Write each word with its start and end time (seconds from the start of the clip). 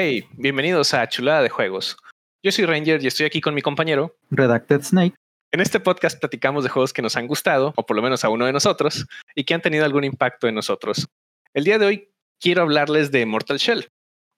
Hey, 0.00 0.28
bienvenidos 0.36 0.94
a 0.94 1.08
Chulada 1.08 1.42
de 1.42 1.48
Juegos. 1.48 1.96
Yo 2.40 2.52
soy 2.52 2.66
Ranger 2.66 3.02
y 3.02 3.08
estoy 3.08 3.26
aquí 3.26 3.40
con 3.40 3.52
mi 3.52 3.62
compañero 3.62 4.14
Redacted 4.30 4.82
Snake. 4.82 5.16
En 5.50 5.58
este 5.58 5.80
podcast 5.80 6.20
platicamos 6.20 6.62
de 6.62 6.70
juegos 6.70 6.92
que 6.92 7.02
nos 7.02 7.16
han 7.16 7.26
gustado, 7.26 7.72
o 7.74 7.84
por 7.84 7.96
lo 7.96 8.02
menos 8.04 8.24
a 8.24 8.28
uno 8.28 8.46
de 8.46 8.52
nosotros, 8.52 9.08
y 9.34 9.42
que 9.42 9.54
han 9.54 9.60
tenido 9.60 9.84
algún 9.84 10.04
impacto 10.04 10.46
en 10.46 10.54
nosotros. 10.54 11.08
El 11.52 11.64
día 11.64 11.80
de 11.80 11.86
hoy 11.86 12.08
quiero 12.38 12.62
hablarles 12.62 13.10
de 13.10 13.26
Mortal 13.26 13.58
Shell. 13.58 13.88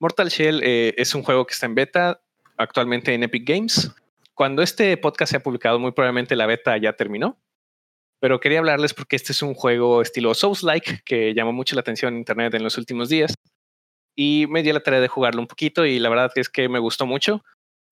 Mortal 0.00 0.30
Shell 0.30 0.62
eh, 0.64 0.94
es 0.96 1.14
un 1.14 1.22
juego 1.22 1.44
que 1.44 1.52
está 1.52 1.66
en 1.66 1.74
beta 1.74 2.22
actualmente 2.56 3.12
en 3.12 3.22
Epic 3.24 3.46
Games. 3.46 3.92
Cuando 4.32 4.62
este 4.62 4.96
podcast 4.96 5.32
se 5.32 5.36
ha 5.36 5.42
publicado, 5.42 5.78
muy 5.78 5.92
probablemente 5.92 6.36
la 6.36 6.46
beta 6.46 6.78
ya 6.78 6.94
terminó. 6.94 7.38
Pero 8.18 8.40
quería 8.40 8.60
hablarles 8.60 8.94
porque 8.94 9.16
este 9.16 9.32
es 9.32 9.42
un 9.42 9.52
juego 9.52 10.00
estilo 10.00 10.32
Souls-like 10.32 11.02
que 11.04 11.34
llamó 11.34 11.52
mucho 11.52 11.76
la 11.76 11.82
atención 11.82 12.14
en 12.14 12.20
Internet 12.20 12.54
en 12.54 12.62
los 12.62 12.78
últimos 12.78 13.10
días. 13.10 13.34
Y 14.22 14.46
me 14.48 14.62
di 14.62 14.70
la 14.70 14.80
tarea 14.80 15.00
de 15.00 15.08
jugarlo 15.08 15.40
un 15.40 15.46
poquito 15.46 15.86
y 15.86 15.98
la 15.98 16.10
verdad 16.10 16.30
es 16.34 16.50
que 16.50 16.68
me 16.68 16.78
gustó 16.78 17.06
mucho. 17.06 17.42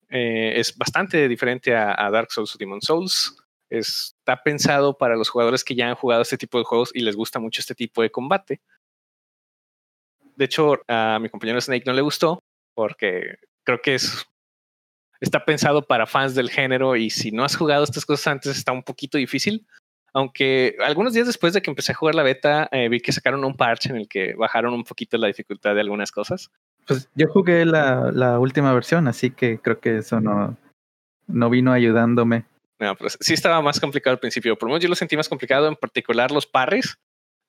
Eh, 0.09 0.59
es 0.59 0.77
bastante 0.77 1.27
diferente 1.27 1.75
a, 1.75 2.07
Dark 2.11 2.31
Souls 2.31 2.53
o 2.53 2.57
Demon 2.59 2.83
Souls. 2.83 3.35
Está 3.67 4.43
pensado 4.43 4.95
para 4.95 5.15
los 5.15 5.27
jugadores 5.27 5.63
que 5.63 5.73
ya 5.73 5.89
han 5.89 5.95
jugado 5.95 6.21
este 6.21 6.37
tipo 6.37 6.59
de 6.59 6.65
juegos 6.65 6.91
y 6.93 6.99
les 6.99 7.15
gusta 7.15 7.39
mucho 7.39 7.61
este 7.61 7.73
tipo 7.73 8.03
de 8.03 8.11
combate. 8.11 8.61
De 10.35 10.45
hecho, 10.45 10.79
a 10.87 11.17
mi 11.19 11.29
compañero 11.29 11.59
Snake 11.59 11.85
no 11.87 11.93
le 11.93 12.01
gustó 12.03 12.43
porque 12.75 13.39
creo 13.63 13.81
que 13.81 13.95
es, 13.95 14.23
está 15.21 15.43
pensado 15.43 15.81
para 15.81 16.05
fans 16.05 16.35
del 16.35 16.51
género 16.51 16.95
y 16.95 17.09
si 17.09 17.31
no 17.31 17.43
has 17.43 17.55
jugado 17.55 17.83
estas 17.83 18.05
cosas 18.05 18.27
antes 18.27 18.55
está 18.55 18.71
un 18.71 18.83
poquito 18.83 19.17
difícil. 19.17 19.65
Aunque 20.13 20.75
algunos 20.83 21.13
días 21.13 21.27
después 21.27 21.53
de 21.53 21.61
que 21.61 21.69
empecé 21.69 21.91
a 21.91 21.95
jugar 21.95 22.15
la 22.15 22.23
beta, 22.23 22.67
eh, 22.71 22.89
vi 22.89 22.99
que 22.99 23.11
sacaron 23.11 23.43
un 23.45 23.55
parche 23.55 23.89
en 23.89 23.97
el 23.97 24.07
que 24.07 24.33
bajaron 24.33 24.73
un 24.73 24.83
poquito 24.83 25.17
la 25.17 25.27
dificultad 25.27 25.75
de 25.75 25.81
algunas 25.81 26.11
cosas. 26.11 26.51
Pues 26.87 27.09
yo 27.15 27.27
jugué 27.27 27.65
la, 27.65 28.11
la 28.11 28.39
última 28.39 28.73
versión, 28.73 29.07
así 29.07 29.31
que 29.31 29.59
creo 29.59 29.79
que 29.79 29.97
eso 29.97 30.19
no, 30.19 30.57
no 31.27 31.49
vino 31.49 31.71
ayudándome. 31.71 32.45
No, 32.79 32.95
pues 32.95 33.17
sí 33.19 33.33
estaba 33.33 33.61
más 33.61 33.79
complicado 33.79 34.13
al 34.13 34.19
principio. 34.19 34.57
Por 34.57 34.69
lo 34.69 34.73
menos 34.73 34.83
yo 34.83 34.89
lo 34.89 34.95
sentí 34.95 35.17
más 35.17 35.29
complicado, 35.29 35.67
en 35.67 35.75
particular 35.75 36.31
los 36.31 36.47
parries. 36.47 36.97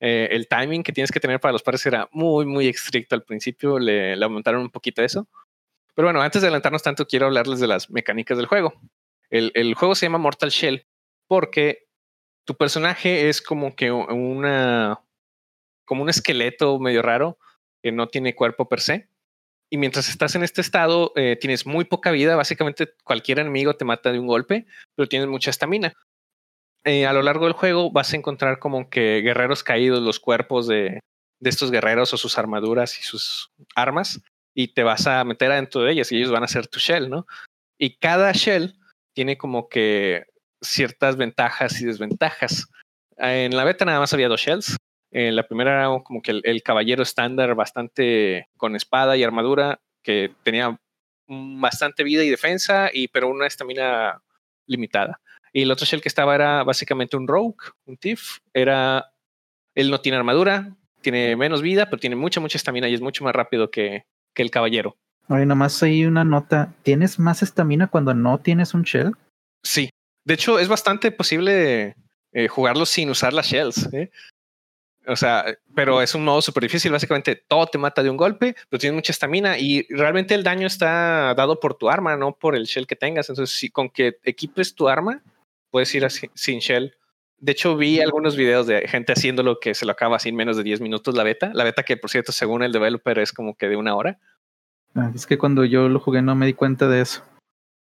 Eh, 0.01 0.29
el 0.33 0.49
timing 0.49 0.83
que 0.83 0.93
tienes 0.93 1.13
que 1.13 1.21
tener 1.21 1.41
para 1.41 1.53
los 1.53 1.63
parries 1.63 1.87
era 1.87 2.09
muy, 2.13 2.47
muy 2.47 2.67
estricto 2.69 3.15
al 3.15 3.23
principio. 3.23 3.79
Le, 3.79 4.17
le 4.17 4.25
aumentaron 4.25 4.61
un 4.63 4.71
poquito 4.71 5.03
eso. 5.03 5.29
Pero 5.95 6.09
bueno, 6.09 6.21
antes 6.21 6.43
de 6.43 6.49
adelantarnos 6.49 6.83
tanto, 6.83 7.07
quiero 7.07 7.27
hablarles 7.27 7.61
de 7.61 7.67
las 7.67 7.91
mecánicas 7.91 8.37
del 8.39 8.47
juego. 8.47 8.75
El, 9.31 9.53
el 9.55 9.75
juego 9.75 9.95
se 9.95 10.07
llama 10.07 10.19
Mortal 10.19 10.51
Shell 10.51 10.85
porque 11.29 11.87
tu 12.51 12.57
personaje 12.57 13.29
es 13.29 13.41
como 13.41 13.77
que 13.77 13.93
una 13.93 15.01
como 15.85 16.03
un 16.03 16.09
esqueleto 16.09 16.81
medio 16.81 17.01
raro 17.01 17.39
que 17.81 17.93
no 17.93 18.09
tiene 18.09 18.35
cuerpo 18.35 18.69
per 18.69 18.81
se 18.81 19.09
y 19.71 19.77
mientras 19.77 20.09
estás 20.09 20.35
en 20.35 20.43
este 20.43 20.61
estado, 20.61 21.13
eh, 21.15 21.37
tienes 21.41 21.65
muy 21.65 21.85
poca 21.85 22.11
vida. 22.11 22.35
Básicamente, 22.35 22.93
cualquier 23.05 23.39
enemigo 23.39 23.77
te 23.77 23.85
mata 23.85 24.11
de 24.11 24.19
un 24.19 24.27
golpe, 24.27 24.67
pero 24.97 25.09
tienes 25.09 25.29
mucha 25.29 25.51
estamina. 25.51 25.95
Eh, 26.83 27.07
a 27.07 27.13
lo 27.13 27.23
largo 27.23 27.45
del 27.45 27.53
juego 27.53 27.93
vas 27.93 28.13
a 28.13 28.17
encontrar 28.17 28.59
como 28.59 28.91
que 28.91 29.21
guerreros 29.21 29.63
caídos, 29.63 30.01
los 30.01 30.19
cuerpos 30.19 30.67
de, 30.67 30.99
de, 31.41 31.51
estos 31.51 31.71
guerreros 31.71 32.13
o 32.15 32.17
sus 32.17 32.37
armaduras 32.37 32.99
y 32.99 33.03
sus 33.05 33.53
armas, 33.77 34.21
y 34.57 34.75
te 34.75 34.83
vas 34.83 35.07
a 35.07 35.23
meter 35.23 35.53
adentro 35.53 35.83
de 35.83 35.93
ellas 35.93 36.11
y 36.11 36.17
ellos 36.17 36.33
van 36.33 36.43
a 36.43 36.49
ser 36.49 36.67
tu 36.67 36.81
shell, 36.81 37.09
¿no? 37.09 37.29
Y 37.79 37.97
cada 37.99 38.33
shell 38.33 38.75
tiene 39.15 39.39
como 39.39 39.69
que 39.69 40.25
ciertas 40.63 41.17
ventajas 41.17 41.81
y 41.81 41.87
desventajas. 41.87 42.67
En 43.17 43.57
la 43.57 43.65
beta 43.65 43.85
nada 43.85 44.01
más 44.01 44.13
había 44.15 44.29
dos 44.29 44.41
shells, 44.41 44.77
eh, 45.13 45.33
la 45.33 45.47
primera 45.47 45.73
era 45.73 46.03
como 46.05 46.23
que 46.23 46.41
el, 46.43 46.63
caballero 46.63 47.03
estándar 47.03 47.55
bastante 47.55 48.49
con 48.57 48.77
espada 48.77 49.17
y 49.17 49.25
armadura, 49.25 49.81
que 50.03 50.33
tenía 50.43 50.79
bastante 51.27 52.05
vida 52.05 52.23
y 52.23 52.31
defensa, 52.31 52.91
y, 52.93 53.09
pero 53.09 53.29
una 53.29 53.47
estamina 53.47 54.23
limitada. 54.67 55.21
Y 55.53 55.63
el 55.63 55.71
otro 55.71 55.85
shell 55.85 56.01
que 56.01 56.09
estaba 56.09 56.35
era 56.35 56.63
básicamente 56.63 57.17
un 57.17 57.27
rogue, 57.27 57.57
un 57.87 57.97
thief. 57.97 58.39
Era, 58.55 59.13
él 59.75 59.91
no 59.91 60.01
tiene 60.01 60.19
armadura, 60.19 60.77
tiene 61.01 61.35
menos 61.35 61.61
vida, 61.61 61.87
pero 61.87 61.99
tiene 61.99 62.15
mucha, 62.15 62.41
mucha 62.41 62.57
estamina 62.57 62.89
y 62.89 62.95
es 62.95 63.01
mucho 63.01 63.25
más 63.25 63.35
rápido 63.35 63.71
que, 63.71 64.05
que 64.33 64.43
el 64.43 64.51
caballero. 64.51 64.97
Oye, 65.29 65.47
nomás 65.47 65.83
hay 65.83 66.05
una 66.05 66.25
nota. 66.25 66.73
¿Tienes 66.85 67.19
más 67.19 67.43
estamina 67.43 67.89
cuando 67.89 68.15
no 68.15 68.39
tienes 68.39 68.75
un 68.75 68.83
shell? 68.83 69.13
Sí. 69.65 69.91
De 70.31 70.35
hecho, 70.35 70.61
es 70.61 70.69
bastante 70.69 71.11
posible 71.11 71.97
eh, 72.31 72.47
jugarlo 72.47 72.87
sin 72.87 73.11
usar 73.11 73.33
las 73.33 73.49
shells. 73.49 73.93
¿eh? 73.93 74.13
O 75.09 75.17
sea, 75.17 75.45
pero 75.75 76.03
es 76.03 76.15
un 76.15 76.25
modo 76.25 76.41
súper 76.41 76.63
difícil. 76.63 76.93
Básicamente 76.93 77.35
todo 77.35 77.67
te 77.67 77.79
mata 77.79 78.01
de 78.01 78.11
un 78.11 78.17
golpe, 78.17 78.55
pero 78.69 78.79
tienes 78.79 78.95
mucha 78.95 79.11
estamina 79.11 79.59
y 79.59 79.89
realmente 79.91 80.37
el 80.37 80.45
daño 80.45 80.69
está 80.69 81.35
dado 81.35 81.59
por 81.59 81.75
tu 81.75 81.91
arma, 81.91 82.17
no 82.17 82.31
por 82.31 82.55
el 82.55 82.67
shell 82.67 82.87
que 82.87 82.95
tengas. 82.95 83.29
Entonces, 83.29 83.57
si 83.57 83.71
con 83.71 83.91
que 83.91 84.19
equipes 84.23 84.77
tu 84.77 84.89
arma, 84.89 85.21
puedes 85.69 85.93
ir 85.97 86.05
así, 86.05 86.31
sin 86.35 86.61
shell. 86.61 86.95
De 87.39 87.51
hecho, 87.51 87.77
vi 87.77 88.01
algunos 88.01 88.37
videos 88.37 88.69
de 88.69 88.87
gente 88.87 89.13
haciendo 89.13 89.43
lo 89.43 89.59
que 89.59 89.75
se 89.75 89.85
lo 89.85 89.91
acaba 89.91 90.21
sin 90.21 90.37
menos 90.37 90.57
de 90.57 90.63
10 90.63 90.81
minutos 90.81 91.17
la 91.17 91.25
beta. 91.25 91.51
La 91.55 91.65
beta 91.65 91.83
que, 91.83 91.97
por 91.97 92.09
cierto, 92.09 92.31
según 92.31 92.63
el 92.63 92.71
developer 92.71 93.19
es 93.19 93.33
como 93.33 93.57
que 93.57 93.69
de 93.69 93.75
una 93.75 93.97
hora. 93.97 94.21
Ah, 94.95 95.11
es 95.13 95.27
que 95.27 95.39
cuando 95.39 95.65
yo 95.65 95.89
lo 95.89 95.99
jugué 95.99 96.23
no 96.23 96.37
me 96.37 96.47
di 96.47 96.55
cuenta 96.55 96.87
de 96.87 97.01
eso. 97.01 97.25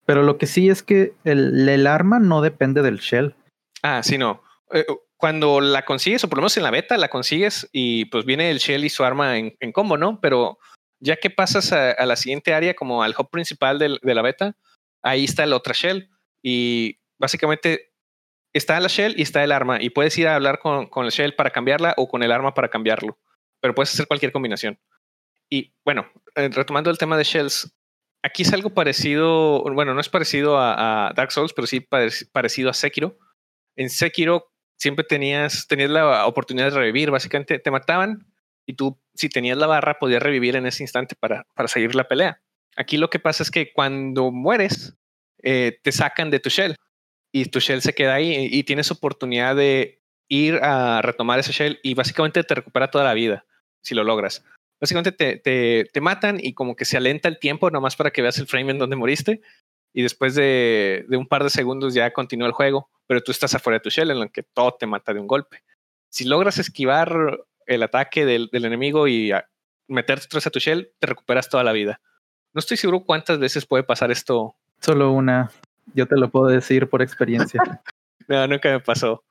Pero 0.09 0.23
lo 0.23 0.39
que 0.39 0.47
sí 0.47 0.71
es 0.71 0.83
que 0.83 1.13
el, 1.25 1.87
arma 1.87 2.19
no 2.19 2.41
depende 2.41 2.81
del 2.81 2.97
shell. 2.97 3.35
Ah, 3.83 4.03
sí, 4.03 4.17
no. 4.17 4.43
Eh, 4.73 4.87
cuando 5.19 5.61
la 5.61 5.85
consigues, 5.85 6.25
o 6.25 6.31
por 6.31 6.39
lo 6.39 6.43
menos 6.43 6.57
en 6.57 6.63
la 6.63 6.71
beta 6.71 6.97
la 6.97 7.09
consigues 7.09 7.69
y 7.73 8.07
pues 8.07 8.25
viene 8.25 8.51
el 8.51 8.57
shell 8.57 8.87
y 8.87 8.89
su 8.89 9.05
arma 9.05 9.37
en, 9.37 9.73
combo, 9.73 9.99
¿no? 9.99 10.19
Pero 10.23 10.59
ya 10.99 11.17
que 11.17 11.29
pasas 11.29 11.75
a, 11.75 12.07
la 12.07 12.17
siguiente 12.17 12.55
área, 12.55 12.73
como 12.73 13.03
al 13.03 13.15
hub 13.19 13.29
principal 13.29 13.79
de, 13.79 13.99
la 14.01 14.23
beta, 14.23 14.57
ahí 15.03 15.25
está 15.25 15.45
el 15.45 15.53
otra 15.53 15.75
shell 15.75 16.09
y 16.43 17.01
básicamente 17.19 17.93
está 18.55 18.81
la 18.81 18.89
shell 18.89 19.13
y 19.19 19.21
está 19.21 19.45
el 19.45 19.53
arma 19.53 19.77
y 19.79 19.91
puedes 19.91 20.17
ir 20.17 20.29
a 20.29 20.37
hablar 20.37 20.59
con, 20.59 20.87
con 20.87 21.05
el 21.05 21.11
shell 21.11 21.35
para 21.35 21.51
cambiarla 21.51 21.93
o 21.99 22.09
con 22.09 22.23
el 22.23 22.33
arma 22.33 22.55
para 22.55 22.71
cambiarlo, 22.71 23.19
pero 23.61 23.75
puedes 23.75 23.93
hacer 23.93 24.07
cualquier 24.07 24.33
combinación. 24.33 24.79
Y 25.51 25.75
bueno, 25.85 26.11
eh, 26.35 26.49
retomando 26.49 26.89
el 26.91 26.97
tema 26.97 27.19
de 27.19 27.25
shells, 27.25 27.75
aquí 28.23 28.43
es 28.43 28.53
algo 28.53 28.71
parecido, 28.71 29.63
bueno, 29.63 29.95
no 29.95 30.01
es 30.01 30.09
parecido 30.09 30.59
a, 30.59 31.13
Dark 31.15 31.33
Souls, 31.33 31.53
pero 31.53 31.67
sí 31.67 31.81
parecido 31.81 32.71
a 32.71 32.75
Sekiro. 32.75 33.19
En 33.77 33.91
Sekiro 33.91 34.53
siempre 34.77 35.05
tenías, 35.05 35.67
tenías 35.69 35.91
la 35.91 36.27
oportunidad 36.27 36.71
de 36.71 36.79
revivir, 36.79 37.11
básicamente 37.11 37.59
te 37.59 37.71
mataban 37.71 38.27
y 38.67 38.75
tú, 38.75 39.01
si 39.15 39.29
tenías 39.29 39.59
la 39.59 39.67
barra, 39.67 39.99
podías 39.99 40.23
revivir 40.23 40.57
en 40.57 40.67
ese 40.67 40.83
instante 40.83 41.15
para, 41.15 41.47
para 41.55 41.69
seguir 41.69 41.95
la 41.95 42.09
pelea. 42.09 42.43
Aquí 42.77 42.97
lo 42.97 43.11
que 43.11 43.19
pasa 43.19 43.43
es 43.43 43.51
que 43.51 43.73
cuando 43.73 44.31
mueres, 44.31 44.97
eh, 45.43 45.79
te 45.83 45.93
sacan 45.93 46.31
de 46.31 46.41
tu 46.41 46.51
shell 46.51 46.77
y 47.33 47.47
tu 47.47 47.61
shell 47.61 47.81
se 47.81 47.95
queda 47.95 48.15
ahí 48.15 48.49
y, 48.51 48.65
tienes 48.65 48.91
oportunidad 48.91 49.55
de 49.55 50.03
ir 50.29 50.57
a 50.63 51.01
retomar 51.03 51.39
ese 51.39 51.53
shell 51.53 51.79
y 51.83 51.95
básicamente 51.95 52.43
te 52.43 52.55
recupera 52.55 52.91
toda 52.91 53.05
la 53.05 53.15
vida 53.15 53.45
si 53.83 53.95
lo 53.95 54.05
logras. 54.05 54.45
Básicamente 54.81 55.13
te, 55.13 55.37
te, 55.37 55.89
te 55.93 56.01
matan 56.01 56.39
y 56.41 56.55
como 56.55 56.77
que 56.77 56.85
se 56.85 56.97
alenta 56.97 57.29
el 57.29 57.39
tiempo 57.39 57.71
nomás 57.71 57.97
para 57.97 58.11
que 58.11 58.23
veas 58.23 58.39
el 58.39 58.47
frame 58.47 58.73
en 58.73 58.79
donde 58.79 58.97
moriste 58.97 59.41
y 59.93 60.03
después 60.03 60.35
de, 60.35 61.05
de 61.09 61.17
un 61.17 61.27
par 61.27 61.43
de 61.43 61.51
segundos 61.51 61.95
ya 61.95 62.13
continúa 62.13 62.47
el 62.47 62.53
juego 62.53 62.89
pero 63.09 63.23
tú 63.23 63.33
estás 63.33 63.55
afuera 63.55 63.79
de 63.79 63.81
tu 63.81 63.91
shell 63.91 64.11
en 64.13 64.19
el 64.19 64.31
que 64.31 64.45
todo 64.45 64.77
te 64.79 64.87
mata 64.87 65.13
de 65.13 65.19
un 65.19 65.27
golpe. 65.27 65.65
Si 66.11 66.25
logras 66.25 66.59
esquivar 66.59 67.41
el 67.67 67.83
ataque 67.83 68.25
del, 68.25 68.51
enemigo 68.53 69.09
y 69.09 69.33
meterte 69.89 70.29
vez 70.33 70.47
a 70.47 70.51
tu 70.51 70.61
shell, 70.61 70.93
te 70.99 71.07
recuperas 71.07 71.49
toda 71.49 71.65
la 71.65 71.73
vida. 71.73 72.01
No 72.53 72.61
estoy 72.61 72.77
seguro 72.77 73.01
cuántas 73.01 73.39
veces 73.39 73.67
puede 73.67 73.83
pasar 73.83 74.11
esto. 74.11 74.55
Solo 74.81 75.11
una. 75.11 75.51
Yo 75.95 76.07
te 76.07 76.17
lo 76.17 76.31
puedo 76.31 76.47
decir 76.47 76.89
por 76.89 77.01
experiencia. 77.03 77.61
no, 78.29 78.47
nunca 78.47 78.71
me 78.71 78.81
pasó. 78.81 79.25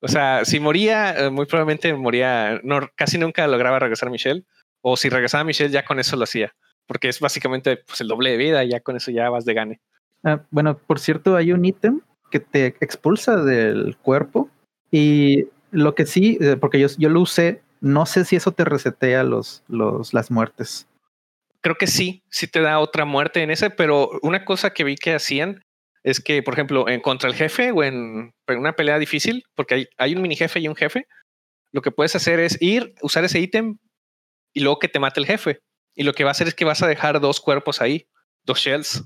O 0.00 0.08
sea, 0.08 0.44
si 0.44 0.58
moría, 0.58 1.16
eh, 1.16 1.30
muy 1.30 1.46
probablemente 1.46 1.94
moría, 1.94 2.60
no, 2.64 2.80
casi 2.96 3.16
nunca 3.16 3.46
lograba 3.46 3.78
regresar 3.78 4.08
a 4.08 4.12
Michelle. 4.12 4.44
O 4.86 4.98
si 4.98 5.08
regresaba 5.08 5.40
a 5.40 5.44
Michelle, 5.44 5.72
ya 5.72 5.82
con 5.82 5.98
eso 5.98 6.14
lo 6.14 6.24
hacía. 6.24 6.54
Porque 6.86 7.08
es 7.08 7.18
básicamente 7.18 7.78
pues, 7.78 8.02
el 8.02 8.08
doble 8.08 8.32
de 8.32 8.36
vida 8.36 8.62
y 8.62 8.68
ya 8.68 8.80
con 8.80 8.96
eso 8.96 9.10
ya 9.10 9.30
vas 9.30 9.46
de 9.46 9.54
gane. 9.54 9.80
Ah, 10.22 10.42
bueno, 10.50 10.76
por 10.76 11.00
cierto, 11.00 11.36
hay 11.36 11.52
un 11.52 11.64
ítem 11.64 12.02
que 12.30 12.38
te 12.38 12.66
expulsa 12.66 13.42
del 13.42 13.96
cuerpo. 13.96 14.50
Y 14.90 15.46
lo 15.70 15.94
que 15.94 16.04
sí, 16.04 16.36
eh, 16.38 16.58
porque 16.60 16.78
yo, 16.78 16.88
yo 16.98 17.08
lo 17.08 17.22
usé, 17.22 17.62
no 17.80 18.04
sé 18.04 18.26
si 18.26 18.36
eso 18.36 18.52
te 18.52 18.66
resetea 18.66 19.22
los, 19.22 19.62
los, 19.68 20.12
las 20.12 20.30
muertes. 20.30 20.86
Creo 21.62 21.76
que 21.76 21.86
sí, 21.86 22.22
sí 22.28 22.46
te 22.46 22.60
da 22.60 22.78
otra 22.78 23.06
muerte 23.06 23.42
en 23.42 23.50
ese, 23.50 23.70
pero 23.70 24.10
una 24.20 24.44
cosa 24.44 24.74
que 24.74 24.84
vi 24.84 24.96
que 24.96 25.14
hacían 25.14 25.62
es 26.02 26.20
que, 26.20 26.42
por 26.42 26.52
ejemplo, 26.52 26.90
en 26.90 27.00
contra 27.00 27.30
el 27.30 27.34
jefe 27.34 27.72
o 27.72 27.82
en, 27.82 28.34
una 28.48 28.74
pelea 28.74 28.98
difícil, 28.98 29.44
porque 29.54 29.74
hay, 29.74 29.88
hay 29.96 30.14
un 30.14 30.20
mini 30.20 30.36
jefe 30.36 30.60
y 30.60 30.68
un 30.68 30.76
jefe, 30.76 31.06
lo 31.72 31.80
que 31.80 31.90
puedes 31.90 32.14
hacer 32.14 32.38
es 32.38 32.60
ir, 32.60 32.94
usar 33.00 33.24
ese 33.24 33.40
ítem 33.40 33.78
y 34.54 34.60
luego 34.60 34.78
que 34.78 34.88
te 34.88 34.98
mate 34.98 35.20
el 35.20 35.26
jefe. 35.26 35.60
Y 35.94 36.04
lo 36.04 36.14
que 36.14 36.24
va 36.24 36.30
a 36.30 36.32
hacer 36.32 36.48
es 36.48 36.54
que 36.54 36.64
vas 36.64 36.82
a 36.82 36.86
dejar 36.86 37.20
dos 37.20 37.40
cuerpos 37.40 37.82
ahí, 37.82 38.08
dos 38.44 38.58
shells. 38.58 39.04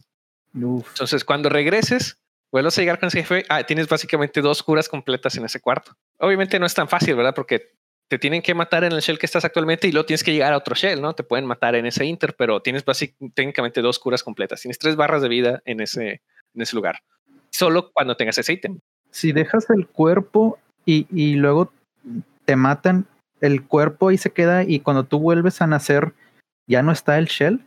Entonces, 0.54 1.24
cuando 1.24 1.48
regreses, 1.48 2.20
vuelves 2.52 2.78
a 2.78 2.82
llegar 2.82 2.98
con 2.98 3.08
ese 3.08 3.18
jefe, 3.18 3.44
ah, 3.48 3.64
tienes 3.64 3.88
básicamente 3.88 4.40
dos 4.40 4.62
curas 4.62 4.88
completas 4.88 5.36
en 5.36 5.44
ese 5.44 5.60
cuarto. 5.60 5.96
Obviamente 6.18 6.58
no 6.58 6.66
es 6.66 6.74
tan 6.74 6.88
fácil, 6.88 7.16
¿verdad? 7.16 7.34
Porque 7.34 7.72
te 8.08 8.18
tienen 8.18 8.40
que 8.40 8.54
matar 8.54 8.84
en 8.84 8.92
el 8.92 9.00
shell 9.00 9.18
que 9.18 9.26
estás 9.26 9.44
actualmente 9.44 9.86
y 9.86 9.92
luego 9.92 10.06
tienes 10.06 10.24
que 10.24 10.32
llegar 10.32 10.52
a 10.52 10.56
otro 10.56 10.74
shell, 10.74 11.00
¿no? 11.00 11.14
Te 11.14 11.22
pueden 11.22 11.44
matar 11.44 11.74
en 11.74 11.84
ese 11.84 12.06
inter, 12.06 12.34
pero 12.36 12.62
tienes 12.62 12.84
técnicamente 13.34 13.82
dos 13.82 13.98
curas 13.98 14.22
completas. 14.22 14.62
Tienes 14.62 14.78
tres 14.78 14.96
barras 14.96 15.20
de 15.20 15.28
vida 15.28 15.62
en 15.66 15.80
ese, 15.80 16.22
en 16.54 16.62
ese 16.62 16.74
lugar. 16.74 17.00
Solo 17.50 17.90
cuando 17.92 18.16
tengas 18.16 18.38
ese 18.38 18.54
ítem. 18.54 18.78
Si 19.10 19.32
dejas 19.32 19.68
el 19.70 19.86
cuerpo 19.86 20.58
y, 20.86 21.06
y 21.10 21.34
luego 21.34 21.72
te 22.46 22.56
matan, 22.56 23.06
el 23.40 23.66
cuerpo 23.66 24.08
ahí 24.08 24.18
se 24.18 24.32
queda 24.32 24.64
y 24.64 24.80
cuando 24.80 25.04
tú 25.04 25.18
vuelves 25.18 25.60
a 25.60 25.66
nacer, 25.66 26.14
¿ya 26.66 26.82
no 26.82 26.92
está 26.92 27.18
el 27.18 27.26
shell? 27.26 27.64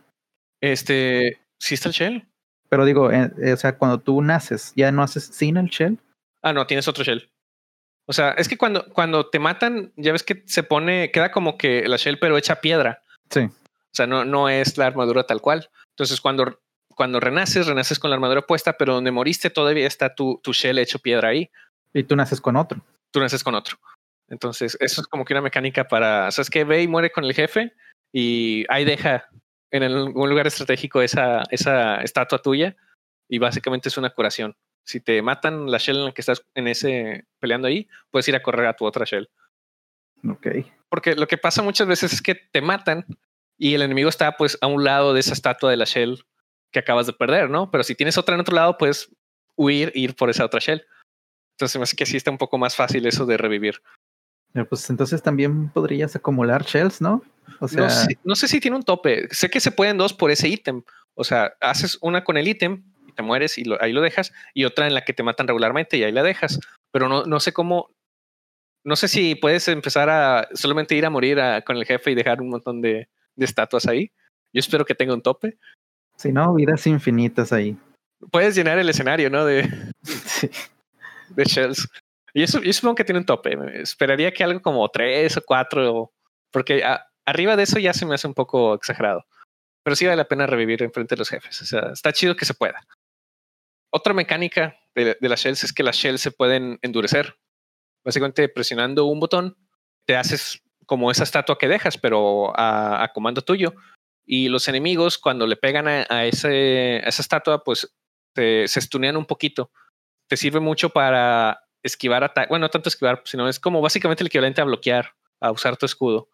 Este, 0.60 1.40
sí 1.58 1.74
está 1.74 1.88
el 1.88 1.94
shell. 1.94 2.28
Pero 2.68 2.84
digo, 2.84 3.10
eh, 3.10 3.30
o 3.52 3.56
sea, 3.56 3.76
cuando 3.76 3.98
tú 3.98 4.22
naces, 4.22 4.72
¿ya 4.76 4.90
no 4.92 5.02
haces 5.02 5.24
sin 5.24 5.56
el 5.56 5.66
shell? 5.66 5.98
Ah, 6.42 6.52
no, 6.52 6.66
tienes 6.66 6.88
otro 6.88 7.04
shell. 7.04 7.30
O 8.06 8.12
sea, 8.12 8.30
es 8.32 8.48
que 8.48 8.56
cuando, 8.56 8.86
cuando 8.86 9.28
te 9.28 9.38
matan, 9.38 9.92
ya 9.96 10.12
ves 10.12 10.22
que 10.22 10.42
se 10.46 10.62
pone, 10.62 11.10
queda 11.12 11.30
como 11.30 11.56
que 11.56 11.86
la 11.86 11.96
shell, 11.96 12.18
pero 12.18 12.36
hecha 12.36 12.60
piedra. 12.60 13.02
Sí. 13.30 13.40
O 13.40 13.94
sea, 13.94 14.06
no, 14.06 14.24
no 14.24 14.48
es 14.48 14.78
la 14.78 14.86
armadura 14.86 15.24
tal 15.24 15.40
cual. 15.40 15.70
Entonces, 15.90 16.20
cuando, 16.20 16.60
cuando 16.94 17.20
renaces, 17.20 17.66
renaces 17.66 17.98
con 17.98 18.10
la 18.10 18.16
armadura 18.16 18.42
puesta, 18.42 18.72
pero 18.78 18.94
donde 18.94 19.10
moriste 19.10 19.50
todavía 19.50 19.86
está 19.86 20.14
tu, 20.14 20.40
tu 20.42 20.52
shell 20.52 20.78
hecho 20.78 20.98
piedra 20.98 21.28
ahí. 21.28 21.50
Y 21.92 22.04
tú 22.04 22.16
naces 22.16 22.40
con 22.40 22.56
otro. 22.56 22.82
Tú 23.10 23.20
naces 23.20 23.44
con 23.44 23.54
otro. 23.54 23.76
Entonces, 24.28 24.76
eso 24.80 25.00
es 25.00 25.06
como 25.06 25.24
que 25.24 25.34
una 25.34 25.42
mecánica 25.42 25.84
para, 25.84 26.30
¿sabes 26.30 26.50
que 26.50 26.64
Ve 26.64 26.82
y 26.82 26.88
muere 26.88 27.10
con 27.10 27.24
el 27.24 27.34
jefe 27.34 27.74
y 28.12 28.64
ahí 28.68 28.84
deja 28.84 29.28
en 29.70 29.82
algún 29.82 30.28
lugar 30.28 30.46
estratégico 30.46 31.02
esa, 31.02 31.42
esa 31.50 31.96
estatua 32.02 32.40
tuya 32.40 32.76
y 33.28 33.38
básicamente 33.38 33.88
es 33.88 33.96
una 33.96 34.10
curación. 34.10 34.56
Si 34.84 35.00
te 35.00 35.22
matan 35.22 35.70
la 35.70 35.78
shell 35.78 35.96
en 35.96 36.04
la 36.06 36.12
que 36.12 36.22
estás 36.22 36.44
en 36.54 36.68
ese 36.68 37.26
peleando 37.40 37.68
ahí, 37.68 37.88
puedes 38.10 38.28
ir 38.28 38.36
a 38.36 38.42
correr 38.42 38.66
a 38.66 38.76
tu 38.76 38.84
otra 38.84 39.04
shell. 39.04 39.30
Ok. 40.28 40.46
Porque 40.88 41.14
lo 41.14 41.26
que 41.26 41.38
pasa 41.38 41.62
muchas 41.62 41.86
veces 41.86 42.12
es 42.12 42.22
que 42.22 42.34
te 42.34 42.60
matan 42.60 43.06
y 43.58 43.74
el 43.74 43.82
enemigo 43.82 44.08
está 44.08 44.36
pues 44.36 44.58
a 44.60 44.66
un 44.66 44.84
lado 44.84 45.14
de 45.14 45.20
esa 45.20 45.32
estatua 45.32 45.70
de 45.70 45.76
la 45.76 45.84
shell 45.84 46.24
que 46.72 46.80
acabas 46.80 47.06
de 47.06 47.12
perder, 47.12 47.48
¿no? 47.48 47.70
Pero 47.70 47.84
si 47.84 47.94
tienes 47.94 48.18
otra 48.18 48.34
en 48.34 48.40
otro 48.40 48.54
lado, 48.54 48.76
puedes 48.76 49.14
huir 49.56 49.92
e 49.94 50.00
ir 50.00 50.16
por 50.16 50.30
esa 50.30 50.44
otra 50.44 50.60
shell. 50.60 50.84
Entonces 51.56 51.78
me 51.78 51.84
hace 51.84 51.96
que 51.96 52.06
sí 52.06 52.16
está 52.16 52.30
un 52.30 52.38
poco 52.38 52.58
más 52.58 52.74
fácil 52.76 53.06
eso 53.06 53.26
de 53.26 53.36
revivir. 53.36 53.82
Pues 54.68 54.88
entonces 54.90 55.22
también 55.22 55.70
podrías 55.70 56.14
acumular 56.14 56.64
shells, 56.64 57.00
¿no? 57.00 57.22
O 57.60 57.68
sea... 57.68 57.88
no, 58.24 58.34
sé, 58.34 58.48
si 58.48 58.60
tiene 58.60 58.76
un 58.76 58.82
tope. 58.82 59.28
Sé 59.30 59.50
que 59.50 59.60
se 59.60 59.70
pueden 59.70 59.96
dos 59.96 60.12
por 60.12 60.30
ese 60.30 60.48
ítem. 60.48 60.82
O 61.14 61.24
sea, 61.24 61.54
haces 61.60 61.98
una 62.00 62.24
con 62.24 62.36
el 62.36 62.48
ítem 62.48 62.84
y 63.06 63.12
te 63.12 63.22
mueres 63.22 63.56
y 63.58 63.64
ahí 63.80 63.92
lo 63.92 64.00
dejas, 64.00 64.32
y 64.54 64.64
otra 64.64 64.86
en 64.86 64.94
la 64.94 65.04
que 65.04 65.12
te 65.12 65.22
matan 65.22 65.46
regularmente 65.46 65.96
y 65.96 66.04
ahí 66.04 66.12
la 66.12 66.22
dejas. 66.22 66.60
Pero 66.90 67.08
no, 67.08 67.24
no 67.24 67.40
sé 67.40 67.52
cómo. 67.52 67.90
No 68.84 68.96
sé 68.96 69.08
si 69.08 69.36
puedes 69.36 69.68
empezar 69.68 70.10
a 70.10 70.48
solamente 70.54 70.94
ir 70.94 71.06
a 71.06 71.10
morir 71.10 71.38
con 71.64 71.76
el 71.76 71.84
jefe 71.84 72.10
y 72.10 72.14
dejar 72.14 72.40
un 72.40 72.48
montón 72.48 72.80
de, 72.80 73.08
de 73.36 73.44
estatuas 73.44 73.86
ahí. 73.86 74.10
Yo 74.52 74.60
espero 74.60 74.84
que 74.84 74.94
tenga 74.94 75.14
un 75.14 75.22
tope. 75.22 75.56
Si 76.16 76.32
no, 76.32 76.54
vidas 76.54 76.86
infinitas 76.86 77.52
ahí. 77.52 77.76
Puedes 78.30 78.54
llenar 78.54 78.78
el 78.78 78.88
escenario, 78.88 79.30
¿no? 79.30 79.44
De, 79.44 79.62
de 81.30 81.44
shells. 81.44 81.88
Y 82.34 82.42
eso, 82.42 82.62
yo 82.62 82.72
supongo 82.72 82.94
que 82.94 83.04
tiene 83.04 83.20
un 83.20 83.26
tope. 83.26 83.56
Esperaría 83.74 84.32
que 84.32 84.44
algo 84.44 84.62
como 84.62 84.88
tres 84.88 85.36
o 85.36 85.42
cuatro, 85.44 86.12
porque 86.50 86.82
arriba 87.26 87.56
de 87.56 87.64
eso 87.64 87.78
ya 87.78 87.92
se 87.92 88.06
me 88.06 88.14
hace 88.14 88.26
un 88.26 88.34
poco 88.34 88.74
exagerado. 88.74 89.24
Pero 89.84 89.96
sí 89.96 90.06
vale 90.06 90.16
la 90.16 90.28
pena 90.28 90.46
revivir 90.46 90.82
enfrente 90.82 91.14
de 91.14 91.18
los 91.18 91.28
jefes. 91.28 91.72
Está 91.92 92.12
chido 92.12 92.36
que 92.36 92.44
se 92.44 92.54
pueda. 92.54 92.86
Otra 93.90 94.14
mecánica 94.14 94.78
de, 94.94 95.16
las 95.20 95.40
shells 95.40 95.64
es 95.64 95.72
que 95.72 95.82
las 95.82 95.96
shells 95.96 96.20
se 96.20 96.30
pueden 96.30 96.78
endurecer. 96.82 97.36
Básicamente 98.04 98.48
presionando 98.48 99.04
un 99.04 99.20
botón, 99.20 99.56
te 100.06 100.16
haces 100.16 100.62
como 100.86 101.10
esa 101.10 101.24
estatua 101.24 101.58
que 101.58 101.68
dejas, 101.68 101.98
pero 101.98 102.52
a, 102.56 103.10
comando 103.12 103.42
tuyo. 103.42 103.74
Y 104.24 104.48
los 104.48 104.68
enemigos, 104.68 105.18
cuando 105.18 105.46
le 105.46 105.56
pegan 105.56 105.88
a, 105.88 106.24
esa 106.24 106.50
estatua, 107.08 107.62
pues 107.64 107.94
se, 108.34 108.68
se 108.68 108.80
stunean 108.80 109.16
un 109.16 109.26
poquito. 109.26 109.70
Te 110.28 110.36
sirve 110.36 110.60
mucho 110.60 110.90
para 110.90 111.60
esquivar 111.82 112.24
ataques. 112.24 112.48
Bueno, 112.48 112.66
no 112.66 112.70
tanto 112.70 112.88
esquivar, 112.88 113.22
sino 113.24 113.48
es 113.48 113.58
como 113.58 113.80
básicamente 113.80 114.22
el 114.22 114.28
equivalente 114.28 114.60
a 114.60 114.64
bloquear, 114.64 115.14
a 115.40 115.50
usar 115.50 115.76
tu 115.76 115.86
escudo. 115.86 116.28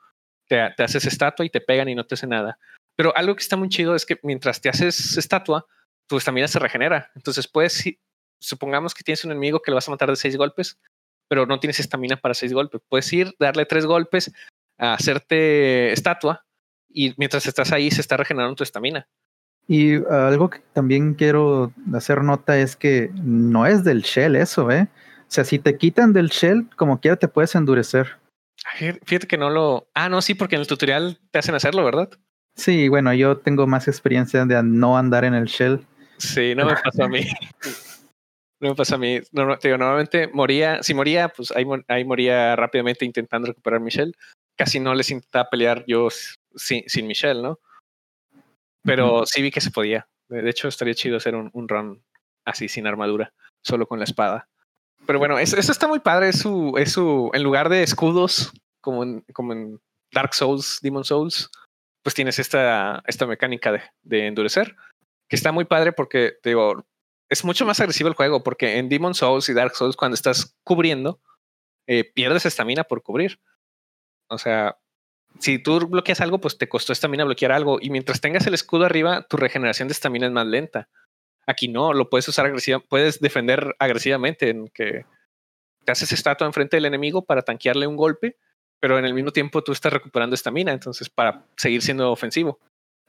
Te, 0.48 0.70
te 0.76 0.82
haces 0.82 1.04
estatua 1.06 1.44
y 1.44 1.50
te 1.50 1.60
pegan 1.60 1.88
y 1.88 1.94
no 1.94 2.04
te 2.06 2.14
hace 2.14 2.26
nada. 2.26 2.58
Pero 2.96 3.16
algo 3.16 3.36
que 3.36 3.42
está 3.42 3.56
muy 3.56 3.68
chido 3.68 3.94
es 3.94 4.04
que 4.04 4.18
mientras 4.22 4.60
te 4.60 4.68
haces 4.68 5.16
estatua, 5.16 5.66
tu 6.08 6.16
estamina 6.16 6.48
se 6.48 6.58
regenera. 6.58 7.10
Entonces 7.14 7.46
puedes, 7.46 7.84
supongamos 8.40 8.94
que 8.94 9.04
tienes 9.04 9.24
un 9.24 9.30
enemigo 9.30 9.60
que 9.62 9.70
lo 9.70 9.76
vas 9.76 9.88
a 9.88 9.92
matar 9.92 10.10
de 10.10 10.16
seis 10.16 10.36
golpes, 10.36 10.78
pero 11.28 11.46
no 11.46 11.60
tienes 11.60 11.78
estamina 11.78 12.16
para 12.16 12.34
seis 12.34 12.52
golpes. 12.52 12.80
Puedes 12.88 13.12
ir, 13.12 13.34
darle 13.38 13.66
tres 13.66 13.86
golpes, 13.86 14.32
a 14.78 14.94
hacerte 14.94 15.92
estatua 15.92 16.44
y 16.88 17.14
mientras 17.18 17.46
estás 17.46 17.72
ahí 17.72 17.90
se 17.90 18.00
está 18.00 18.16
regenerando 18.16 18.56
tu 18.56 18.64
estamina. 18.64 19.06
Y 19.66 19.96
algo 20.06 20.48
que 20.48 20.60
también 20.72 21.14
quiero 21.14 21.72
hacer 21.92 22.22
nota 22.22 22.58
es 22.58 22.74
que 22.74 23.10
no 23.14 23.66
es 23.66 23.84
del 23.84 24.00
shell 24.00 24.34
eso, 24.36 24.70
¿eh? 24.70 24.88
O 25.28 25.30
sea, 25.30 25.44
si 25.44 25.58
te 25.58 25.76
quitan 25.76 26.14
del 26.14 26.28
shell, 26.28 26.70
como 26.76 27.00
quiera 27.00 27.16
te 27.16 27.28
puedes 27.28 27.54
endurecer. 27.54 28.16
Fíjate 29.04 29.26
que 29.26 29.36
no 29.36 29.50
lo... 29.50 29.88
Ah, 29.94 30.08
no, 30.08 30.22
sí, 30.22 30.34
porque 30.34 30.54
en 30.54 30.62
el 30.62 30.66
tutorial 30.66 31.20
te 31.30 31.38
hacen 31.38 31.54
hacerlo, 31.54 31.84
¿verdad? 31.84 32.08
Sí, 32.56 32.88
bueno, 32.88 33.12
yo 33.12 33.36
tengo 33.36 33.66
más 33.66 33.88
experiencia 33.88 34.46
de 34.46 34.62
no 34.62 34.96
andar 34.96 35.24
en 35.24 35.34
el 35.34 35.44
shell. 35.44 35.86
Sí, 36.16 36.54
no 36.54 36.64
me 36.64 36.74
pasó 36.74 37.04
a 37.04 37.08
mí. 37.08 37.20
no 38.60 38.70
me 38.70 38.74
pasó 38.74 38.94
a 38.94 38.98
mí. 38.98 39.20
normalmente 39.32 40.28
moría, 40.28 40.82
si 40.82 40.94
moría, 40.94 41.28
pues 41.28 41.52
ahí, 41.52 41.64
ahí, 41.88 42.04
moría 42.04 42.56
rápidamente 42.56 43.04
intentando 43.04 43.48
recuperar 43.48 43.80
mi 43.80 43.90
shell. 43.90 44.16
Casi 44.56 44.80
no 44.80 44.94
les 44.94 45.10
intentaba 45.10 45.50
pelear 45.50 45.84
yo 45.86 46.08
sin, 46.56 46.82
sin 46.88 47.06
mi 47.06 47.14
shell, 47.14 47.42
¿no? 47.42 47.60
Pero 48.82 49.26
sí 49.26 49.42
vi 49.42 49.50
que 49.50 49.60
se 49.60 49.70
podía. 49.70 50.08
De 50.28 50.48
hecho, 50.48 50.68
estaría 50.68 50.94
chido 50.94 51.18
hacer 51.18 51.34
un, 51.34 51.50
un 51.52 51.68
run 51.68 52.02
así 52.46 52.68
sin 52.68 52.86
armadura, 52.86 53.32
solo 53.62 53.86
con 53.86 53.98
la 53.98 54.04
espada. 54.04 54.48
Pero 55.08 55.20
bueno, 55.20 55.38
eso, 55.38 55.56
está 55.56 55.88
muy 55.88 56.00
padre. 56.00 56.28
Es 56.28 56.40
su, 56.40 56.74
es 56.76 56.92
su, 56.92 57.30
en 57.32 57.42
lugar 57.42 57.70
de 57.70 57.82
escudos, 57.82 58.52
como 58.82 59.02
en, 59.02 59.22
como 59.32 59.54
en 59.54 59.80
Dark 60.12 60.34
Souls, 60.34 60.80
Demon 60.82 61.02
Souls, 61.02 61.50
pues 62.02 62.14
tienes 62.14 62.38
esta, 62.38 63.02
esta 63.06 63.26
mecánica 63.26 63.72
de, 63.72 63.80
de 64.02 64.26
endurecer, 64.26 64.76
que 65.26 65.36
está 65.36 65.50
muy 65.50 65.64
padre 65.64 65.92
porque, 65.92 66.34
digo, 66.44 66.84
es 67.30 67.42
mucho 67.42 67.64
más 67.64 67.80
agresivo 67.80 68.10
el 68.10 68.16
juego, 68.16 68.42
porque 68.42 68.76
en 68.76 68.90
Demon 68.90 69.14
Souls 69.14 69.48
y 69.48 69.54
Dark 69.54 69.74
Souls, 69.76 69.96
cuando 69.96 70.14
estás 70.14 70.54
cubriendo, 70.62 71.22
eh, 71.86 72.04
pierdes 72.04 72.44
estamina 72.44 72.84
por 72.84 73.02
cubrir. 73.02 73.40
O 74.28 74.36
sea, 74.36 74.76
si 75.38 75.58
tú 75.58 75.88
bloqueas 75.88 76.20
algo, 76.20 76.38
pues 76.38 76.58
te 76.58 76.68
costó 76.68 76.92
estamina 76.92 77.24
bloquear 77.24 77.52
algo. 77.52 77.78
Y 77.80 77.88
mientras 77.88 78.20
tengas 78.20 78.46
el 78.46 78.52
escudo 78.52 78.84
arriba, 78.84 79.22
tu 79.22 79.38
regeneración 79.38 79.88
de 79.88 79.92
estamina 79.92 80.26
es 80.26 80.32
más 80.32 80.46
lenta. 80.46 80.90
Aquí 81.48 81.66
no, 81.66 81.92
lo 81.92 82.10
puedes 82.10 82.28
usar 82.28 82.46
agresiva, 82.46 82.78
puedes 82.78 83.20
defender 83.20 83.74
agresivamente 83.78 84.50
en 84.50 84.68
que 84.68 85.06
te 85.84 85.92
haces 85.92 86.12
estatua 86.12 86.46
enfrente 86.46 86.76
del 86.76 86.84
enemigo 86.84 87.24
para 87.24 87.42
tanquearle 87.42 87.86
un 87.86 87.96
golpe 87.96 88.36
pero 88.80 88.98
en 88.98 89.04
el 89.04 89.14
mismo 89.14 89.32
tiempo 89.32 89.62
tú 89.62 89.72
estás 89.72 89.92
recuperando 89.92 90.34
estamina, 90.34 90.72
entonces 90.72 91.08
para 91.08 91.44
seguir 91.56 91.82
siendo 91.82 92.10
ofensivo. 92.12 92.58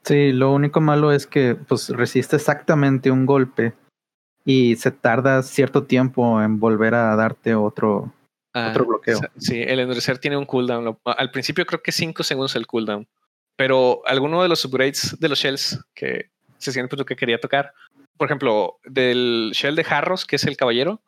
Sí, 0.04 0.32
lo 0.32 0.52
único 0.54 0.82
malo 0.82 1.12
es 1.12 1.28
que 1.28 1.56
pues 1.56 1.90
resiste 1.90 2.38
exactamente 2.38 3.12
un 3.12 3.26
golpe 3.26 3.74
y 4.46 4.76
se 4.78 4.92
tarda 4.92 5.44
cierto 5.44 5.84
tiempo 5.84 6.42
en 6.42 6.60
volver 6.60 6.96
a 6.96 7.16
darte 7.16 7.54
otro, 7.54 8.14
ah, 8.54 8.70
otro 8.70 8.86
bloqueo. 8.86 9.20
Sí, 9.38 9.62
el 9.62 9.80
endurecer 9.80 10.18
tiene 10.18 10.38
un 10.38 10.46
cooldown. 10.46 10.98
Al 11.04 11.32
principio 11.32 11.66
creo 11.66 11.84
que 11.84 11.92
5 11.92 12.24
segundos 12.24 12.56
el 12.56 12.66
cooldown, 12.66 13.08
pero 13.56 14.02
alguno 14.06 14.42
de 14.42 14.50
los 14.50 14.64
upgrades 14.66 15.18
de 15.20 15.30
los 15.30 15.40
shells 15.40 15.80
que 15.94 16.32
se 16.58 16.72
siente 16.72 16.96
que 17.06 17.16
quería 17.16 17.40
tocar, 17.40 17.74
por 18.20 18.28
ejemplo, 18.28 18.80
del 18.84 19.52
shell 19.54 19.78
de 19.78 19.86
Jarros, 19.86 20.26
que 20.26 20.36
es 20.36 20.44
el 20.44 20.58
caballero, 20.58 21.02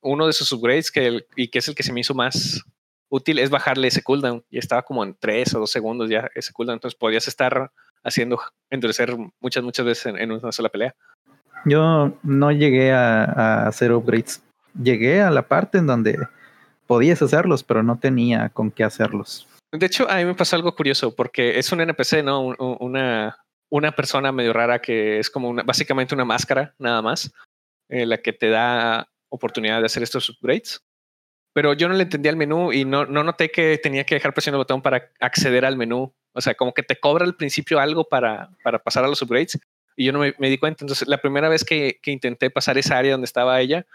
uno 0.00 0.26
de 0.26 0.32
sus 0.32 0.50
upgrades 0.50 0.90
que 0.90 1.26
y 1.36 1.48
que 1.48 1.58
es 1.58 1.68
el 1.68 1.74
que 1.74 1.82
se 1.82 1.92
me 1.92 2.00
hizo 2.00 2.14
más 2.14 2.64
útil 3.10 3.38
es 3.38 3.50
bajarle 3.50 3.88
ese 3.88 4.02
cooldown 4.02 4.42
y 4.50 4.58
estaba 4.58 4.82
como 4.82 5.04
en 5.04 5.14
3 5.18 5.54
o 5.54 5.60
2 5.60 5.70
segundos 5.70 6.08
ya 6.08 6.30
ese 6.34 6.54
cooldown, 6.54 6.76
entonces 6.76 6.98
podías 6.98 7.28
estar 7.28 7.70
haciendo 8.02 8.40
endurecer 8.70 9.14
muchas, 9.40 9.62
muchas 9.62 9.84
veces 9.84 10.14
en, 10.16 10.32
una 10.32 10.50
sola 10.50 10.70
pelea. 10.70 10.94
Yo 11.66 12.16
no 12.22 12.50
llegué 12.50 12.92
a, 12.92 13.66
hacer 13.66 13.92
upgrades. 13.92 14.42
Llegué 14.82 15.20
a 15.20 15.30
la 15.30 15.42
parte 15.42 15.76
en 15.76 15.86
donde 15.86 16.18
podías 16.86 17.20
hacerlos, 17.20 17.62
pero 17.62 17.82
no 17.82 17.98
tenía 17.98 18.48
con 18.48 18.70
qué 18.70 18.84
hacerlos. 18.84 19.46
De 19.70 19.84
hecho, 19.84 20.10
a 20.10 20.16
mí 20.16 20.24
me 20.24 20.34
pasó 20.34 20.56
algo 20.56 20.74
curioso 20.74 21.14
porque 21.14 21.58
es 21.58 21.70
un 21.72 21.82
NPC, 21.82 22.22
¿no? 22.24 22.54
Una, 22.80 23.36
una 23.70 23.92
persona 23.92 24.32
medio 24.32 24.52
rara 24.52 24.80
que 24.80 25.18
es 25.18 25.30
como 25.30 25.54
básicamente 25.54 26.14
una 26.14 26.24
máscara, 26.24 26.74
nada 26.78 27.02
más, 27.02 27.32
eh, 27.88 28.06
la 28.06 28.18
que 28.18 28.32
te 28.32 28.48
da 28.48 29.08
oportunidad 29.28 29.80
de 29.80 29.86
hacer 29.86 30.02
estos 30.02 30.30
upgrades 30.30 30.82
pero 31.58 31.72
yo 31.72 31.88
no 31.88 31.94
le 31.94 32.04
entendía 32.04 32.30
el 32.30 32.36
menú 32.36 32.72
y 32.72 32.84
no, 32.84 33.04
no 33.04 33.24
noté 33.24 33.50
que 33.50 33.78
tenía 33.78 34.04
que 34.04 34.14
dejar 34.14 34.32
presionando 34.32 34.58
el 34.58 34.64
botón 34.64 34.80
para 34.80 35.10
acceder 35.18 35.64
al 35.64 35.76
menú. 35.76 36.14
O 36.32 36.40
sea, 36.40 36.54
como 36.54 36.72
que 36.72 36.84
te 36.84 37.00
cobra 37.00 37.24
al 37.24 37.34
principio 37.34 37.80
algo 37.80 38.08
para, 38.08 38.50
para 38.62 38.78
pasar 38.78 39.04
a 39.04 39.08
los 39.08 39.20
upgrades 39.22 39.58
y 39.96 40.04
yo 40.04 40.12
no 40.12 40.20
me, 40.20 40.48
di 40.48 40.58
cuenta. 40.58 40.84
Entonces, 40.84 41.08
la 41.08 41.18
primera 41.18 41.48
vez 41.48 41.64
que, 41.64 41.98
que, 42.00 42.12
intenté 42.12 42.48
pasar 42.50 42.78
esa 42.78 42.96
área 42.96 43.10
donde 43.10 43.24
estaba 43.24 43.60
ella, 43.60 43.86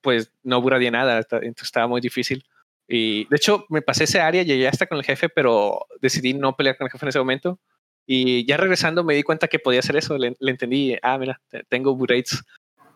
pues 0.00 0.30
no 0.44 0.62
buradía 0.62 0.92
nada, 0.92 1.18
entonces 1.18 1.64
estaba 1.64 1.88
muy 1.88 2.00
difícil. 2.00 2.44
Y 2.86 3.24
de 3.28 3.36
hecho, 3.36 3.66
me 3.68 3.82
pasé 3.82 4.04
ese 4.04 4.20
área, 4.20 4.44
llegué 4.44 4.68
hasta 4.68 4.86
con 4.86 4.98
el 4.98 5.04
jefe, 5.04 5.28
pero 5.28 5.86
decidí 6.00 6.34
no 6.34 6.54
pelear 6.54 6.76
con 6.76 6.84
el 6.84 6.92
jefe 6.92 7.04
en 7.04 7.08
ese 7.08 7.18
momento. 7.18 7.58
Y 8.06 8.46
ya 8.46 8.56
regresando 8.56 9.04
me 9.04 9.14
di 9.14 9.22
cuenta 9.22 9.48
que 9.48 9.58
podía 9.58 9.80
hacer 9.80 9.96
eso. 9.96 10.18
Le, 10.18 10.34
entendí, 10.40 10.96
ah, 11.02 11.18
mira, 11.18 11.40
tengo 11.68 11.92
upgrades. 11.92 12.44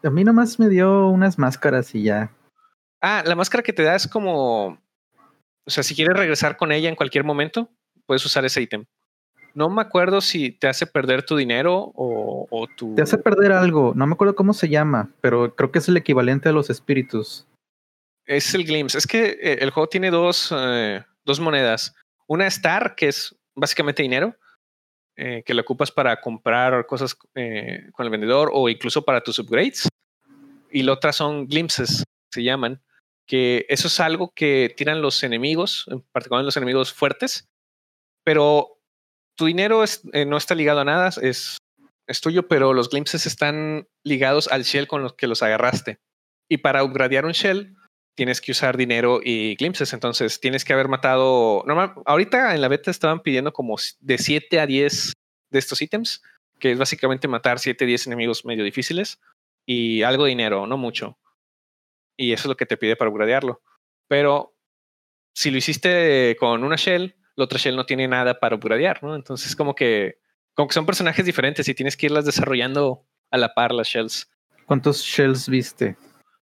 A 0.02 0.10
mí 0.10 0.24
nomás 0.24 0.58
me 0.58 0.68
dio 0.68 1.08
unas 1.08 1.38
máscaras 1.38 1.94
y 1.94 2.02
ya. 2.02 2.32
Ah, 3.00 3.22
la 3.26 3.34
máscara 3.34 3.62
que 3.62 3.72
te 3.72 3.82
da 3.82 3.94
es 3.94 4.06
como, 4.06 4.78
o 5.64 5.70
sea, 5.70 5.82
si 5.82 5.94
quieres 5.94 6.16
regresar 6.16 6.56
con 6.56 6.72
ella 6.72 6.88
en 6.88 6.96
cualquier 6.96 7.24
momento, 7.24 7.70
puedes 8.06 8.24
usar 8.24 8.44
ese 8.44 8.62
ítem. 8.62 8.84
No 9.54 9.70
me 9.70 9.80
acuerdo 9.80 10.20
si 10.20 10.50
te 10.50 10.68
hace 10.68 10.86
perder 10.86 11.24
tu 11.24 11.36
dinero 11.36 11.92
o, 11.94 12.46
o 12.50 12.66
tu... 12.76 12.94
Te 12.94 13.02
hace 13.02 13.16
perder 13.16 13.52
algo, 13.52 13.92
no 13.96 14.06
me 14.06 14.12
acuerdo 14.12 14.34
cómo 14.34 14.52
se 14.52 14.68
llama, 14.68 15.10
pero 15.20 15.54
creo 15.54 15.72
que 15.72 15.78
es 15.78 15.88
el 15.88 15.96
equivalente 15.96 16.48
a 16.48 16.52
los 16.52 16.68
espíritus. 16.68 17.46
Es 18.26 18.54
el 18.54 18.64
Glimpse. 18.64 18.98
Es 18.98 19.06
que 19.06 19.38
eh, 19.40 19.58
el 19.60 19.70
juego 19.70 19.88
tiene 19.88 20.10
dos, 20.10 20.52
eh, 20.54 21.02
dos 21.24 21.40
monedas. 21.40 21.94
Una 22.26 22.46
Star, 22.48 22.94
que 22.96 23.08
es 23.08 23.34
básicamente 23.54 24.02
dinero, 24.02 24.34
eh, 25.16 25.42
que 25.44 25.54
lo 25.54 25.62
ocupas 25.62 25.90
para 25.90 26.20
comprar 26.20 26.86
cosas 26.86 27.14
con 27.14 27.26
el 27.34 28.10
vendedor 28.10 28.50
o 28.52 28.68
incluso 28.68 29.04
para 29.04 29.22
tus 29.22 29.38
upgrades. 29.38 29.88
Y 30.70 30.82
la 30.82 30.92
otra 30.92 31.12
son 31.12 31.46
glimpses, 31.46 32.04
se 32.30 32.42
llaman, 32.42 32.82
que 33.26 33.66
eso 33.68 33.88
es 33.88 33.98
algo 34.00 34.32
que 34.34 34.74
tiran 34.76 35.02
los 35.02 35.22
enemigos, 35.22 35.86
en 35.88 36.00
particular 36.00 36.44
los 36.44 36.56
enemigos 36.56 36.92
fuertes, 36.92 37.48
pero 38.24 38.78
tu 39.36 39.46
dinero 39.46 39.82
no 40.26 40.36
está 40.36 40.54
ligado 40.54 40.80
a 40.80 40.84
nada, 40.84 41.10
es, 41.22 41.58
es 42.06 42.20
tuyo, 42.20 42.48
pero 42.48 42.72
los 42.72 42.90
glimpses 42.90 43.26
están 43.26 43.88
ligados 44.04 44.48
al 44.48 44.62
shell 44.62 44.86
con 44.86 45.02
los 45.02 45.14
que 45.14 45.26
los 45.26 45.42
agarraste. 45.42 45.98
Y 46.48 46.58
para 46.58 46.84
upgradear 46.84 47.24
un 47.24 47.32
shell, 47.32 47.76
tienes 48.16 48.40
que 48.40 48.50
usar 48.50 48.76
dinero 48.76 49.20
y 49.22 49.54
glimpses. 49.54 49.92
Entonces 49.92 50.40
tienes 50.40 50.64
que 50.64 50.72
haber 50.72 50.88
matado. 50.88 51.62
Normal, 51.66 51.94
ahorita 52.04 52.54
en 52.54 52.60
la 52.60 52.68
beta 52.68 52.90
estaban 52.90 53.20
pidiendo 53.20 53.52
como 53.52 53.76
de 54.00 54.18
7 54.18 54.58
a 54.58 54.66
10 54.66 55.12
de 55.50 55.58
estos 55.58 55.80
ítems, 55.80 56.22
que 56.58 56.72
es 56.72 56.78
básicamente 56.78 57.28
matar 57.28 57.60
7 57.60 57.84
a 57.84 57.86
10 57.86 58.08
enemigos 58.08 58.44
medio 58.44 58.64
difíciles 58.64 59.20
y 59.64 60.02
algo 60.02 60.24
de 60.24 60.30
dinero, 60.30 60.66
no 60.66 60.76
mucho. 60.76 61.18
Y 62.16 62.32
eso 62.32 62.42
es 62.42 62.48
lo 62.48 62.56
que 62.56 62.66
te 62.66 62.76
pide 62.76 62.96
para 62.96 63.10
upgradearlo. 63.10 63.62
Pero 64.08 64.56
si 65.34 65.50
lo 65.50 65.58
hiciste 65.58 66.36
con 66.40 66.64
una 66.64 66.76
shell, 66.76 67.14
la 67.34 67.44
otra 67.44 67.58
shell 67.58 67.76
no 67.76 67.84
tiene 67.84 68.08
nada 68.08 68.40
para 68.40 68.56
upgradear, 68.56 69.02
¿no? 69.02 69.14
Entonces, 69.14 69.54
como 69.54 69.74
que, 69.74 70.18
como 70.54 70.68
que 70.68 70.74
son 70.74 70.86
personajes 70.86 71.26
diferentes 71.26 71.68
y 71.68 71.74
tienes 71.74 71.96
que 71.96 72.06
irlas 72.06 72.24
desarrollando 72.24 73.04
a 73.30 73.36
la 73.36 73.52
par 73.52 73.72
las 73.72 73.88
shells. 73.88 74.30
¿Cuántos 74.64 75.02
shells 75.02 75.48
viste? 75.48 75.96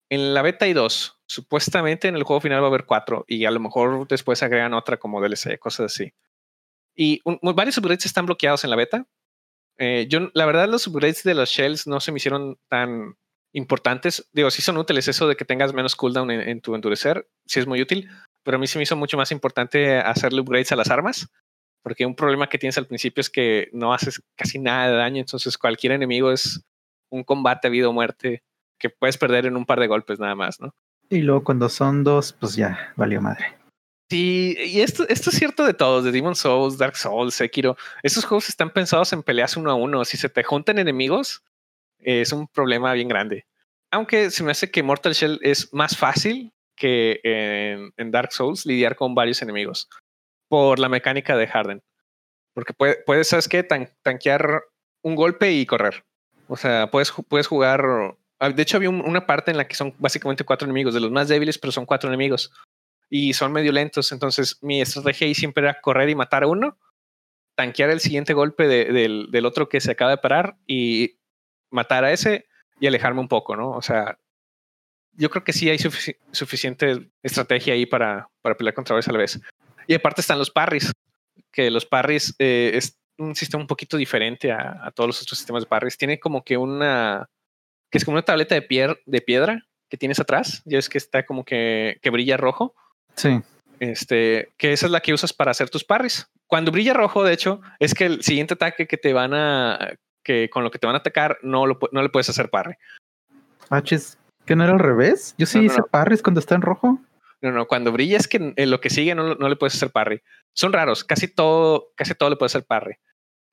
En 0.09 0.33
la 0.33 0.41
beta 0.41 0.65
hay 0.65 0.73
dos. 0.73 1.22
Supuestamente 1.33 2.07
en 2.07 2.15
el 2.15 2.21
juego 2.21 2.41
final 2.41 2.61
va 2.61 2.65
a 2.65 2.69
haber 2.69 2.85
cuatro 2.85 3.25
y 3.27 3.45
a 3.45 3.49
lo 3.49 3.59
mejor 3.59 4.07
después 4.07 4.43
agregan 4.43 4.75
otra 4.75 4.97
como 4.97 5.19
DLC, 5.19 5.57
cosas 5.57 5.91
así. 5.91 6.13
Y 6.95 7.21
varios 7.55 7.79
upgrades 7.79 8.05
están 8.05 8.27
bloqueados 8.27 8.63
en 8.63 8.69
la 8.69 8.75
beta. 8.75 9.07
Eh, 9.79 10.05
yo, 10.07 10.29
la 10.35 10.45
verdad, 10.45 10.69
los 10.69 10.85
upgrades 10.85 11.23
de 11.23 11.33
los 11.33 11.49
shells 11.49 11.87
no 11.87 11.99
se 12.01 12.11
me 12.11 12.17
hicieron 12.17 12.59
tan 12.69 13.15
importantes. 13.51 14.29
Digo, 14.31 14.51
sí 14.51 14.61
son 14.61 14.77
útiles 14.77 15.07
eso 15.07 15.27
de 15.27 15.35
que 15.35 15.43
tengas 15.43 15.73
menos 15.73 15.95
cooldown 15.95 16.29
en, 16.29 16.61
tu 16.61 16.75
endurecer, 16.75 17.27
sí 17.47 17.59
es 17.59 17.65
muy 17.65 17.81
útil, 17.81 18.11
pero 18.43 18.57
a 18.57 18.59
mí 18.59 18.67
se 18.67 18.77
me 18.77 18.83
hizo 18.83 18.95
mucho 18.95 19.17
más 19.17 19.31
importante 19.31 19.97
hacerle 19.97 20.41
upgrades 20.41 20.71
a 20.71 20.75
las 20.75 20.91
armas, 20.91 21.31
porque 21.81 22.05
un 22.05 22.15
problema 22.15 22.47
que 22.47 22.59
tienes 22.59 22.77
al 22.77 22.85
principio 22.85 23.21
es 23.21 23.31
que 23.31 23.69
no 23.73 23.91
haces 23.91 24.21
casi 24.35 24.59
nada 24.59 24.87
de 24.87 24.97
daño, 24.97 25.19
entonces 25.19 25.57
cualquier 25.57 25.93
enemigo 25.93 26.31
es 26.31 26.63
un 27.09 27.23
combate 27.23 27.69
a 27.69 27.71
vida 27.71 27.89
o 27.89 27.93
muerte 27.93 28.43
que 28.77 28.91
puedes 28.91 29.17
perder 29.17 29.47
en 29.47 29.57
un 29.57 29.65
par 29.65 29.79
de 29.79 29.87
golpes 29.87 30.19
nada 30.19 30.35
más, 30.35 30.59
¿no? 30.59 30.75
Y 31.09 31.21
luego 31.21 31.43
cuando 31.43 31.69
son 31.69 32.03
dos, 32.03 32.33
pues 32.33 32.55
ya 32.55 32.93
valió 32.95 33.21
madre. 33.21 33.57
Sí, 34.09 34.55
y 34.59 34.81
esto, 34.81 35.07
esto 35.09 35.29
es 35.29 35.37
cierto 35.37 35.65
de 35.65 35.73
todos, 35.73 36.03
de 36.03 36.11
Demon 36.11 36.35
Souls, 36.35 36.77
Dark 36.77 36.95
Souls, 36.95 37.33
Sekiro. 37.33 37.75
Estos 38.03 38.25
juegos 38.25 38.49
están 38.49 38.69
pensados 38.69 39.11
en 39.13 39.23
peleas 39.23 39.57
uno 39.57 39.71
a 39.71 39.75
uno. 39.75 40.05
Si 40.05 40.17
se 40.17 40.29
te 40.29 40.43
juntan 40.43 40.77
enemigos, 40.77 41.43
es 41.99 42.31
un 42.31 42.47
problema 42.47 42.93
bien 42.93 43.07
grande. 43.07 43.45
Aunque 43.91 44.29
se 44.31 44.43
me 44.43 44.51
hace 44.51 44.69
que 44.69 44.83
Mortal 44.83 45.13
Shell 45.13 45.39
es 45.41 45.73
más 45.73 45.97
fácil 45.97 46.53
que 46.75 47.21
en, 47.23 48.11
Dark 48.11 48.31
Souls 48.31 48.65
lidiar 48.65 48.95
con 48.95 49.15
varios 49.15 49.41
enemigos 49.41 49.89
por 50.47 50.79
la 50.79 50.89
mecánica 50.89 51.37
de 51.37 51.47
Harden. 51.47 51.83
Porque 52.53 52.73
puedes, 52.73 53.27
¿sabes 53.27 53.47
qué? 53.47 53.63
tanquear 53.63 54.63
un 55.01 55.15
golpe 55.15 55.51
y 55.51 55.65
correr. 55.65 56.05
O 56.47 56.55
sea, 56.55 56.91
puedes, 56.91 57.11
puedes 57.27 57.47
jugar 57.47 58.15
de 58.51 58.61
hecho, 58.61 58.77
había 58.77 58.89
una 58.89 59.25
parte 59.25 59.51
en 59.51 59.57
la 59.57 59.67
que 59.67 59.75
son 59.75 59.93
básicamente 59.99 60.43
cuatro 60.43 60.65
enemigos, 60.65 60.93
de 60.93 60.99
los 60.99 61.11
más 61.11 61.27
débiles, 61.27 61.57
pero 61.57 61.71
son 61.71 61.85
cuatro 61.85 62.09
enemigos. 62.09 62.51
Y 63.09 63.33
son 63.33 63.51
medio 63.51 63.71
lentos. 63.71 64.11
Entonces, 64.11 64.57
mi 64.61 64.81
estrategia 64.81 65.27
ahí 65.27 65.35
siempre 65.35 65.63
era 65.63 65.79
correr 65.79 66.09
y 66.09 66.15
matar 66.15 66.43
a 66.43 66.47
uno, 66.47 66.77
tanquear 67.55 67.89
el 67.89 67.99
siguiente 67.99 68.33
golpe 68.33 68.67
del, 68.67 69.45
otro 69.45 69.69
que 69.69 69.79
se 69.79 69.91
acaba 69.91 70.11
de 70.11 70.17
parar 70.17 70.57
y 70.67 71.19
matar 71.69 72.03
a 72.03 72.11
ese 72.11 72.47
y 72.79 72.87
alejarme 72.87 73.21
un 73.21 73.27
poco, 73.27 73.55
¿no? 73.55 73.71
O 73.71 73.81
sea, 73.81 74.17
yo 75.13 75.29
creo 75.29 75.43
que 75.43 75.53
sí 75.53 75.69
hay 75.69 75.77
suficiente 76.31 77.11
estrategia 77.21 77.75
ahí 77.75 77.85
para, 77.85 78.29
para 78.41 78.57
pelear 78.57 78.73
contra 78.73 78.95
varios 78.95 79.07
a 79.07 79.11
la 79.11 79.19
vez. 79.19 79.39
Y 79.87 79.93
aparte 79.93 80.21
están 80.21 80.39
los 80.39 80.49
parries, 80.49 80.91
que 81.51 81.69
los 81.69 81.85
parries 81.85 82.35
eh, 82.39 82.71
es 82.73 82.97
un 83.17 83.35
sistema 83.35 83.61
un 83.61 83.67
poquito 83.67 83.95
diferente 83.95 84.51
a, 84.51 84.79
a, 84.83 84.91
todos 84.91 85.07
los 85.07 85.21
otros 85.21 85.37
sistemas 85.37 85.63
de 85.63 85.69
parries. 85.69 85.97
Tiene 85.97 86.19
como 86.19 86.43
que 86.43 86.57
una 86.57 87.29
que 87.93 87.99
es 87.99 88.05
como 88.05 88.15
una 88.15 88.25
tableta 88.25 88.55
de, 88.55 88.97
de 89.05 89.21
piedra 89.21 89.67
que 89.87 89.97
tienes 89.97 90.19
atrás, 90.19 90.63
ya 90.65 90.79
es 90.79 90.89
que 90.89 90.97
está 90.97 91.27
como 91.27 91.45
que, 91.45 91.99
que 92.01 92.09
brilla 92.09 92.37
rojo. 92.37 92.73
Sí. 93.13 93.39
Este, 93.79 94.51
que 94.57 94.73
esa 94.73 94.87
es 94.87 94.91
la 94.91 94.99
que 94.99 95.13
usas 95.13 95.31
para 95.31 95.51
hacer 95.51 95.69
tus 95.69 95.83
parries. 95.83 96.27
Cuando 96.47 96.71
brilla 96.71 96.95
rojo, 96.95 97.23
de 97.23 97.33
hecho, 97.33 97.61
es 97.77 97.93
que 97.93 98.05
el 98.05 98.23
siguiente 98.23 98.55
ataque 98.55 98.87
que 98.87 98.97
te 98.97 99.13
van 99.13 99.35
a, 99.35 99.77
que 100.23 100.49
con 100.49 100.63
lo 100.63 100.71
que 100.71 100.79
te 100.79 100.87
van 100.87 100.95
a 100.95 100.99
atacar, 100.99 101.37
no, 101.43 101.67
lo, 101.67 101.77
no 101.91 102.01
le 102.01 102.09
puedes 102.09 102.27
hacer 102.29 102.49
parry. 102.49 102.73
Ah, 103.69 103.83
¿que 103.83 104.55
no 104.55 104.63
era 104.63 104.73
al 104.73 104.79
revés? 104.79 105.35
Yo 105.37 105.45
sí 105.45 105.59
hice 105.59 105.83
parries 105.91 106.23
cuando 106.23 106.39
está 106.39 106.55
en 106.55 106.63
rojo. 106.63 106.99
No, 107.43 107.51
no, 107.51 107.67
cuando 107.67 107.91
brilla 107.91 108.17
es 108.17 108.27
que 108.27 108.55
en 108.55 108.71
lo 108.71 108.81
que 108.81 108.89
sigue 108.89 109.13
no, 109.13 109.35
no, 109.35 109.49
le 109.49 109.55
puedes 109.55 109.75
hacer 109.75 109.91
parry. 109.91 110.23
Son 110.55 110.73
raros, 110.73 111.03
casi 111.03 111.27
todo, 111.27 111.91
casi 111.95 112.15
todo 112.15 112.31
le 112.31 112.37
puedes 112.37 112.55
hacer 112.55 112.65
parry. 112.65 112.95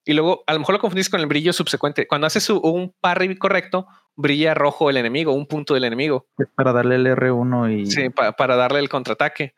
Y 0.06 0.14
luego, 0.14 0.44
a 0.46 0.54
lo 0.54 0.60
mejor 0.60 0.76
lo 0.76 0.80
confundís 0.80 1.10
con 1.10 1.20
el 1.20 1.26
brillo 1.26 1.52
subsecuente. 1.52 2.06
Cuando 2.06 2.26
haces 2.26 2.48
un 2.48 2.94
parry 3.02 3.36
correcto, 3.36 3.86
brilla 4.16 4.54
rojo 4.54 4.90
el 4.90 4.96
enemigo, 4.96 5.32
un 5.32 5.46
punto 5.46 5.74
del 5.74 5.84
enemigo. 5.84 6.26
para 6.54 6.72
darle 6.72 6.96
el 6.96 7.06
R1 7.06 7.80
y. 7.80 7.86
Sí, 7.86 8.10
para 8.10 8.56
darle 8.56 8.78
el 8.78 8.88
contraataque. 8.88 9.54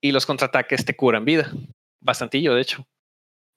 Y 0.00 0.12
los 0.12 0.26
contraataques 0.26 0.84
te 0.84 0.96
curan 0.96 1.24
vida. 1.24 1.50
Bastantillo, 2.00 2.54
de 2.54 2.60
hecho. 2.60 2.86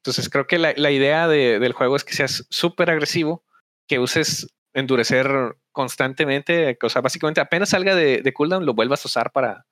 Entonces 0.01 0.29
creo 0.29 0.47
que 0.47 0.57
la, 0.57 0.73
la 0.77 0.91
idea 0.91 1.27
de, 1.27 1.59
del 1.59 1.73
juego 1.73 1.95
es 1.97 2.05
que 2.05 2.13
seas 2.13 2.45
súper 2.49 2.89
agresivo, 2.89 3.43
que 3.87 3.99
uses 3.99 4.47
endurecer 4.73 5.57
constantemente. 5.71 6.77
O 6.81 6.89
sea, 6.89 7.01
básicamente 7.01 7.41
apenas 7.41 7.69
salga 7.69 7.95
de, 7.95 8.21
de 8.21 8.33
cooldown, 8.33 8.65
lo 8.65 8.73
vuelvas 8.73 9.03
a 9.03 9.07
usar 9.07 9.31
para, 9.31 9.65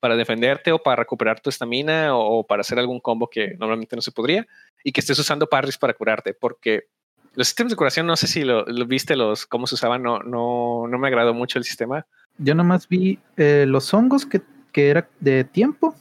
para 0.00 0.16
defenderte 0.16 0.72
o 0.72 0.82
para 0.82 0.96
recuperar 0.96 1.40
tu 1.40 1.50
estamina 1.50 2.16
o, 2.16 2.46
para 2.46 2.60
hacer 2.60 2.78
algún 2.78 3.00
combo 3.00 3.28
que 3.28 3.54
normalmente 3.58 3.96
no 3.96 4.02
se 4.02 4.12
podría. 4.12 4.46
Y 4.84 4.92
que 4.92 5.00
estés 5.00 5.18
usando 5.18 5.48
parries 5.48 5.78
para 5.78 5.94
curarte, 5.94 6.34
porque 6.34 6.88
los 7.34 7.46
sistemas 7.46 7.70
de 7.70 7.76
curación, 7.76 8.06
no 8.06 8.16
sé 8.16 8.26
si 8.26 8.44
lo, 8.44 8.64
viste, 8.86 9.16
los 9.16 9.46
cómo 9.46 9.66
se 9.66 9.74
usaban, 9.74 10.02
no, 10.02 10.20
no, 10.20 10.86
no 10.88 10.98
me 10.98 11.08
agradó 11.08 11.34
mucho 11.34 11.58
el 11.58 11.64
sistema. 11.64 12.06
Yo 12.38 12.54
nomás 12.54 12.88
vi 12.88 13.18
eh, 13.36 13.64
los 13.68 13.92
hongos 13.94 14.26
que, 14.26 14.42
que 14.72 14.90
era 14.90 15.08
de 15.20 15.44
tiempo 15.44 15.94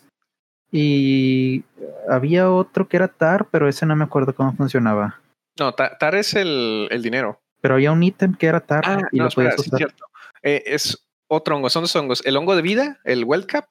y 0.72 1.64
había 2.10 2.52
otro 2.52 2.88
que 2.88 2.98
era 2.98 3.08
TAR, 3.08 3.48
pero 3.52 3.68
ese 3.68 3.86
no 3.86 3.96
me 3.96 4.04
acuerdo 4.04 4.34
cómo 4.34 4.54
funcionaba. 4.54 5.20
No, 5.58 5.74
TAR, 5.74 6.16
es 6.16 6.34
el, 6.34 6.88
el, 6.92 7.02
dinero. 7.02 7.42
Pero 7.62 7.76
había 7.76 7.92
un 7.92 8.02
ítem 8.02 8.34
que 8.36 8.48
era 8.48 8.62
TAR 8.62 8.84
ah, 8.86 9.08
y 9.12 9.18
lo 9.18 9.30
podías 9.30 9.60
usar. 9.60 9.78
cierto. 9.78 10.06
Eh, 10.44 10.64
es 10.66 11.06
otro 11.28 11.56
hongo, 11.56 11.70
son 11.70 11.84
dos 11.84 11.96
hongos. 11.96 12.26
El 12.26 12.38
hongo 12.38 12.56
de 12.56 12.62
vida, 12.62 13.00
el 13.04 13.26
Cap, 13.46 13.68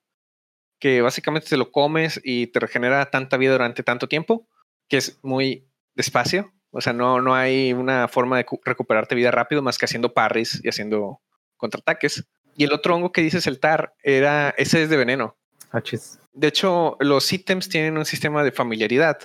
que 0.78 1.00
básicamente 1.00 1.48
te 1.48 1.56
lo 1.56 1.72
comes 1.72 2.20
y 2.22 2.48
te 2.48 2.60
regenera 2.60 3.10
tanta 3.10 3.36
vida 3.36 3.52
durante 3.52 3.82
tanto 3.82 4.08
tiempo, 4.08 4.46
que 4.88 4.98
es 4.98 5.18
muy 5.22 5.66
despacio. 5.94 6.52
O 6.70 6.80
sea, 6.80 6.92
no, 6.92 7.20
no 7.20 7.34
hay 7.34 7.72
una 7.72 8.08
forma 8.08 8.37
de 8.37 8.46
recuperarte 8.64 9.14
vida 9.14 9.30
rápido 9.30 9.62
más 9.62 9.78
que 9.78 9.87
haciendo 9.87 10.12
parries 10.12 10.60
y 10.62 10.68
haciendo 10.68 11.20
contraataques. 11.56 12.25
Y 12.56 12.64
el 12.64 12.72
otro 12.72 12.94
hongo 12.94 13.12
que 13.12 13.22
dices, 13.22 13.46
el 13.46 13.60
tar, 13.60 13.94
era, 14.02 14.54
ese 14.58 14.82
es 14.82 14.90
de 14.90 14.96
veneno. 14.96 15.37
Hachis. 15.70 16.18
De 16.32 16.48
hecho, 16.48 16.96
los 17.00 17.32
ítems 17.32 17.68
tienen 17.68 17.96
un 17.96 18.04
sistema 18.04 18.44
de 18.44 18.52
familiaridad 18.52 19.18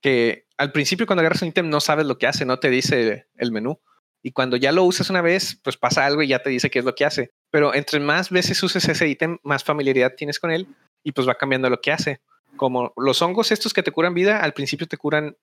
que 0.00 0.46
al 0.58 0.72
principio 0.72 1.06
cuando 1.06 1.20
agarras 1.20 1.42
un 1.42 1.48
ítem 1.48 1.68
no 1.68 1.80
sabes 1.80 2.06
lo 2.06 2.18
que 2.18 2.26
hace, 2.26 2.44
no 2.44 2.58
te 2.58 2.70
dice 2.70 3.26
el 3.36 3.52
menú. 3.52 3.80
Y 4.22 4.32
cuando 4.32 4.56
ya 4.56 4.72
lo 4.72 4.84
usas 4.84 5.10
una 5.10 5.22
vez, 5.22 5.60
pues 5.62 5.76
pasa 5.76 6.04
algo 6.04 6.22
y 6.22 6.28
ya 6.28 6.42
te 6.42 6.50
dice 6.50 6.70
qué 6.70 6.80
es 6.80 6.84
lo 6.84 6.94
que 6.94 7.04
hace. 7.04 7.32
Pero 7.50 7.74
entre 7.74 8.00
más 8.00 8.30
veces 8.30 8.62
uses 8.62 8.88
ese 8.88 9.08
ítem, 9.08 9.38
más 9.42 9.62
familiaridad 9.62 10.14
tienes 10.16 10.40
con 10.40 10.50
él 10.50 10.66
y 11.04 11.12
pues 11.12 11.28
va 11.28 11.36
cambiando 11.36 11.70
lo 11.70 11.80
que 11.80 11.92
hace. 11.92 12.20
Como 12.56 12.92
los 12.96 13.22
hongos 13.22 13.52
estos 13.52 13.72
que 13.72 13.82
te 13.82 13.92
curan 13.92 14.14
vida, 14.14 14.40
al 14.40 14.52
principio 14.52 14.88
te 14.88 14.96
curan 14.96 15.36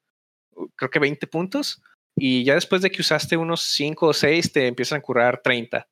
creo 0.76 0.90
que 0.90 1.00
20 1.00 1.28
puntos 1.28 1.82
y 2.16 2.44
ya 2.44 2.54
después 2.56 2.82
de 2.82 2.92
que 2.92 3.02
usaste 3.02 3.38
unos 3.38 3.62
5 3.62 4.08
o 4.08 4.14
6 4.14 4.52
te 4.52 4.68
empiezan 4.68 5.00
a 5.00 5.02
curar 5.02 5.42
30. 5.44 5.88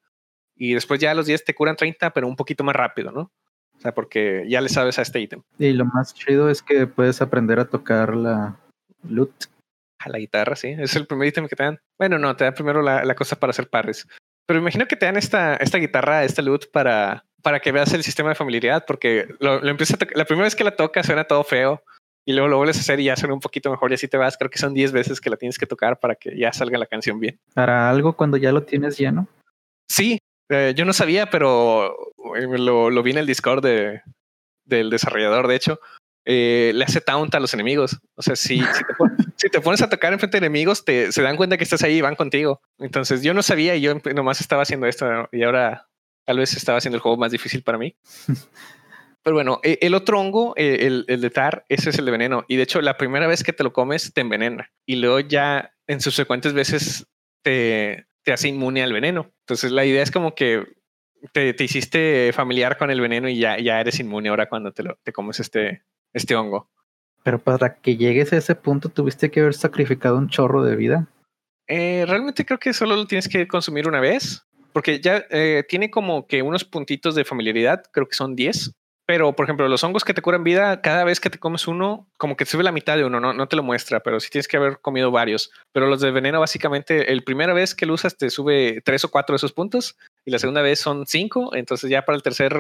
Y 0.55 0.73
después 0.73 0.99
ya 0.99 1.11
a 1.11 1.15
los 1.15 1.25
10 1.25 1.43
te 1.43 1.55
curan 1.55 1.75
30, 1.75 2.11
pero 2.11 2.27
un 2.27 2.35
poquito 2.35 2.63
más 2.63 2.75
rápido, 2.75 3.11
¿no? 3.11 3.31
O 3.75 3.79
sea, 3.81 3.93
porque 3.93 4.45
ya 4.47 4.61
le 4.61 4.69
sabes 4.69 4.99
a 4.99 5.01
este 5.01 5.19
ítem. 5.19 5.41
Y 5.57 5.73
lo 5.73 5.85
más 5.85 6.13
chido 6.13 6.49
es 6.49 6.61
que 6.61 6.85
puedes 6.85 7.21
aprender 7.21 7.59
a 7.59 7.65
tocar 7.65 8.15
la 8.15 8.59
loot. 9.01 9.31
A 9.97 10.09
la 10.09 10.19
guitarra, 10.19 10.55
sí. 10.55 10.75
Es 10.77 10.95
el 10.95 11.07
primer 11.07 11.27
ítem 11.29 11.47
que 11.47 11.55
te 11.55 11.63
dan. 11.63 11.79
Bueno, 11.97 12.19
no, 12.19 12.35
te 12.35 12.43
dan 12.43 12.53
primero 12.53 12.83
la, 12.83 13.03
la 13.03 13.15
cosa 13.15 13.39
para 13.39 13.49
hacer 13.49 13.69
parries. 13.69 14.07
Pero 14.45 14.59
imagino 14.59 14.85
que 14.85 14.95
te 14.95 15.07
dan 15.07 15.17
esta, 15.17 15.55
esta 15.55 15.79
guitarra, 15.79 16.23
esta 16.23 16.43
loot 16.43 16.69
para, 16.71 17.25
para 17.41 17.59
que 17.59 17.71
veas 17.71 17.93
el 17.93 18.03
sistema 18.03 18.29
de 18.29 18.35
familiaridad, 18.35 18.85
porque 18.85 19.27
lo, 19.39 19.61
lo 19.61 19.69
empieza 19.69 19.97
la 20.13 20.25
primera 20.25 20.45
vez 20.45 20.55
que 20.55 20.63
la 20.63 20.75
tocas 20.75 21.07
suena 21.07 21.23
todo 21.23 21.43
feo 21.43 21.83
y 22.25 22.33
luego 22.33 22.47
lo 22.47 22.57
vuelves 22.57 22.77
a 22.77 22.81
hacer 22.81 22.99
y 22.99 23.05
ya 23.05 23.15
suena 23.15 23.33
un 23.33 23.39
poquito 23.39 23.71
mejor 23.71 23.91
y 23.91 23.95
así 23.95 24.07
te 24.07 24.17
vas. 24.17 24.37
Creo 24.37 24.49
que 24.49 24.59
son 24.59 24.73
10 24.73 24.91
veces 24.91 25.19
que 25.19 25.29
la 25.29 25.37
tienes 25.37 25.57
que 25.57 25.65
tocar 25.65 25.99
para 25.99 26.15
que 26.15 26.37
ya 26.37 26.53
salga 26.53 26.77
la 26.77 26.85
canción 26.85 27.19
bien. 27.19 27.39
¿Para 27.53 27.89
algo 27.89 28.15
cuando 28.15 28.37
ya 28.37 28.51
lo 28.51 28.63
tienes 28.63 28.97
lleno? 28.97 29.27
Sí, 29.89 30.19
eh, 30.49 30.73
yo 30.75 30.85
no 30.85 30.93
sabía, 30.93 31.29
pero 31.29 31.95
eh, 32.35 32.47
lo, 32.57 32.89
lo, 32.89 33.03
vi 33.03 33.11
en 33.11 33.17
el 33.17 33.25
Discord 33.25 33.63
de, 33.63 34.01
del 34.65 34.89
desarrollador, 34.89 35.47
de 35.47 35.55
hecho. 35.55 35.79
Eh, 36.23 36.71
le 36.75 36.85
hace 36.85 37.01
taunt 37.01 37.33
a 37.33 37.39
los 37.39 37.53
enemigos. 37.53 37.99
O 38.15 38.21
sea, 38.21 38.35
si, 38.35 38.59
si, 38.59 38.83
te, 38.83 38.93
pones, 38.95 39.17
si 39.37 39.49
te 39.49 39.59
pones 39.59 39.81
a 39.81 39.89
tocar 39.89 40.13
enfrente 40.13 40.39
de 40.39 40.45
enemigos, 40.45 40.85
te, 40.85 41.11
se 41.11 41.21
dan 41.23 41.37
cuenta 41.37 41.57
que 41.57 41.63
estás 41.63 41.83
ahí 41.83 41.97
y 41.97 42.01
van 42.01 42.15
contigo. 42.15 42.61
Entonces 42.77 43.23
yo 43.23 43.33
no 43.33 43.41
sabía 43.41 43.75
y 43.75 43.81
yo 43.81 43.95
nomás 44.13 44.39
estaba 44.39 44.61
haciendo 44.61 44.85
esto 44.85 45.27
y 45.31 45.43
ahora 45.43 45.87
tal 46.25 46.37
vez 46.37 46.55
estaba 46.55 46.77
haciendo 46.77 46.97
el 46.97 47.01
juego 47.01 47.17
más 47.17 47.31
difícil 47.31 47.63
para 47.63 47.77
mí. 47.77 47.95
Pero 49.23 49.35
bueno, 49.35 49.59
e, 49.63 49.77
el 49.81 49.93
otro 49.93 50.19
hongo, 50.19 50.53
e, 50.57 50.87
el, 50.87 51.05
el, 51.07 51.21
de 51.21 51.29
tar, 51.29 51.65
ese 51.69 51.91
es 51.91 51.99
el 51.99 52.05
de 52.05 52.11
veneno. 52.11 52.45
Y 52.47 52.55
de 52.55 52.63
hecho, 52.63 52.81
la 52.81 52.97
primera 52.97 53.27
vez 53.27 53.43
que 53.43 53.53
te 53.53 53.63
lo 53.63 53.73
comes, 53.73 54.13
te 54.13 54.21
envenena. 54.21 54.71
Y 54.85 54.95
luego 54.95 55.19
ya 55.19 55.73
en 55.87 56.01
subsecuentes 56.01 56.53
veces 56.53 57.07
te, 57.43 58.07
te 58.23 58.33
hace 58.33 58.47
inmune 58.47 58.83
al 58.83 58.93
veneno. 58.93 59.31
Entonces 59.41 59.71
la 59.71 59.85
idea 59.85 60.03
es 60.03 60.11
como 60.11 60.35
que 60.35 60.63
te, 61.33 61.53
te 61.53 61.63
hiciste 61.63 62.31
familiar 62.33 62.77
con 62.77 62.89
el 62.91 63.01
veneno 63.01 63.29
y 63.29 63.39
ya, 63.39 63.59
ya 63.59 63.79
eres 63.79 63.99
inmune 63.99 64.29
ahora 64.29 64.49
cuando 64.49 64.71
te, 64.71 64.83
lo, 64.83 64.97
te 65.03 65.11
comes 65.11 65.39
este, 65.39 65.83
este 66.13 66.35
hongo. 66.35 66.69
Pero 67.23 67.39
para 67.39 67.75
que 67.75 67.97
llegues 67.97 68.33
a 68.33 68.37
ese 68.37 68.55
punto, 68.55 68.89
tuviste 68.89 69.29
que 69.29 69.41
haber 69.41 69.53
sacrificado 69.53 70.17
un 70.17 70.29
chorro 70.29 70.63
de 70.63 70.75
vida. 70.75 71.07
Eh, 71.67 72.05
realmente 72.07 72.45
creo 72.45 72.59
que 72.59 72.73
solo 72.73 72.95
lo 72.95 73.05
tienes 73.05 73.29
que 73.29 73.47
consumir 73.47 73.87
una 73.87 73.99
vez, 73.99 74.43
porque 74.73 74.99
ya 74.99 75.23
eh, 75.29 75.63
tiene 75.69 75.91
como 75.91 76.25
que 76.25 76.41
unos 76.41 76.65
puntitos 76.65 77.13
de 77.13 77.23
familiaridad, 77.23 77.83
creo 77.91 78.07
que 78.07 78.15
son 78.15 78.35
10. 78.35 78.75
Pero, 79.11 79.33
por 79.33 79.43
ejemplo, 79.43 79.67
los 79.67 79.83
hongos 79.83 80.05
que 80.05 80.13
te 80.13 80.21
curan 80.21 80.45
vida, 80.45 80.79
cada 80.79 81.03
vez 81.03 81.19
que 81.19 81.29
te 81.29 81.37
comes 81.37 81.67
uno, 81.67 82.07
como 82.15 82.37
que 82.37 82.45
te 82.45 82.51
sube 82.51 82.63
la 82.63 82.71
mitad 82.71 82.95
de 82.95 83.03
uno, 83.03 83.19
no, 83.19 83.33
no 83.33 83.45
te 83.49 83.57
lo 83.57 83.61
muestra, 83.61 83.99
pero 83.99 84.21
sí 84.21 84.29
tienes 84.29 84.47
que 84.47 84.55
haber 84.55 84.79
comido 84.79 85.11
varios. 85.11 85.51
Pero 85.73 85.87
los 85.87 85.99
de 85.99 86.11
veneno, 86.11 86.39
básicamente, 86.39 87.11
el 87.11 87.25
primera 87.25 87.53
vez 87.53 87.75
que 87.75 87.85
lo 87.85 87.93
usas 87.93 88.15
te 88.15 88.29
sube 88.29 88.79
tres 88.85 89.03
o 89.03 89.11
cuatro 89.11 89.33
de 89.33 89.35
esos 89.35 89.51
puntos 89.51 89.97
y 90.23 90.31
la 90.31 90.39
segunda 90.39 90.61
vez 90.61 90.79
son 90.79 91.05
cinco. 91.07 91.53
Entonces, 91.53 91.89
ya 91.89 92.05
para 92.05 92.15
el 92.15 92.23
tercer, 92.23 92.55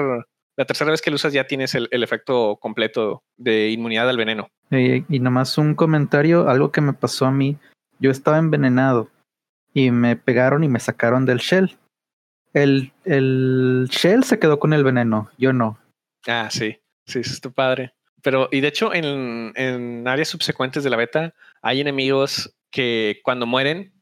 la 0.57 0.65
tercera 0.65 0.91
vez 0.91 1.01
que 1.01 1.09
lo 1.09 1.15
usas, 1.15 1.31
ya 1.31 1.47
tienes 1.47 1.73
el, 1.73 1.87
efecto 1.89 2.57
completo 2.57 3.23
de 3.37 3.69
inmunidad 3.69 4.09
al 4.09 4.17
veneno. 4.17 4.49
Y, 4.71 5.05
y 5.07 5.19
nomás 5.21 5.57
un 5.57 5.73
comentario, 5.73 6.49
algo 6.49 6.73
que 6.73 6.81
me 6.81 6.91
pasó 6.91 7.27
a 7.27 7.31
mí. 7.31 7.55
Yo 7.99 8.11
estaba 8.11 8.39
envenenado 8.39 9.07
y 9.73 9.91
me 9.91 10.17
pegaron 10.17 10.65
y 10.65 10.67
me 10.67 10.81
sacaron 10.81 11.25
del 11.25 11.37
shell. 11.37 11.77
El, 12.53 12.91
el 13.05 13.87
shell 13.89 14.25
se 14.25 14.37
quedó 14.37 14.59
con 14.59 14.73
el 14.73 14.83
veneno, 14.83 15.29
yo 15.37 15.53
no. 15.53 15.77
Ah, 16.27 16.49
sí, 16.51 16.77
sí, 17.05 17.19
eso 17.19 17.33
es 17.33 17.41
tu 17.41 17.51
padre. 17.51 17.93
Pero, 18.21 18.49
y 18.51 18.61
de 18.61 18.67
hecho, 18.67 18.93
en, 18.93 19.51
en, 19.55 20.07
áreas 20.07 20.29
subsecuentes 20.29 20.83
de 20.83 20.89
la 20.89 20.97
beta 20.97 21.33
hay 21.61 21.81
enemigos 21.81 22.55
que 22.69 23.19
cuando 23.23 23.45
mueren 23.45 23.93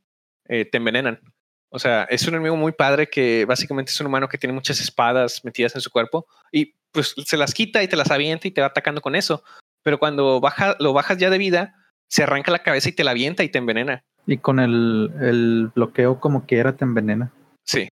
eh, 0.48 0.66
te 0.66 0.78
envenenan. 0.78 1.22
O 1.70 1.80
sea, 1.80 2.04
es 2.04 2.28
un 2.28 2.34
enemigo 2.34 2.56
muy 2.56 2.72
padre 2.72 3.10
que 3.10 3.46
básicamente 3.46 3.92
es 3.92 4.02
un 4.02 4.08
humano 4.08 4.28
que 4.28 4.38
tiene 4.38 4.54
muchas 4.54 4.82
espadas 4.82 5.46
metidas 5.46 5.76
en 5.76 5.82
su 5.82 5.92
cuerpo 5.92 6.26
y 6.52 6.74
pues 6.92 7.14
se 7.24 7.38
las 7.38 7.54
quita 7.54 7.84
y 7.84 7.88
te 7.88 7.96
las 7.96 8.10
avienta 8.10 8.48
y 8.48 8.52
te 8.52 8.62
va 8.62 8.68
atacando 8.68 9.02
con 9.02 9.16
eso. 9.16 9.44
Pero 9.84 10.00
cuando 10.00 10.42
baja, 10.42 10.76
lo 10.80 10.94
bajas 10.94 11.18
ya 11.20 11.30
de 11.30 11.38
vida, 11.38 11.76
se 12.08 12.24
arranca 12.24 12.52
la 12.52 12.64
cabeza 12.64 12.90
y 12.90 12.94
te 12.94 13.04
la 13.04 13.12
avienta 13.12 13.44
y 13.44 13.50
te 13.50 13.60
envenena. 13.60 14.04
Y 14.26 14.38
con 14.38 14.60
el, 14.60 15.12
el 15.22 15.72
bloqueo 15.76 16.20
como 16.20 16.46
quiera 16.46 16.76
te 16.76 16.84
envenena. 16.84 17.32
Sí, 17.64 17.88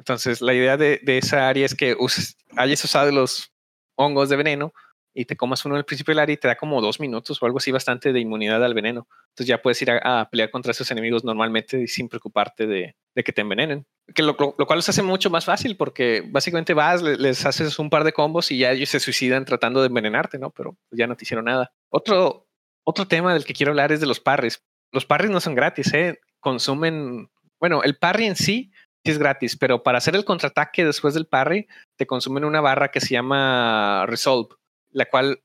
entonces, 0.00 0.40
la 0.40 0.54
idea 0.54 0.78
de, 0.78 0.98
esa 1.04 1.46
área 1.46 1.66
es 1.66 1.74
que 1.74 1.94
uses, 1.98 2.38
hayas 2.56 2.82
usado 2.82 3.12
los 3.12 3.52
hongos 3.96 4.30
de 4.30 4.36
veneno 4.36 4.72
y 5.12 5.26
te 5.26 5.36
comas 5.36 5.62
uno 5.66 5.76
al 5.76 5.84
principio 5.84 6.12
del 6.12 6.20
área 6.20 6.32
y 6.32 6.38
te 6.38 6.48
da 6.48 6.56
como 6.56 6.80
dos 6.80 7.00
minutos 7.00 7.42
o 7.42 7.44
algo 7.44 7.58
así 7.58 7.70
bastante 7.70 8.10
de 8.14 8.18
inmunidad 8.18 8.64
al 8.64 8.72
veneno. 8.72 9.06
Entonces 9.28 9.46
ya 9.46 9.60
puedes 9.60 9.82
ir 9.82 9.90
a, 9.90 10.26
pelear 10.30 10.50
contra 10.50 10.70
esos 10.70 10.90
enemigos 10.90 11.22
normalmente 11.22 11.82
y 11.82 11.86
sin 11.86 12.08
preocuparte 12.08 12.66
de, 12.66 12.96
que 13.14 13.30
te 13.30 13.42
envenenen. 13.42 13.84
Que 14.14 14.22
lo, 14.22 14.38
cual 14.38 14.56
los 14.78 14.88
hace 14.88 15.02
mucho 15.02 15.28
más 15.28 15.44
fácil 15.44 15.76
porque 15.76 16.24
básicamente 16.26 16.72
vas, 16.72 17.02
les, 17.02 17.18
les, 17.18 17.44
haces 17.44 17.78
un 17.78 17.90
par 17.90 18.02
de 18.04 18.14
combos 18.14 18.50
y 18.50 18.56
ya 18.56 18.70
ellos 18.70 18.88
se 18.88 19.00
suicidan 19.00 19.44
tratando 19.44 19.82
de 19.82 19.88
envenenarte, 19.88 20.38
¿no? 20.38 20.48
Pero 20.48 20.78
ya 20.90 21.06
no 21.06 21.14
te 21.14 21.24
hicieron 21.24 21.44
nada. 21.44 21.74
Otro, 21.90 22.48
otro 22.84 23.06
tema 23.06 23.34
del 23.34 23.44
que 23.44 23.52
quiero 23.52 23.72
hablar 23.72 23.92
es 23.92 24.00
de 24.00 24.06
los 24.06 24.18
parries. 24.18 24.64
Los 24.92 25.04
parries 25.04 25.30
no 25.30 25.40
son 25.40 25.54
gratis, 25.54 25.92
¿eh? 25.92 26.20
Consumen, 26.40 27.28
bueno, 27.58 27.82
el 27.82 27.98
parry 27.98 28.24
en 28.24 28.36
sí 28.36 28.72
es 29.04 29.18
gratis, 29.18 29.56
pero 29.56 29.82
para 29.82 29.98
hacer 29.98 30.14
el 30.14 30.24
contraataque 30.24 30.84
después 30.84 31.14
del 31.14 31.26
parry, 31.26 31.66
te 31.96 32.06
consumen 32.06 32.44
una 32.44 32.60
barra 32.60 32.90
que 32.90 33.00
se 33.00 33.14
llama 33.14 34.04
Resolve, 34.06 34.56
la 34.90 35.06
cual 35.06 35.42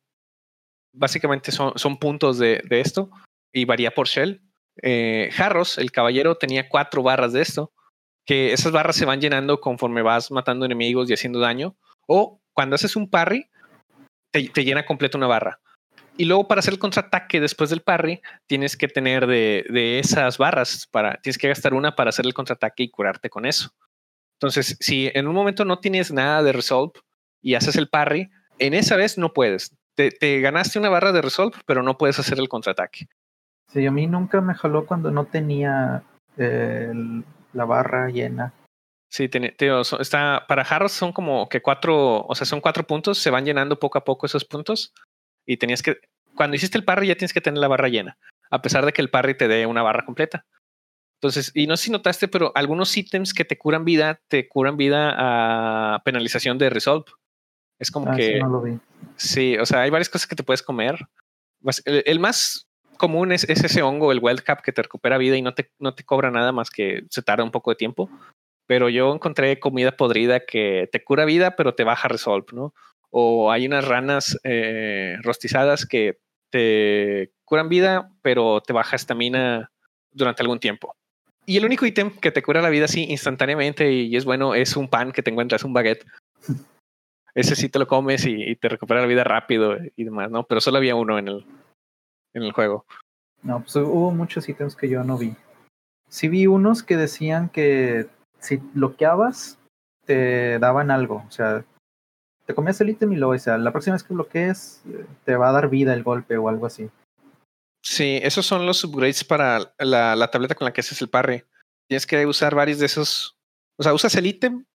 básicamente 0.93 1.51
son, 1.51 1.97
puntos 1.97 2.37
de, 2.37 2.61
esto 2.69 3.09
y 3.53 3.65
varía 3.65 3.91
por 3.91 4.07
shell. 4.07 4.41
Eh, 4.81 5.29
el 5.77 5.91
caballero, 5.91 6.35
tenía 6.35 6.67
cuatro 6.67 7.01
barras 7.03 7.33
de 7.33 7.41
esto, 7.41 7.71
que 8.25 8.51
esas 8.53 8.71
barras 8.71 8.95
se 8.95 9.05
van 9.05 9.21
llenando 9.21 9.61
conforme 9.61 10.01
vas 10.01 10.31
matando 10.31 10.65
enemigos 10.65 11.09
y 11.09 11.13
haciendo 11.13 11.39
daño, 11.39 11.77
o 12.07 12.41
cuando 12.53 12.75
haces 12.75 12.95
un 12.95 13.09
parry, 13.09 13.49
te, 14.31 14.49
te 14.49 14.63
llena 14.63 14.85
completo 14.85 15.17
una 15.17 15.27
barra. 15.27 15.59
Y 16.17 16.25
luego 16.25 16.47
para 16.47 16.59
hacer 16.59 16.73
el 16.73 16.79
contraataque 16.79 17.41
después 17.41 17.69
del 17.69 17.81
parry, 17.81 18.21
tienes 18.47 18.77
que 18.77 18.87
tener 18.87 19.27
de, 19.27 19.65
de, 19.69 19.99
esas 19.99 20.37
barras, 20.37 20.87
para, 20.89 21.19
tienes 21.21 21.37
que 21.37 21.49
gastar 21.49 21.73
una 21.73 21.95
para 21.95 22.09
hacer 22.09 22.25
el 22.25 22.33
contraataque 22.33 22.83
y 22.83 22.89
curarte 22.89 23.29
con 23.29 23.45
eso. 23.45 23.71
Entonces, 24.39 24.77
si 24.79 25.11
en 25.13 25.27
un 25.27 25.35
momento 25.35 25.65
no 25.65 25.79
tienes 25.79 26.11
nada 26.11 26.41
de 26.41 26.53
Resolve 26.53 26.93
y 27.41 27.55
haces 27.55 27.75
el 27.75 27.89
parry, 27.89 28.29
en 28.59 28.73
esa 28.73 28.95
vez 28.95 29.17
no 29.17 29.33
puedes. 29.33 29.75
Te, 29.95 30.11
te 30.11 30.39
ganaste 30.39 30.79
una 30.79 30.89
barra 30.89 31.11
de 31.11 31.21
Resolve, 31.21 31.57
pero 31.65 31.83
no 31.83 31.97
puedes 31.97 32.19
hacer 32.19 32.39
el 32.39 32.49
contraataque. 32.49 33.07
Sí, 33.67 33.85
a 33.85 33.91
mí 33.91 34.07
nunca 34.07 34.39
me 34.39 34.53
jaló 34.53 34.85
cuando 34.85 35.11
no 35.11 35.25
tenía 35.25 36.03
eh, 36.37 36.93
la 37.53 37.65
barra 37.65 38.09
llena. 38.09 38.53
Sí, 39.09 39.29
tío, 39.29 39.81
está, 39.81 40.45
para 40.47 40.63
Harros 40.63 40.91
son 40.91 41.13
como 41.13 41.47
que 41.47 41.61
cuatro, 41.61 42.25
o 42.25 42.35
sea, 42.35 42.45
son 42.45 42.59
cuatro 42.59 42.85
puntos, 42.85 43.17
se 43.17 43.29
van 43.29 43.45
llenando 43.45 43.79
poco 43.79 43.97
a 43.97 44.03
poco 44.03 44.25
esos 44.25 44.43
puntos 44.43 44.93
y 45.45 45.57
tenías 45.57 45.81
que, 45.81 45.99
cuando 46.35 46.55
hiciste 46.55 46.77
el 46.77 46.83
parry 46.83 47.07
ya 47.07 47.15
tienes 47.15 47.33
que 47.33 47.41
tener 47.41 47.59
la 47.59 47.67
barra 47.67 47.87
llena, 47.87 48.17
a 48.49 48.61
pesar 48.61 48.85
de 48.85 48.93
que 48.93 49.01
el 49.01 49.09
parry 49.09 49.35
te 49.35 49.47
dé 49.47 49.65
una 49.65 49.83
barra 49.83 50.05
completa. 50.05 50.45
Entonces, 51.21 51.51
y 51.55 51.65
no 51.65 51.77
sé 51.77 51.85
si 51.85 51.91
notaste, 51.91 52.27
pero 52.27 52.51
algunos 52.55 52.95
ítems 52.95 53.33
que 53.33 53.45
te 53.45 53.57
curan 53.57 53.85
vida, 53.85 54.21
te 54.27 54.47
curan 54.47 54.77
vida 54.77 55.13
a 55.15 56.03
penalización 56.03 56.57
de 56.57 56.69
Resolve. 56.69 57.05
Es 57.79 57.89
como 57.89 58.11
ah, 58.11 58.15
que... 58.15 58.33
Sí, 58.33 58.39
no 58.39 58.49
lo 58.49 58.61
vi. 58.61 58.77
sí, 59.15 59.57
o 59.57 59.65
sea, 59.65 59.81
hay 59.81 59.89
varias 59.89 60.09
cosas 60.09 60.27
que 60.27 60.35
te 60.35 60.43
puedes 60.43 60.61
comer. 60.61 61.07
El, 61.85 62.03
el 62.05 62.19
más 62.19 62.67
común 62.97 63.31
es, 63.31 63.43
es, 63.49 63.63
ese 63.63 63.81
hongo, 63.81 64.11
el 64.11 64.19
Wild 64.21 64.41
Cap, 64.41 64.61
que 64.61 64.71
te 64.71 64.81
recupera 64.81 65.17
vida 65.17 65.37
y 65.37 65.41
no 65.41 65.53
te, 65.53 65.71
no 65.79 65.95
te 65.95 66.03
cobra 66.03 66.31
nada 66.31 66.51
más 66.51 66.69
que 66.69 67.05
se 67.09 67.21
tarda 67.21 67.43
un 67.43 67.51
poco 67.51 67.71
de 67.71 67.75
tiempo. 67.75 68.09
Pero 68.67 68.89
yo 68.89 69.13
encontré 69.13 69.59
comida 69.59 69.95
podrida 69.95 70.41
que 70.41 70.89
te 70.91 71.03
cura 71.03 71.25
vida, 71.25 71.55
pero 71.55 71.75
te 71.75 71.83
baja 71.83 72.07
Resolve, 72.07 72.47
¿no? 72.51 72.73
O 73.17 73.49
hay 73.49 73.65
unas 73.65 73.87
ranas 73.87 74.37
eh, 74.43 75.15
rostizadas 75.23 75.85
que 75.85 76.19
te 76.49 77.31
curan 77.45 77.69
vida, 77.69 78.11
pero 78.21 78.59
te 78.59 78.73
baja 78.73 78.97
estamina 78.97 79.71
durante 80.11 80.43
algún 80.43 80.59
tiempo. 80.59 80.93
Y 81.45 81.55
el 81.55 81.63
único 81.63 81.85
ítem 81.85 82.11
que 82.11 82.31
te 82.31 82.43
cura 82.43 82.61
la 82.61 82.69
vida 82.69 82.85
así 82.85 83.05
instantáneamente 83.05 83.89
y 83.89 84.17
es 84.17 84.25
bueno 84.25 84.53
es 84.53 84.75
un 84.75 84.89
pan 84.89 85.13
que 85.13 85.23
te 85.23 85.31
encuentras, 85.31 85.63
un 85.63 85.71
baguette. 85.71 86.05
Ese 87.33 87.55
sí 87.55 87.69
te 87.69 87.79
lo 87.79 87.87
comes 87.87 88.25
y, 88.25 88.33
y, 88.33 88.57
te 88.57 88.67
recupera 88.67 88.99
la 88.99 89.07
vida 89.07 89.23
rápido 89.23 89.77
y 89.95 90.03
demás, 90.03 90.29
¿no? 90.29 90.43
Pero 90.43 90.59
solo 90.59 90.77
había 90.77 90.95
uno 90.95 91.17
en 91.17 91.29
el, 91.29 91.45
en 92.33 92.43
el 92.43 92.51
juego. 92.51 92.85
No, 93.43 93.61
pues 93.61 93.77
hubo 93.77 94.11
muchos 94.11 94.49
ítems 94.49 94.75
que 94.75 94.89
yo 94.89 95.05
no 95.05 95.17
vi. 95.17 95.33
Sí 96.09 96.27
vi 96.27 96.47
unos 96.47 96.83
que 96.83 96.97
decían 96.97 97.47
que 97.47 98.07
si 98.39 98.57
bloqueabas 98.57 99.57
te 100.03 100.59
daban 100.59 100.91
algo, 100.91 101.23
o 101.25 101.31
sea, 101.31 101.63
te 102.45 102.53
comías 102.53 102.79
el 102.81 102.89
ítem 102.89 103.11
y 103.13 103.15
luego, 103.15 103.33
o 103.33 103.39
sea, 103.39 103.57
la 103.57 103.71
próxima 103.71 103.95
vez 103.95 104.03
que 104.03 104.13
bloquees, 104.13 104.81
te 105.23 105.35
va 105.35 105.49
a 105.49 105.51
dar 105.51 105.69
vida 105.69 105.93
el 105.93 106.03
golpe 106.03 106.37
o 106.37 106.47
algo 106.47 106.65
así. 106.65 106.89
Sí, 107.83 108.19
esos 108.23 108.45
son 108.45 108.65
los 108.65 108.83
upgrades 108.83 109.23
para 109.23 109.73
la, 109.79 110.15
la 110.15 110.31
tableta 110.31 110.55
con 110.55 110.65
la 110.65 110.73
que 110.73 110.81
haces 110.81 111.01
el 111.01 111.09
parry. 111.09 111.43
Tienes 111.87 112.05
que 112.07 112.25
usar 112.25 112.55
varios 112.55 112.79
de 112.79 112.85
esos. 112.85 113.37
O 113.77 113.83
sea, 113.83 113.93
usas 113.93 114.15
el 114.15 114.25
ítem, 114.25 114.65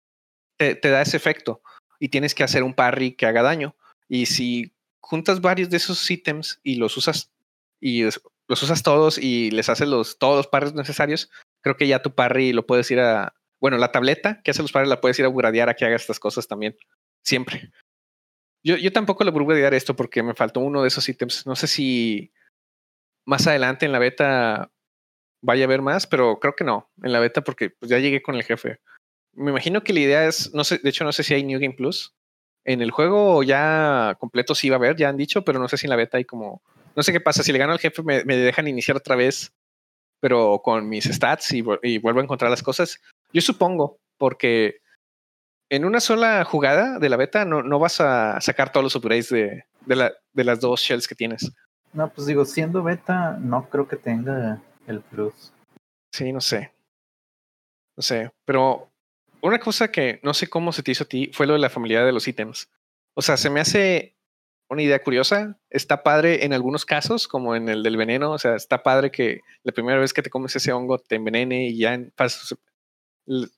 te, 0.56 0.74
te, 0.74 0.90
da 0.90 1.02
ese 1.02 1.16
efecto 1.16 1.62
y 1.98 2.08
tienes 2.08 2.34
que 2.34 2.44
hacer 2.44 2.62
un 2.62 2.74
parry 2.74 3.12
que 3.12 3.26
haga 3.26 3.42
daño. 3.42 3.74
Y 4.08 4.26
si 4.26 4.72
juntas 5.00 5.40
varios 5.40 5.70
de 5.70 5.78
esos 5.78 6.08
ítems 6.10 6.60
y 6.62 6.76
los 6.76 6.96
usas 6.96 7.32
y 7.80 8.02
los 8.02 8.62
usas 8.62 8.82
todos 8.82 9.16
y 9.16 9.50
les 9.50 9.68
haces 9.68 9.88
los, 9.88 10.18
todos 10.18 10.36
los 10.36 10.46
parries 10.46 10.74
necesarios, 10.74 11.30
creo 11.62 11.76
que 11.76 11.88
ya 11.88 12.02
tu 12.02 12.14
parry 12.14 12.52
lo 12.52 12.66
puedes 12.66 12.90
ir 12.90 13.00
a. 13.00 13.34
Bueno, 13.60 13.76
la 13.76 13.92
tableta 13.92 14.40
que 14.42 14.50
hace 14.50 14.62
los 14.62 14.72
parries 14.72 14.88
la 14.88 15.00
puedes 15.00 15.18
ir 15.18 15.24
a 15.24 15.28
upgradear 15.28 15.68
a 15.68 15.74
que 15.74 15.84
haga 15.84 15.96
estas 15.96 16.18
cosas 16.18 16.48
también 16.48 16.76
siempre. 17.24 17.70
Yo, 18.62 18.76
yo 18.76 18.92
tampoco 18.92 19.24
le 19.24 19.30
voy 19.30 19.58
a 19.58 19.62
dar 19.62 19.74
esto 19.74 19.96
porque 19.96 20.22
me 20.22 20.34
faltó 20.34 20.60
uno 20.60 20.82
de 20.82 20.88
esos 20.88 21.08
ítems. 21.08 21.46
No 21.46 21.56
sé 21.56 21.66
si 21.66 22.32
más 23.26 23.46
adelante 23.46 23.86
en 23.86 23.92
la 23.92 23.98
beta 23.98 24.70
vaya 25.42 25.64
a 25.64 25.66
haber 25.66 25.82
más, 25.82 26.06
pero 26.06 26.38
creo 26.40 26.54
que 26.54 26.64
no. 26.64 26.90
En 27.02 27.12
la 27.12 27.20
beta 27.20 27.42
porque 27.42 27.70
pues, 27.70 27.90
ya 27.90 27.98
llegué 27.98 28.22
con 28.22 28.34
el 28.34 28.44
jefe. 28.44 28.80
Me 29.32 29.50
imagino 29.50 29.82
que 29.82 29.92
la 29.92 30.00
idea 30.00 30.26
es, 30.26 30.52
no 30.54 30.64
sé, 30.64 30.78
de 30.78 30.90
hecho 30.90 31.04
no 31.04 31.12
sé 31.12 31.22
si 31.22 31.34
hay 31.34 31.44
New 31.44 31.60
Game 31.60 31.74
Plus. 31.74 32.14
En 32.64 32.82
el 32.82 32.90
juego 32.90 33.42
ya 33.42 34.16
completo 34.20 34.54
sí 34.54 34.68
va 34.68 34.76
a 34.76 34.78
haber, 34.78 34.96
ya 34.96 35.08
han 35.08 35.16
dicho, 35.16 35.44
pero 35.44 35.58
no 35.58 35.68
sé 35.68 35.78
si 35.78 35.86
en 35.86 35.90
la 35.90 35.96
beta 35.96 36.18
hay 36.18 36.26
como, 36.26 36.62
no 36.94 37.02
sé 37.02 37.12
qué 37.12 37.20
pasa, 37.20 37.42
si 37.42 37.52
le 37.52 37.58
gano 37.58 37.72
al 37.72 37.78
jefe 37.78 38.02
me, 38.02 38.22
dejan 38.22 38.68
iniciar 38.68 38.98
otra 38.98 39.16
vez, 39.16 39.54
pero 40.20 40.60
con 40.62 40.86
mis 40.86 41.04
stats 41.04 41.52
y 41.52 41.62
vuelvo 41.62 42.20
a 42.20 42.22
encontrar 42.22 42.50
las 42.50 42.62
cosas. 42.62 43.00
Yo 43.32 43.40
supongo, 43.40 43.98
porque 44.18 44.80
en 45.70 45.84
una 45.84 46.00
sola 46.00 46.44
jugada 46.44 46.98
de 46.98 47.08
la 47.08 47.16
beta 47.16 47.44
no, 47.44 47.62
no 47.62 47.78
vas 47.78 48.00
a 48.00 48.40
sacar 48.40 48.72
todos 48.72 48.84
los 48.84 48.96
upgrades 48.96 49.30
de, 49.30 49.64
de, 49.86 49.96
la, 49.96 50.12
de 50.32 50.44
las 50.44 50.60
dos 50.60 50.80
shells 50.80 51.08
que 51.08 51.14
tienes. 51.14 51.52
No, 51.92 52.08
pues 52.12 52.26
digo, 52.26 52.44
siendo 52.44 52.82
beta, 52.82 53.38
no 53.40 53.68
creo 53.68 53.88
que 53.88 53.96
tenga 53.96 54.60
el 54.86 55.00
plus. 55.00 55.52
Sí, 56.12 56.32
no 56.32 56.40
sé. 56.40 56.72
No 57.96 58.02
sé, 58.02 58.30
pero 58.44 58.90
una 59.42 59.58
cosa 59.58 59.90
que 59.90 60.20
no 60.22 60.34
sé 60.34 60.48
cómo 60.48 60.72
se 60.72 60.82
te 60.82 60.90
hizo 60.90 61.04
a 61.04 61.08
ti 61.08 61.30
fue 61.32 61.46
lo 61.46 61.54
de 61.54 61.58
la 61.60 61.70
familiaridad 61.70 62.06
de 62.06 62.12
los 62.12 62.26
ítems. 62.26 62.68
O 63.14 63.22
sea, 63.22 63.36
se 63.36 63.50
me 63.50 63.60
hace 63.60 64.16
una 64.68 64.82
idea 64.82 65.02
curiosa. 65.02 65.58
Está 65.68 66.02
padre 66.02 66.44
en 66.44 66.52
algunos 66.52 66.84
casos, 66.84 67.28
como 67.28 67.54
en 67.56 67.68
el 67.68 67.82
del 67.82 67.96
veneno. 67.96 68.32
O 68.32 68.38
sea, 68.38 68.54
está 68.54 68.82
padre 68.82 69.10
que 69.10 69.40
la 69.62 69.72
primera 69.72 69.98
vez 69.98 70.12
que 70.12 70.22
te 70.22 70.30
comes 70.30 70.54
ese 70.56 70.72
hongo 70.72 70.98
te 70.98 71.16
envenene 71.16 71.68
y 71.68 71.78
ya 71.78 71.94
en, 71.94 72.12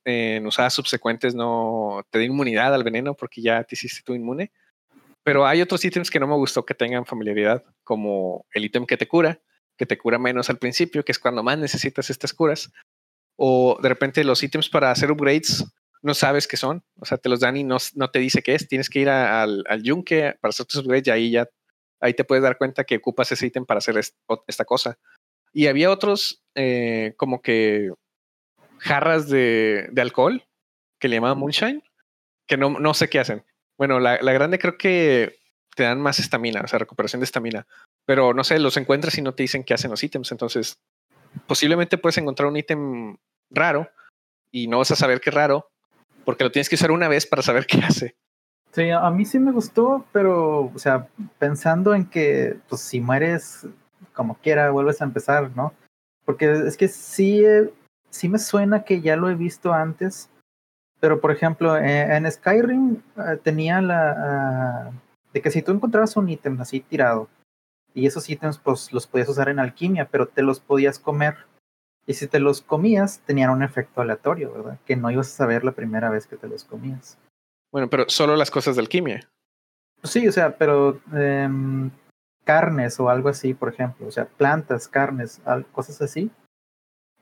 en 0.05 0.47
usadas 0.47 0.75
subsecuentes 0.75 1.35
no 1.35 2.05
te 2.11 2.19
dé 2.19 2.25
inmunidad 2.27 2.75
al 2.75 2.85
veneno 2.85 3.15
porque 3.15 3.43
ya 3.43 3.65
te 3.65 3.75
hiciste 3.75 4.03
tú 4.05 4.15
inmune. 4.15 4.53
Pero 5.25 5.47
hay 5.47 5.63
otros 5.63 5.85
ítems 5.85 6.11
que 6.11 6.19
no 6.19 6.27
me 6.27 6.35
gustó 6.35 6.65
que 6.65 6.75
tengan 6.75 7.07
familiaridad, 7.07 7.63
como 7.85 8.45
el 8.53 8.65
ítem 8.65 8.87
que 8.87 8.97
te 8.97 9.07
cura, 9.07 9.41
que 9.77 9.87
te 9.87 9.97
cura 9.97 10.19
menos 10.19 10.51
al 10.51 10.59
principio, 10.59 11.05
que 11.05 11.13
es 11.13 11.19
cuando 11.19 11.43
más 11.43 11.59
necesitas 11.59 12.11
estas 12.11 12.33
curas. 12.33 12.73
O 13.37 13.79
de 13.81 13.89
repente 13.89 14.25
los 14.25 14.43
ítems 14.43 14.69
para 14.69 14.91
hacer 14.91 15.11
upgrades 15.11 15.65
no 16.03 16.15
sabes 16.15 16.49
qué 16.49 16.57
son, 16.57 16.83
o 16.99 17.05
sea, 17.05 17.17
te 17.17 17.29
los 17.29 17.39
dan 17.39 17.57
y 17.57 17.63
no, 17.63 17.77
no 17.95 18.11
te 18.11 18.19
dice 18.19 18.43
qué 18.43 18.57
es. 18.57 18.67
Tienes 18.67 18.91
que 18.91 19.01
ir 19.01 19.09
al, 19.09 19.65
al 19.69 19.83
yunque 19.83 20.35
para 20.41 20.51
hacer 20.51 20.67
tus 20.67 20.81
upgrades 20.81 21.07
y 21.07 21.11
ahí 21.11 21.31
ya 21.31 21.49
ahí 22.03 22.15
te 22.15 22.25
puedes 22.25 22.43
dar 22.43 22.59
cuenta 22.59 22.85
que 22.85 22.97
ocupas 22.97 23.33
ese 23.33 23.47
ítem 23.47 23.65
para 23.65 23.79
hacer 23.79 23.97
esta 23.97 24.65
cosa. 24.65 24.99
Y 25.53 25.69
había 25.69 25.91
otros 25.91 26.43
eh, 26.55 27.15
como 27.17 27.41
que 27.41 27.93
jarras 28.83 29.29
de, 29.29 29.89
de, 29.93 30.03
alcohol 30.03 30.45
que 30.99 31.09
le 31.09 31.17
llamaban 31.17 31.39
moonshine, 31.39 31.83
que 32.47 32.57
no, 32.57 32.71
no 32.71 32.95
sé 32.95 33.09
qué 33.09 33.21
hacen. 33.21 33.45
Bueno, 33.79 34.01
la, 34.01 34.21
la 34.21 34.33
grande 34.33 34.59
creo 34.59 34.77
que 34.77 35.39
te 35.75 35.85
dan 35.85 36.01
más 36.01 36.19
estamina, 36.19 36.61
o 36.63 36.69
sea, 36.69 36.79
recuperación 36.79 37.21
de 37.21 37.25
estamina. 37.25 37.67
Pero 38.05 38.35
no 38.35 38.45
sé, 38.45 38.59
los 38.59 38.77
encuentras 38.77 39.17
y 39.19 39.23
no 39.23 39.35
te 39.35 39.45
dicen 39.45 39.65
qué 39.65 39.75
hacen 39.75 39.91
los 39.91 40.03
ítems. 40.03 40.33
Entonces, 40.33 40.81
posiblemente 41.47 41.99
puedes 41.99 42.19
encontrar 42.19 42.49
un 42.49 42.57
ítem 42.57 43.17
raro 43.51 43.89
y 44.51 44.67
no 44.67 44.79
vas 44.79 44.91
a 44.91 44.97
saber 44.97 45.21
qué 45.21 45.31
raro 45.31 45.69
porque 46.25 46.45
lo 46.45 46.53
tienes 46.53 46.69
que 46.69 46.75
usar 46.75 46.91
una 46.91 47.09
vez 47.09 47.27
para 47.27 47.43
saber 47.43 47.67
qué 47.69 47.79
hace. 47.79 48.17
Sí, 48.73 48.91
a 48.91 49.11
mí 49.11 49.27
sí 49.27 49.39
me 49.39 49.53
gustó, 49.53 50.07
pero, 50.13 50.73
o 50.75 50.79
sea, 50.79 51.07
pensando 51.39 51.95
en 51.95 52.07
que, 52.07 52.57
pues, 52.69 52.81
si 52.81 53.01
mueres 53.01 53.67
como 54.15 54.37
quiera, 54.37 54.71
vuelves 54.71 55.01
a 55.01 55.05
empezar, 55.05 55.51
¿no? 55.55 55.75
Porque 56.25 56.51
es 56.51 56.77
que 56.77 56.89
sí, 56.89 57.43
sí 58.13 58.29
me 58.29 58.39
suena 58.39 58.85
que 58.85 59.01
ya 59.01 59.17
lo 59.17 59.29
he 59.29 59.35
visto 59.35 59.73
antes, 59.73 60.31
pero 61.01 61.21
por 61.21 61.33
ejemplo, 61.33 61.77
eh, 61.77 62.15
en, 62.15 62.31
Skyrim 62.31 63.03
eh, 63.17 63.39
tenía 63.43 63.81
la 63.81 64.91
uh, 64.93 65.33
de 65.33 65.41
que 65.41 65.51
si 65.51 65.63
tú 65.63 65.73
encontrabas 65.73 66.17
un 66.17 66.29
ítem 66.29 66.61
así 66.61 66.81
tirado 66.81 67.29
y 67.95 68.07
esos 68.07 68.29
ítems 68.29 68.59
pues 68.59 68.93
los 68.93 69.07
podías 69.07 69.29
usar 69.29 69.49
en 69.49 69.59
alquimia, 69.59 70.09
pero 70.11 70.29
te 70.29 70.43
los 70.43 70.61
podías 70.61 70.99
comer 70.99 71.37
y 72.07 72.15
si 72.15 72.27
te 72.27 72.39
los 72.39 72.61
comías 72.61 73.21
tenían 73.27 73.51
un 73.51 73.63
efecto 73.63 74.01
aleatorio, 74.01 74.53
¿verdad? 74.53 74.79
Que 74.85 74.97
no 74.97 75.11
ibas 75.11 75.29
a 75.29 75.37
saber 75.37 75.65
la 75.65 75.73
primera 75.73 76.11
vez 76.11 76.27
que 76.27 76.37
te 76.37 76.49
los 76.49 76.65
comías. 76.65 77.19
Bueno, 77.71 77.89
pero 77.89 78.05
solo 78.09 78.37
las 78.37 78.51
cosas 78.51 78.77
de 78.77 78.83
alquimia. 78.83 79.29
Sí, 80.05 80.27
o 80.29 80.33
sea, 80.33 80.57
pero 80.57 81.01
eh, 81.15 81.49
carnes 82.45 83.01
o 83.01 83.09
algo 83.09 83.29
así, 83.29 83.55
por 83.55 83.69
ejemplo, 83.71 84.07
o 84.07 84.11
sea, 84.11 84.27
plantas, 84.27 84.89
carnes, 84.89 85.41
cosas 85.73 86.03
así. 86.03 86.31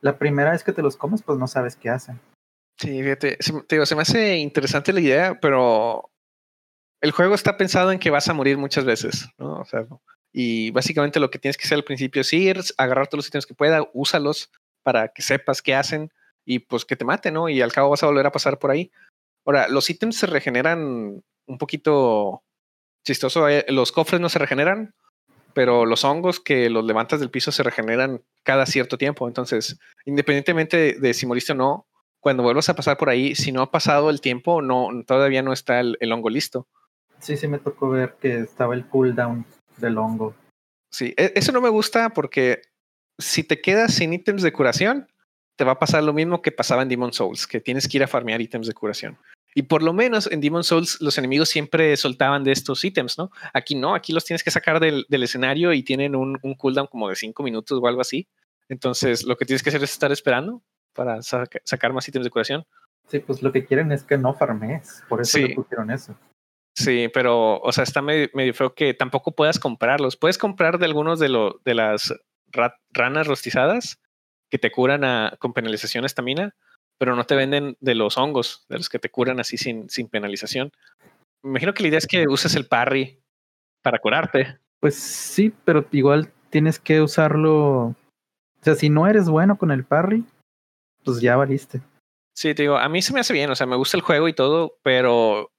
La 0.01 0.19
primera 0.19 0.53
vez 0.53 0.65
que 0.65 0.73
te 0.73 0.83
los 0.83 0.97
comes, 0.97 1.23
pues 1.23 1.39
no 1.39 1.47
sabes 1.47 1.77
qué 1.77 1.91
hacen. 1.91 2.21
Sí, 2.79 3.03
fíjate, 3.03 3.37
se, 3.41 3.53
te 3.63 3.77
digo, 3.77 3.85
se 3.85 3.95
me 3.95 4.03
hace 4.03 4.37
interesante 4.39 4.93
la 4.93 5.01
idea, 5.01 5.39
pero 5.41 6.11
el 7.03 7.13
juego 7.13 7.35
está 7.35 7.57
pensado 7.57 7.93
en 7.93 7.99
que 7.99 8.11
vas 8.11 8.29
a 8.29 8.35
morir 8.35 8.57
muchas 8.57 8.85
veces, 8.85 9.29
¿no? 9.39 9.61
O 9.61 9.65
sea, 9.65 9.87
y 10.33 10.71
básicamente 10.71 11.21
lo 11.21 11.31
que 11.31 11.39
tienes 11.39 11.57
que 11.57 11.65
hacer 11.65 11.77
al 11.77 11.85
principio 11.85 12.23
es 12.23 12.33
ir, 12.33 12.61
agarrar 12.79 13.09
todos 13.09 13.19
los 13.19 13.29
ítems 13.29 13.47
que 13.47 13.55
pueda, 13.55 13.87
úsalos 13.93 14.51
para 14.83 15.09
que 15.09 15.23
sepas 15.23 15.61
qué 15.63 15.75
hacen 15.75 16.13
y 16.45 16.61
pues 16.61 16.85
que 16.85 16.97
te 16.97 17.05
maten, 17.05 17.35
¿no? 17.35 17.49
Y 17.49 17.61
al 17.61 17.73
cabo 17.73 17.91
vas 17.91 18.03
a 18.03 18.07
volver 18.07 18.27
a 18.27 18.33
pasar 18.33 18.59
por 18.59 18.71
ahí. 18.71 18.91
Ahora, 19.45 19.69
los 19.69 19.89
ítems 19.91 20.17
se 20.17 20.27
regeneran 20.27 21.23
un 21.47 21.59
poquito 21.59 22.43
chistoso. 23.05 23.49
Eh, 23.49 23.67
los 23.69 23.93
cofres 23.93 24.21
no 24.21 24.29
se 24.29 24.39
regeneran, 24.39 24.95
pero 25.55 25.87
los 25.87 26.05
hongos 26.05 26.41
que 26.41 26.71
los 26.71 26.85
levantas 26.85 27.21
del 27.21 27.31
piso 27.31 27.53
se 27.53 27.63
regeneran 27.63 28.23
cada 28.43 28.67
cierto 28.67 28.99
tiempo. 28.99 29.29
Entonces, 29.29 29.79
independientemente 30.05 30.95
de, 30.95 31.15
si 31.15 31.27
moriste 31.27 31.53
o 31.53 31.57
no, 31.57 31.87
cuando 32.21 32.43
vuelvas 32.43 32.69
a 32.69 32.75
pasar 32.75 32.97
por 32.97 33.09
ahí, 33.09 33.35
si 33.35 33.53
no 33.53 33.63
ha 33.63 33.71
pasado 33.71 34.11
el 34.11 34.21
tiempo, 34.21 34.63
no, 34.63 34.89
todavía 35.07 35.43
no 35.43 35.53
está 35.53 35.81
el, 35.81 36.13
hongo 36.13 36.31
listo. 36.31 36.69
Sí, 37.19 37.37
sí 37.37 37.49
me 37.49 37.59
tocó 37.59 37.91
ver 37.91 38.17
que 38.21 38.41
estaba 38.41 38.75
el 38.75 38.87
cooldown 38.87 39.45
del 39.79 39.99
hongo. 39.99 40.35
Sí, 40.91 41.15
e, 41.17 41.33
eso 41.37 41.53
no 41.53 41.61
me 41.61 41.69
gusta 41.69 42.11
porque 42.11 42.63
si 43.19 43.45
te 43.45 43.61
quedas 43.61 43.95
sin 43.95 44.13
ítems 44.13 44.43
de 44.43 44.53
curación, 44.53 45.09
te 45.57 45.65
va 45.65 45.73
a 45.73 45.79
pasar 45.79 46.03
lo 46.03 46.13
mismo 46.13 46.43
que 46.43 46.53
pasaba 46.53 46.83
en 46.83 46.89
Demon 46.89 47.13
Souls, 47.13 47.47
que 47.47 47.61
tienes 47.61 47.87
que 47.87 47.99
ir 47.99 48.03
a 48.05 48.09
farmear 48.09 48.41
ítems 48.41 48.67
de 48.67 48.75
curación. 48.75 49.19
Y 49.55 49.63
por 49.63 49.83
lo 49.83 49.93
menos 49.93 50.31
en 50.31 50.41
Demon 50.41 50.65
Souls 50.65 51.01
los 51.01 51.19
enemigos 51.19 51.49
siempre 51.49 51.97
soltaban 51.97 52.45
de 52.45 52.53
estos 52.53 52.85
ítems, 52.85 53.19
¿no? 53.19 53.31
Aquí 53.53 53.75
no, 53.75 53.95
aquí 53.95 54.13
los 54.13 54.25
tienes 54.25 54.45
que 54.45 54.51
sacar 54.51 54.79
del, 54.79 55.07
del 55.09 55.23
escenario 55.25 55.73
y 55.73 55.83
tienen 55.83 56.15
un, 56.15 56.39
un, 56.43 56.55
cooldown 56.55 56.87
como 56.87 57.09
de 57.09 57.17
cinco 57.17 57.43
minutos 57.43 57.79
o 57.83 57.87
algo 57.87 58.01
así. 58.01 58.29
Entonces 58.69 59.25
lo 59.25 59.37
que 59.37 59.45
tienes 59.45 59.63
que 59.63 59.71
hacer 59.71 59.83
es 59.83 59.91
estar 59.91 60.13
esperando 60.13 60.63
para 60.93 61.21
sacar 61.23 61.93
más 61.93 62.07
ítems 62.09 62.25
de 62.25 62.31
curación. 62.31 62.67
Sí, 63.09 63.19
pues 63.19 63.43
lo 63.43 63.51
que 63.51 63.65
quieren 63.65 63.91
es 63.91 64.05
que 64.05 64.17
no 64.17 64.35
farmees, 64.35 65.03
por 65.09 65.21
eso 65.21 65.39
le 65.39 65.55
pusieron 65.55 65.91
eso. 65.91 66.17
Sí, 66.75 67.09
pero, 67.13 67.61
o 67.61 67.73
sea, 67.73 67.85
está 67.85 68.01
medio, 68.01 68.29
medio, 68.33 68.55
feo 68.55 68.75
que 68.75 68.95
tampoco 68.95 69.33
puedas 69.33 69.59
comprarlos. 69.59 70.17
Puedes 70.17 70.39
comprar 70.39 70.79
de 70.79 70.87
algunos 70.87 71.19
de, 71.19 71.29
lo, 71.29 71.61
de 71.65 71.75
las 71.75 72.15
ranas 72.93 73.27
rostizadas 73.27 74.01
que 74.49 74.59
te 74.59 74.71
curan 74.71 75.05
a, 75.05 75.37
con 75.39 75.53
penalización 75.53 76.05
estamina, 76.05 76.55
pero 77.01 77.17
no 77.17 77.25
te 77.25 77.35
venden 77.35 77.79
de 77.81 77.95
los 77.95 78.19
hongos, 78.19 78.67
de 78.69 78.77
los 78.77 78.91
que 78.91 78.99
te 78.99 79.09
curan 79.09 79.41
así 79.41 79.57
sin, 79.57 79.89
sin 79.89 80.09
penalización. 80.09 80.71
Me 81.43 81.49
imagino 81.49 81.73
que 81.73 81.83
la 81.83 81.89
idea 81.89 81.99
es 81.99 82.07
que 82.07 82.29
uses 82.29 82.55
el 82.55 82.67
parry 82.67 83.19
para 83.81 83.99
curarte. 83.99 84.59
Pues 84.81 84.97
sí, 84.97 85.51
pero 85.65 85.87
igual 85.93 86.31
tienes 86.51 86.79
que 86.79 87.01
usarlo. 87.01 87.57
O 87.87 87.97
sea, 88.61 88.75
si 88.75 88.91
no 88.91 89.07
eres 89.07 89.31
bueno 89.31 89.57
con 89.57 89.71
el 89.71 89.83
parry, 89.83 90.27
pues 91.03 91.23
ya 91.23 91.37
valiste. 91.37 91.81
Sí, 92.35 92.55
te 92.55 92.65
digo, 92.65 92.77
a 92.77 92.91
mí 92.91 93.01
se 93.01 93.15
me 93.15 93.21
hace 93.21 93.33
bien, 93.33 93.51
o 93.51 93.57
sea, 93.57 93.67
me 93.67 93.77
gusta 93.77 93.97
el 93.97 94.03
juego 94.03 94.29
y 94.29 94.35
todo, 94.35 94.77
pero 94.83 95.51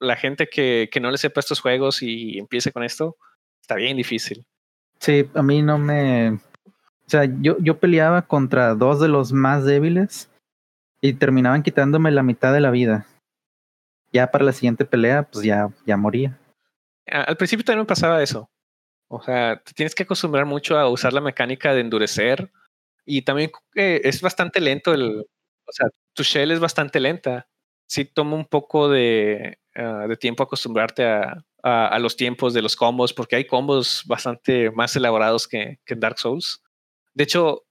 la 0.00 0.16
gente 0.16 0.48
que, 0.48 0.90
que 0.92 1.00
no 1.00 1.10
le 1.10 1.16
sepa 1.16 1.40
estos 1.40 1.60
juegos 1.60 2.02
y 2.02 2.38
empiece 2.38 2.72
con 2.72 2.82
esto, 2.82 3.16
está 3.62 3.74
bien 3.76 3.96
difícil. 3.96 4.44
Sí, 4.98 5.30
a 5.32 5.42
mí 5.42 5.62
no 5.62 5.78
me. 5.78 6.32
O 6.32 7.08
sea, 7.08 7.24
yo, 7.24 7.56
yo 7.60 7.78
peleaba 7.78 8.20
contra 8.20 8.74
dos 8.74 9.00
de 9.00 9.08
los 9.08 9.32
más 9.32 9.64
débiles 9.64 10.28
y 11.04 11.12
terminaban 11.12 11.62
quitándome 11.62 12.10
la 12.10 12.22
mitad 12.22 12.54
de 12.54 12.62
la 12.62 12.70
vida. 12.70 13.06
Ya 14.10 14.30
para 14.30 14.42
la 14.42 14.54
siguiente 14.54 14.86
pelea, 14.86 15.24
pues 15.24 15.44
ya, 15.44 15.68
ya 15.84 15.98
moría. 15.98 16.38
Al 17.06 17.36
principio 17.36 17.62
también 17.62 17.80
me 17.80 17.86
pasaba 17.86 18.22
eso. 18.22 18.48
O 19.08 19.22
sea, 19.22 19.60
te 19.62 19.74
tienes 19.74 19.94
que 19.94 20.04
acostumbrar 20.04 20.46
mucho 20.46 20.78
a 20.78 20.88
usar 20.88 21.12
la 21.12 21.20
mecánica 21.20 21.74
de 21.74 21.82
endurecer 21.82 22.50
y 23.04 23.20
también 23.20 23.50
eh, 23.74 24.00
es 24.02 24.22
bastante 24.22 24.62
lento 24.62 24.94
el. 24.94 25.26
O 25.66 25.72
sea, 25.72 25.88
tu 26.14 26.22
shell 26.22 26.52
es 26.52 26.58
bastante 26.60 26.98
lenta. 27.00 27.48
Sí 27.86 28.06
toma 28.06 28.36
un 28.36 28.46
poco 28.46 28.88
de, 28.88 29.58
uh, 29.76 30.08
de 30.08 30.16
tiempo 30.16 30.42
acostumbrarte 30.42 31.04
a, 31.04 31.44
a, 31.62 31.88
a, 31.88 31.98
los 31.98 32.16
tiempos 32.16 32.54
de 32.54 32.62
los 32.62 32.76
combos, 32.76 33.12
porque 33.12 33.36
hay 33.36 33.46
combos 33.46 34.04
bastante 34.06 34.70
más 34.70 34.96
elaborados 34.96 35.46
que, 35.46 35.80
que 35.84 35.92
en 35.92 36.00
Dark 36.00 36.18
Souls. 36.18 36.62
De 37.12 37.24
hecho, 37.24 37.63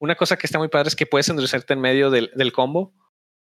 una 0.00 0.16
cosa 0.16 0.36
que 0.36 0.46
está 0.48 0.58
muy 0.58 0.68
padre 0.68 0.88
es 0.88 0.96
que 0.96 1.06
puedes 1.06 1.28
endurecerte 1.28 1.74
en 1.74 1.80
medio 1.80 2.10
del, 2.10 2.30
del 2.34 2.52
combo. 2.52 2.92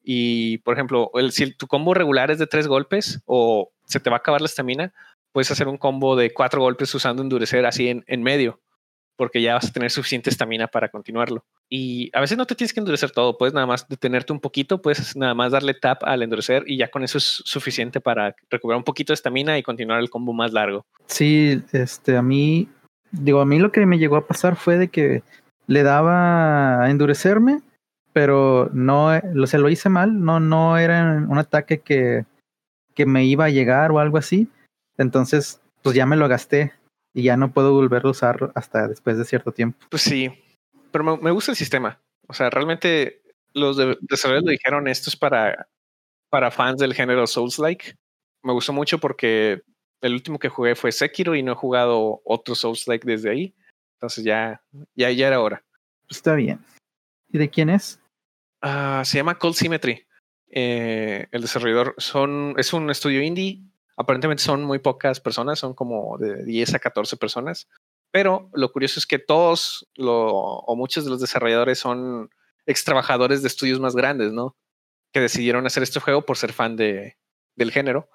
Y, 0.03 0.57
por 0.59 0.73
ejemplo, 0.73 1.11
el, 1.15 1.31
si 1.31 1.53
tu 1.53 1.67
combo 1.67 1.93
regular 1.93 2.31
es 2.31 2.39
de 2.39 2.47
tres 2.47 2.67
golpes 2.67 3.21
o 3.25 3.71
se 3.85 3.99
te 3.99 4.09
va 4.09 4.17
a 4.17 4.19
acabar 4.19 4.41
la 4.41 4.47
estamina, 4.47 4.93
puedes 5.31 5.51
hacer 5.51 5.67
un 5.67 5.77
combo 5.77 6.15
de 6.15 6.33
cuatro 6.33 6.61
golpes 6.61 6.93
usando 6.95 7.21
endurecer 7.21 7.65
así 7.65 7.89
en, 7.89 8.03
en 8.07 8.23
medio. 8.23 8.59
porque 9.17 9.41
ya 9.41 9.55
vas 9.55 9.67
a 9.67 9.71
tener 9.73 9.91
suficiente 9.91 10.29
estamina 10.29 10.67
para 10.67 10.89
continuarlo. 10.89 11.43
Y 11.69 12.09
a 12.15 12.21
veces 12.21 12.37
no 12.37 12.45
te 12.45 12.55
tienes 12.55 12.71
que 12.71 12.79
endurecer 12.79 13.11
todo, 13.11 13.37
puedes 13.37 13.53
nada 13.53 13.65
más 13.65 13.87
detenerte 13.89 14.31
un 14.31 14.39
poquito, 14.39 14.81
puedes 14.81 15.15
nada 15.17 15.33
más 15.33 15.51
darle 15.51 15.73
tap 15.73 16.03
al 16.03 16.21
endurecer 16.23 16.63
y 16.67 16.77
ya 16.77 16.89
con 16.89 17.03
eso 17.03 17.17
es 17.17 17.41
suficiente 17.43 17.99
para 17.99 18.35
recuperar 18.49 18.77
un 18.77 18.83
poquito 18.83 19.11
de 19.11 19.15
estamina 19.15 19.57
y 19.57 19.63
continuar 19.63 19.99
el 19.99 20.09
combo 20.09 20.31
más 20.33 20.53
largo. 20.53 20.85
Sí, 21.07 21.61
este, 21.73 22.15
a 22.15 22.21
mí, 22.21 22.69
digo, 23.11 23.41
a 23.41 23.45
mí 23.45 23.59
lo 23.59 23.71
que 23.71 23.85
me 23.85 23.97
llegó 23.97 24.15
a 24.15 24.27
pasar 24.27 24.55
fue 24.55 24.77
de 24.77 24.87
que 24.87 25.23
le 25.67 25.83
daba 25.83 26.83
a 26.83 26.89
endurecerme, 26.89 27.61
pero 28.13 28.69
no, 28.73 29.11
lo, 29.33 29.45
se 29.47 29.59
lo 29.59 29.69
hice 29.69 29.89
mal, 29.89 30.23
no, 30.23 30.39
no 30.39 30.77
era 30.77 31.23
un 31.27 31.37
ataque 31.37 31.79
que, 31.79 32.25
que 32.95 33.05
me 33.05 33.25
iba 33.25 33.45
a 33.45 33.49
llegar 33.49 33.91
o 33.91 33.99
algo 33.99 34.17
así. 34.17 34.49
Entonces, 34.97 35.61
pues 35.83 35.95
ya 35.95 36.05
me 36.05 36.15
lo 36.15 36.27
gasté 36.27 36.73
y 37.13 37.23
ya 37.23 37.37
no 37.37 37.51
puedo 37.51 37.73
volverlo 37.73 38.09
a 38.09 38.11
usar 38.11 38.51
hasta 38.55 38.87
después 38.87 39.17
de 39.17 39.25
cierto 39.25 39.51
tiempo. 39.51 39.85
Pues 39.89 40.01
sí, 40.01 40.31
pero 40.91 41.17
me, 41.17 41.31
gusta 41.31 41.51
el 41.51 41.57
sistema. 41.57 41.99
O 42.27 42.33
sea, 42.33 42.49
realmente 42.49 43.21
los 43.53 43.77
de, 43.77 43.97
desarrolladores 44.01 44.59
dijeron, 44.59 44.87
esto 44.87 45.09
es 45.09 45.15
para, 45.15 45.67
para 46.29 46.51
fans 46.51 46.79
del 46.79 46.93
género 46.93 47.27
Souls-like. 47.27 47.95
Me 48.43 48.53
gustó 48.53 48.73
mucho 48.73 48.97
porque 48.97 49.61
el 50.01 50.13
último 50.13 50.39
que 50.39 50.49
jugué 50.49 50.75
fue 50.75 50.91
Sekiro 50.91 51.35
y 51.35 51.43
no 51.43 51.51
he 51.51 51.55
jugado 51.55 52.21
otro 52.23 52.55
Souls-like 52.55 53.05
desde 53.05 53.29
ahí. 53.29 53.55
Entonces 53.97 54.23
ya, 54.23 54.61
ya, 54.95 55.11
ya 55.11 55.27
era 55.27 55.41
hora. 55.41 55.63
Está 56.09 56.35
bien. 56.35 56.63
¿Y 57.29 57.37
de 57.37 57.49
quién 57.49 57.69
es? 57.69 57.99
Ah, 58.61 59.03
se 59.05 59.17
llama 59.17 59.37
Cold 59.37 59.55
Symmetry. 59.55 60.07
Eh, 60.49 61.27
el 61.31 61.41
desarrollador 61.41 61.95
son, 61.97 62.53
es 62.57 62.71
un 62.73 62.89
estudio 62.89 63.21
indie 63.21 63.67
Aparentemente 63.97 64.43
son 64.43 64.63
muy 64.63 64.77
pocas 64.77 65.19
personas, 65.19 65.57
son 65.57 65.73
como 65.73 66.19
de 66.19 66.45
10 66.45 66.75
a 66.75 66.79
14 66.79 67.17
personas. 67.17 67.67
Pero 68.11 68.49
lo 68.53 68.71
curioso 68.71 68.99
es 68.99 69.07
que 69.07 69.17
todos 69.17 69.89
o 69.97 70.75
muchos 70.77 71.03
de 71.03 71.09
los 71.09 71.19
desarrolladores 71.19 71.79
son 71.79 72.29
ex 72.67 72.83
trabajadores 72.83 73.41
de 73.41 73.47
estudios 73.47 73.79
más 73.79 73.95
grandes, 73.95 74.31
¿no? 74.31 74.55
Que 75.11 75.19
decidieron 75.19 75.65
hacer 75.65 75.81
este 75.81 75.99
juego 75.99 76.23
por 76.23 76.37
ser 76.37 76.53
fan 76.53 76.75
de, 76.75 77.17
del 77.55 77.71
género. 77.71 78.07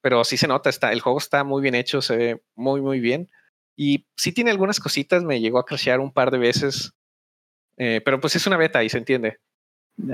Pero 0.00 0.24
sí 0.24 0.38
se 0.38 0.48
nota, 0.48 0.70
está, 0.70 0.90
el 0.90 1.00
juego 1.00 1.18
está 1.18 1.44
muy 1.44 1.60
bien 1.60 1.74
hecho, 1.74 2.00
se 2.00 2.16
ve 2.16 2.42
muy, 2.54 2.80
muy 2.80 3.00
bien. 3.00 3.28
Y 3.76 4.06
sí 4.16 4.32
tiene 4.32 4.50
algunas 4.50 4.80
cositas, 4.80 5.22
me 5.22 5.40
llegó 5.40 5.58
a 5.58 5.66
crashear 5.66 6.00
un 6.00 6.12
par 6.12 6.30
de 6.30 6.38
veces. 6.38 6.92
Eh, 7.76 8.00
pero 8.04 8.20
pues 8.20 8.34
es 8.36 8.46
una 8.46 8.56
beta 8.56 8.82
y 8.82 8.88
se 8.88 8.98
entiende. 8.98 9.38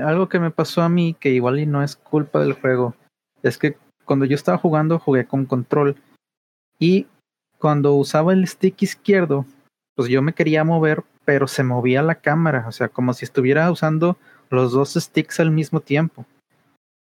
Algo 0.04 0.28
que 0.28 0.40
me 0.40 0.50
pasó 0.50 0.82
a 0.82 0.88
mí, 0.88 1.14
que 1.18 1.30
igual 1.30 1.60
y 1.60 1.66
no 1.66 1.82
es 1.82 1.96
culpa 1.96 2.40
del 2.40 2.54
juego, 2.54 2.94
es 3.42 3.58
que 3.58 3.76
cuando 4.04 4.24
yo 4.24 4.34
estaba 4.34 4.58
jugando 4.58 4.98
jugué 4.98 5.26
con 5.26 5.46
control 5.46 5.96
y 6.78 7.06
cuando 7.58 7.94
usaba 7.94 8.32
el 8.32 8.46
stick 8.46 8.82
izquierdo, 8.82 9.46
pues 9.94 10.08
yo 10.08 10.22
me 10.22 10.32
quería 10.32 10.64
mover, 10.64 11.04
pero 11.24 11.46
se 11.46 11.62
movía 11.62 12.02
la 12.02 12.16
cámara, 12.16 12.64
o 12.66 12.72
sea, 12.72 12.88
como 12.88 13.12
si 13.14 13.24
estuviera 13.24 13.70
usando 13.70 14.16
los 14.50 14.72
dos 14.72 14.94
sticks 14.94 15.38
al 15.40 15.50
mismo 15.50 15.80
tiempo. 15.80 16.26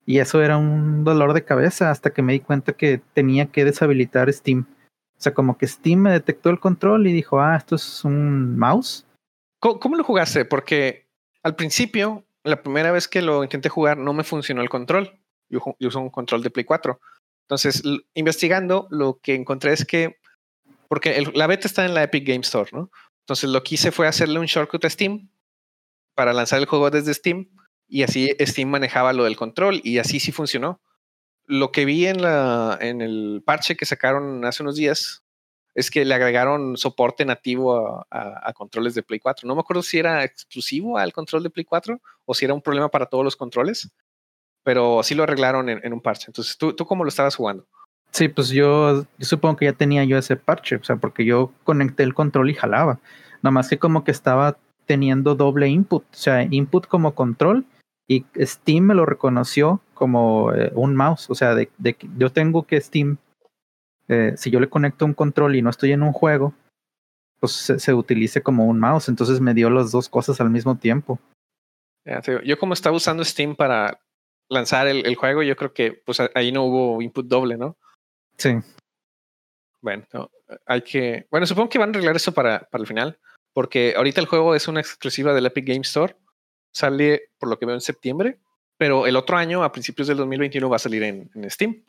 Y 0.07 0.18
eso 0.18 0.42
era 0.42 0.59
un 0.59 1.02
dolor 1.04 1.33
de 1.33 1.44
cabeza 1.44 1.90
hasta 1.90 2.11
que 2.11 2.20
me 2.20 2.35
di 2.35 2.40
cuenta 2.40 2.74
que 2.74 3.00
tenía 3.14 3.46
que 3.46 3.64
deshabilitar 3.64 4.30
Steam. 4.33 4.66
Sea, 5.25 5.33
como 5.33 5.57
que 5.57 5.67
Steam 5.67 6.01
me 6.01 6.13
detectó 6.13 6.51
el 6.51 6.61
control 6.61 7.07
y 7.07 7.13
dijo, 7.13 7.41
ah, 7.41 7.57
esto 7.57 7.77
es 7.77 8.05
un 8.05 8.59
mouse. 8.59 9.07
¿Cómo, 9.59 9.97
lo 9.97 10.05
jugaste? 10.05 10.45
Porque 10.45 11.07
al 11.43 11.57
principio, 11.57 12.27
la 12.43 12.63
primera 12.63 12.93
vez 12.93 13.09
que 13.09 13.23
lo 13.23 13.43
intenté 13.43 13.71
jugar, 13.71 13.97
no 13.97 14.13
me 14.13 14.23
funcionó 14.23 14.61
el 14.61 14.69
control 14.69 15.19
yo, 15.49 15.61
uso 15.81 16.01
un 16.01 16.11
control 16.11 16.43
de 16.43 16.51
Play 16.51 16.65
4. 16.65 17.01
Entonces, 17.45 17.83
investigando, 18.15 18.87
lo 18.91 19.19
que 19.23 19.35
encontré 19.35 19.73
es 19.73 19.85
que, 19.85 20.19
porque 20.89 21.27
la 21.35 21.47
beta 21.47 21.67
está 21.67 21.85
en 21.85 21.95
la 21.95 22.03
Epic 22.03 22.27
Game 22.27 22.41
Store, 22.41 22.71
¿no? 22.73 22.91
Entonces, 23.21 23.49
lo 23.49 23.63
que 23.63 23.77
hice 23.77 23.93
fue 23.93 24.07
hacerle 24.07 24.39
un 24.39 24.47
shortcut 24.47 24.85
a 24.85 24.91
Steam 24.91 25.31
para 26.15 26.33
lanzar 26.33 26.59
el 26.59 26.67
juego 26.67 26.91
desde 26.91 27.15
Steam 27.15 27.49
y 27.89 28.03
así 28.03 28.35
Steam 28.41 28.69
manejaba 28.69 29.15
lo 29.15 29.25
del 29.25 29.37
control 29.37 29.81
y 29.83 29.99
así 29.99 30.21
sí 30.21 30.33
funcionó. 30.33 30.81
Lo 31.46 31.72
que 31.72 31.85
vi 31.85 32.07
en, 32.07 32.22
la, 32.22 32.78
en 32.80 33.00
el 33.00 33.42
parche 33.44 33.76
que 33.76 33.87
sacaron 33.87 34.44
hace 34.44 34.62
unos 34.62 34.76
días 34.76 35.22
es 35.74 35.90
que 35.90 36.04
le 36.04 36.14
agregaron 36.14 36.76
soporte 36.76 37.24
nativo 37.24 38.07
a, 38.11 38.48
a, 38.48 38.52
controles 38.52 38.94
de 38.94 39.02
Play 39.02 39.18
4. 39.18 39.46
No 39.46 39.54
me 39.54 39.61
acuerdo 39.61 39.83
si 39.83 39.98
era 39.98 40.24
exclusivo 40.24 40.98
al 40.98 41.12
control 41.12 41.42
de 41.42 41.50
Play 41.50 41.64
4 41.64 42.00
o 42.24 42.35
si 42.35 42.44
era 42.44 42.54
un 42.54 42.62
problema 42.62 42.88
para 42.88 43.07
todos 43.07 43.24
los 43.24 43.37
controles, 43.37 43.90
pero 44.62 45.02
sí 45.02 45.14
lo 45.14 45.24
arreglaron 45.24 45.68
en, 45.68 45.92
un 45.92 46.00
parche. 46.00 46.26
Entonces, 46.28 46.57
¿tú, 46.57 46.72
¿tú 46.74 46.87
cómo 46.87 47.04
lo 47.04 47.09
estabas 47.09 47.35
jugando? 47.35 47.66
Sí, 48.12 48.28
pues 48.28 48.50
yo, 48.50 49.04
supongo 49.18 49.57
que 49.57 49.64
ya 49.64 49.72
tenía 49.72 50.04
yo 50.04 50.16
ese 50.16 50.37
parche, 50.37 50.76
o 50.76 50.85
sea, 50.85 50.96
porque 50.96 51.24
yo 51.24 51.52
conecté 51.64 52.04
el 52.04 52.14
control 52.14 52.50
y 52.50 52.54
jalaba. 52.54 53.00
Nada 53.42 53.50
más 53.50 53.68
que 53.68 53.78
como 53.78 54.04
que 54.04 54.12
estaba 54.12 54.57
teniendo 54.87 55.35
doble 55.35 55.68
input, 55.68 56.04
o 56.04 56.16
sea, 56.16 56.42
input 56.44 56.87
como 56.87 57.14
control 57.14 57.66
y 58.07 58.24
Steam 58.38 58.85
me 58.85 58.94
lo 58.94 59.07
reconoció 59.07 59.80
como 59.94 60.52
eh, 60.52 60.70
un 60.74 60.94
mouse, 60.94 61.30
o 61.30 61.35
sea, 61.35 61.54
de, 61.54 61.70
de, 61.78 61.96
yo 62.18 62.30
tengo 62.30 62.66
que 62.66 62.80
Steam, 62.80 63.16
eh, 64.09 64.35
si 64.37 64.50
yo 64.50 64.61
le 64.61 64.68
conecto 64.68 65.04
un 65.04 65.14
control 65.14 65.57
y 65.57 65.62
no 65.62 65.70
estoy 65.70 65.92
en 65.92 66.02
un 66.02 66.12
juego, 66.12 66.54
pues 67.40 67.52
se, 67.52 67.78
se, 67.78 67.94
utilice 67.94 68.42
como 68.42 68.66
un 68.66 68.78
mouse, 68.78 69.09
entonces 69.09 69.40
me 69.40 69.54
dio 69.54 69.70
las 69.70 69.92
dos 69.92 70.09
cosas 70.09 70.40
al 70.40 70.50
mismo 70.50 70.76
tiempo. 70.76 71.18
yo 72.44 72.59
como 72.59 72.74
estaba 72.74 72.96
usando 72.96 73.24
Steam 73.24 73.57
para 73.57 74.00
lanzar 74.48 74.87
el, 74.87 75.14
juego, 75.16 75.42
yo 75.42 75.57
creo 75.57 75.72
que 75.72 75.92
pues 75.92 76.20
ahí 76.35 76.52
no 76.52 76.64
hubo 76.64 77.02
input 77.02 77.26
doble, 77.26 77.57
¿no? 77.57 77.76
Sí. 78.38 78.57
Bueno, 79.80 80.04
hay 80.66 80.83
que. 80.83 81.26
Bueno, 81.30 81.46
supongo 81.46 81.68
que 81.68 81.78
van 81.78 81.90
a 81.90 81.92
arreglar 81.92 82.16
eso 82.16 82.33
para, 82.33 82.61
para 82.70 82.83
el 82.83 82.88
final, 82.88 83.18
porque 83.52 83.94
ahorita 83.96 84.20
el 84.20 84.26
juego 84.26 84.54
es 84.54 84.68
una 84.68 84.80
exclusiva 84.80 85.35
del 85.35 85.46
Epic 85.46 85.66
Game 85.66 85.83
Store. 85.83 86.16
Sale, 86.72 87.30
por 87.38 87.48
lo 87.48 87.59
que 87.59 87.66
veo, 87.66 87.74
en 87.74 87.80
septiembre, 87.80 88.40
pero 88.79 89.07
el 89.07 89.17
otro 89.17 89.37
año, 89.37 89.63
a 89.63 89.73
principios 89.73 90.09
del 90.09 90.17
2021, 90.19 90.69
va 90.69 90.77
a 90.77 90.81
salir 90.81 91.03
en, 91.03 91.31
Steam. 91.51 91.83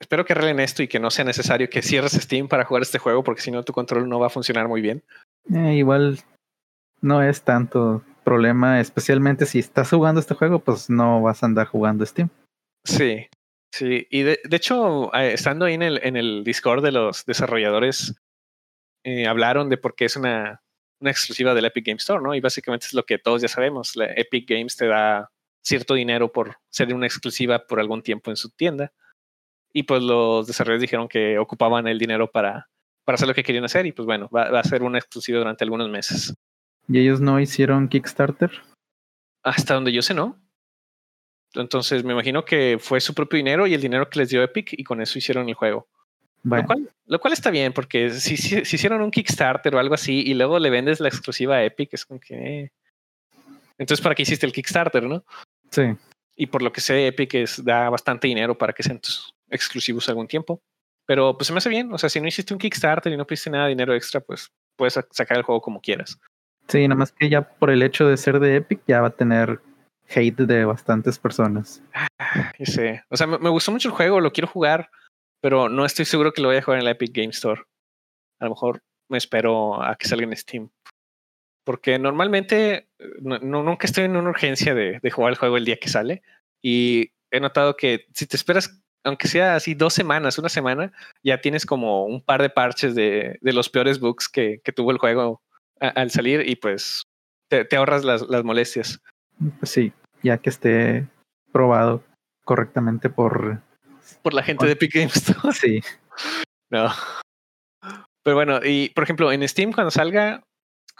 Espero 0.00 0.24
que 0.24 0.32
arreglen 0.32 0.60
esto 0.60 0.82
y 0.82 0.88
que 0.88 0.98
no 0.98 1.10
sea 1.10 1.24
necesario 1.24 1.68
que 1.68 1.82
cierres 1.82 2.12
Steam 2.12 2.48
para 2.48 2.64
jugar 2.64 2.82
este 2.82 2.98
juego, 2.98 3.22
porque 3.22 3.42
si 3.42 3.50
no, 3.50 3.62
tu 3.64 3.72
control 3.72 4.08
no 4.08 4.18
va 4.18 4.28
a 4.28 4.30
funcionar 4.30 4.68
muy 4.68 4.80
bien. 4.80 5.02
Eh, 5.54 5.74
igual 5.74 6.18
no 7.02 7.22
es 7.22 7.42
tanto 7.42 8.02
problema, 8.24 8.80
especialmente 8.80 9.46
si 9.46 9.58
estás 9.58 9.90
jugando 9.90 10.20
este 10.20 10.34
juego, 10.34 10.60
pues 10.60 10.88
no 10.88 11.22
vas 11.22 11.42
a 11.42 11.46
andar 11.46 11.66
jugando 11.66 12.06
Steam. 12.06 12.30
Sí, 12.84 13.26
sí. 13.74 14.06
Y 14.10 14.22
de, 14.22 14.38
hecho, 14.50 15.14
eh, 15.14 15.32
estando 15.34 15.66
ahí 15.66 15.74
en 15.74 15.82
el, 15.82 16.00
en 16.02 16.16
el 16.16 16.44
Discord 16.44 16.82
de 16.82 16.92
los 16.92 17.26
desarrolladores, 17.26 18.14
eh, 19.04 19.26
hablaron 19.26 19.68
de 19.68 19.78
por 19.78 19.94
qué 19.94 20.06
es 20.06 20.16
una, 20.16 20.62
una 21.00 21.10
exclusiva 21.10 21.54
del 21.54 21.64
Epic 21.64 21.86
Games 21.86 22.02
Store, 22.02 22.22
¿no? 22.22 22.34
Y 22.34 22.40
básicamente 22.40 22.86
es 22.86 22.94
lo 22.94 23.04
que 23.04 23.18
todos 23.18 23.42
ya 23.42 23.48
sabemos. 23.48 23.96
La 23.96 24.06
Epic 24.14 24.48
Games 24.48 24.76
te 24.76 24.86
da 24.86 25.30
cierto 25.62 25.94
dinero 25.94 26.32
por 26.32 26.56
ser 26.70 26.92
una 26.94 27.06
exclusiva 27.06 27.66
por 27.66 27.80
algún 27.80 28.02
tiempo 28.02 28.30
en 28.30 28.36
su 28.36 28.50
tienda. 28.50 28.92
Y 29.72 29.84
pues 29.84 30.02
los 30.02 30.46
desarrolladores 30.46 30.82
dijeron 30.82 31.08
que 31.08 31.38
ocupaban 31.38 31.86
el 31.86 31.98
dinero 31.98 32.30
para, 32.30 32.68
para 33.04 33.14
hacer 33.14 33.28
lo 33.28 33.34
que 33.34 33.44
querían 33.44 33.64
hacer. 33.64 33.86
Y 33.86 33.92
pues 33.92 34.06
bueno, 34.06 34.28
va, 34.34 34.50
va 34.50 34.60
a 34.60 34.64
ser 34.64 34.82
una 34.82 34.98
exclusiva 34.98 35.38
durante 35.38 35.64
algunos 35.64 35.88
meses. 35.88 36.34
¿Y 36.88 36.98
ellos 36.98 37.20
no 37.20 37.38
hicieron 37.38 37.88
Kickstarter? 37.88 38.50
Hasta 39.42 39.74
donde 39.74 39.92
yo 39.92 40.02
sé, 40.02 40.14
no. 40.14 40.36
Entonces 41.54 42.04
me 42.04 42.12
imagino 42.12 42.44
que 42.44 42.78
fue 42.80 43.00
su 43.00 43.14
propio 43.14 43.36
dinero 43.36 43.66
y 43.66 43.74
el 43.74 43.80
dinero 43.80 44.08
que 44.08 44.20
les 44.20 44.28
dio 44.28 44.42
Epic 44.42 44.72
y 44.72 44.84
con 44.84 45.00
eso 45.00 45.18
hicieron 45.18 45.48
el 45.48 45.54
juego. 45.54 45.88
Lo, 46.42 47.20
cual, 47.20 47.32
está 47.32 47.50
bien, 47.50 47.72
porque 47.72 48.10
si, 48.10 48.36
si, 48.36 48.60
hicieron 48.60 49.02
un 49.02 49.10
Kickstarter 49.10 49.74
o 49.74 49.78
algo 49.78 49.94
así 49.94 50.22
y 50.24 50.32
luego 50.32 50.58
le 50.58 50.70
vendes 50.70 50.98
la 51.00 51.08
exclusiva 51.08 51.56
a 51.56 51.64
Epic, 51.64 51.92
es 51.92 52.06
como 52.06 52.18
que... 52.18 52.34
Eh. 52.34 52.72
Entonces, 53.76 54.02
¿para 54.02 54.14
qué 54.14 54.22
hiciste 54.22 54.46
el 54.46 54.52
Kickstarter, 54.52 55.02
no? 55.02 55.24
Sí. 55.70 55.96
Y 56.36 56.46
por 56.46 56.62
lo 56.62 56.72
que 56.72 56.80
sé, 56.80 57.06
Epic 57.06 57.34
es, 57.34 57.64
da 57.64 57.90
bastante 57.90 58.28
dinero 58.28 58.56
para 58.56 58.72
que 58.72 58.82
sean 58.82 59.00
tus 59.00 59.34
exclusivos 59.50 60.08
algún 60.08 60.26
tiempo. 60.26 60.62
Pero 61.06 61.36
pues 61.36 61.48
se 61.48 61.52
me 61.52 61.58
hace 61.58 61.68
bien. 61.68 61.92
O 61.92 61.98
sea, 61.98 62.08
si 62.08 62.20
no 62.20 62.28
hiciste 62.28 62.54
un 62.54 62.60
Kickstarter 62.60 63.12
y 63.12 63.16
no 63.16 63.26
pediste 63.26 63.50
nada 63.50 63.64
de 63.64 63.70
dinero 63.70 63.94
extra, 63.94 64.20
pues 64.20 64.50
puedes 64.76 64.98
sacar 65.10 65.36
el 65.36 65.42
juego 65.42 65.60
como 65.60 65.80
quieras. 65.80 66.18
Sí, 66.68 66.86
nada 66.86 66.98
más 66.98 67.12
que 67.12 67.28
ya 67.28 67.42
por 67.42 67.70
el 67.70 67.82
hecho 67.82 68.06
de 68.06 68.16
ser 68.16 68.38
de 68.38 68.56
Epic 68.56 68.80
ya 68.86 69.00
va 69.00 69.08
a 69.08 69.16
tener 69.16 69.60
hate 70.08 70.46
de 70.46 70.64
bastantes 70.64 71.18
personas. 71.18 71.82
Ah, 72.18 72.52
sé. 72.64 73.02
O 73.08 73.16
sea, 73.16 73.26
me, 73.26 73.50
gustó 73.50 73.72
mucho 73.72 73.88
el 73.88 73.94
juego, 73.94 74.20
lo 74.20 74.32
quiero 74.32 74.48
jugar, 74.48 74.90
pero 75.40 75.68
no 75.68 75.84
estoy 75.84 76.04
seguro 76.04 76.32
que 76.32 76.42
lo 76.42 76.48
vaya 76.48 76.60
a 76.60 76.62
jugar 76.62 76.78
en 76.78 76.84
la 76.84 76.92
Epic 76.92 77.12
Game 77.14 77.30
Store. 77.30 77.62
A 78.38 78.44
lo 78.44 78.50
mejor 78.50 78.82
me 79.08 79.18
espero 79.18 79.82
a 79.82 79.96
que 79.96 80.08
salga 80.08 80.24
en 80.24 80.36
Steam. 80.36 80.70
Porque 81.64 81.98
normalmente 81.98 82.88
no, 83.20 83.38
nunca 83.38 83.86
estoy 83.86 84.04
en 84.04 84.16
una 84.16 84.30
urgencia 84.30 84.74
de, 84.74 85.00
jugar 85.10 85.32
el 85.32 85.38
juego 85.38 85.56
el 85.56 85.64
día 85.64 85.78
que 85.78 85.88
sale. 85.88 86.22
Y 86.62 87.12
he 87.30 87.40
notado 87.40 87.76
que 87.76 88.06
si 88.14 88.26
te 88.26 88.36
esperas, 88.36 88.82
aunque 89.04 89.28
sea 89.28 89.56
así 89.56 89.74
dos 89.74 89.94
semanas, 89.94 90.38
una 90.38 90.48
semana, 90.48 90.92
ya 91.22 91.40
tienes 91.40 91.66
como 91.66 92.04
un 92.06 92.22
par 92.22 92.42
de 92.42 92.50
parches 92.50 92.94
de, 92.94 93.38
de 93.40 93.52
los 93.52 93.68
peores 93.68 94.00
bugs 94.00 94.28
que, 94.28 94.60
que 94.64 94.72
tuvo 94.72 94.90
el 94.90 94.98
juego 94.98 95.42
al 95.80 96.10
salir 96.10 96.46
y 96.46 96.56
pues 96.56 97.04
te, 97.48 97.76
ahorras 97.76 98.04
las, 98.04 98.22
las, 98.22 98.44
molestias. 98.44 99.00
Pues 99.58 99.70
sí, 99.70 99.92
ya 100.22 100.38
que 100.38 100.50
esté 100.50 101.08
probado 101.52 102.04
correctamente 102.44 103.10
por... 103.10 103.60
Por 104.22 104.34
la 104.34 104.42
gente 104.42 104.66
de 104.66 104.72
Epic 104.72 104.94
Games 104.94 105.16
Store. 105.16 105.52
Sí. 105.60 105.80
No. 106.70 106.90
Pero 108.22 108.36
bueno, 108.36 108.60
y 108.62 108.90
por 108.90 109.04
ejemplo, 109.04 109.32
en 109.32 109.46
Steam 109.48 109.72
cuando 109.72 109.90
salga, 109.90 110.42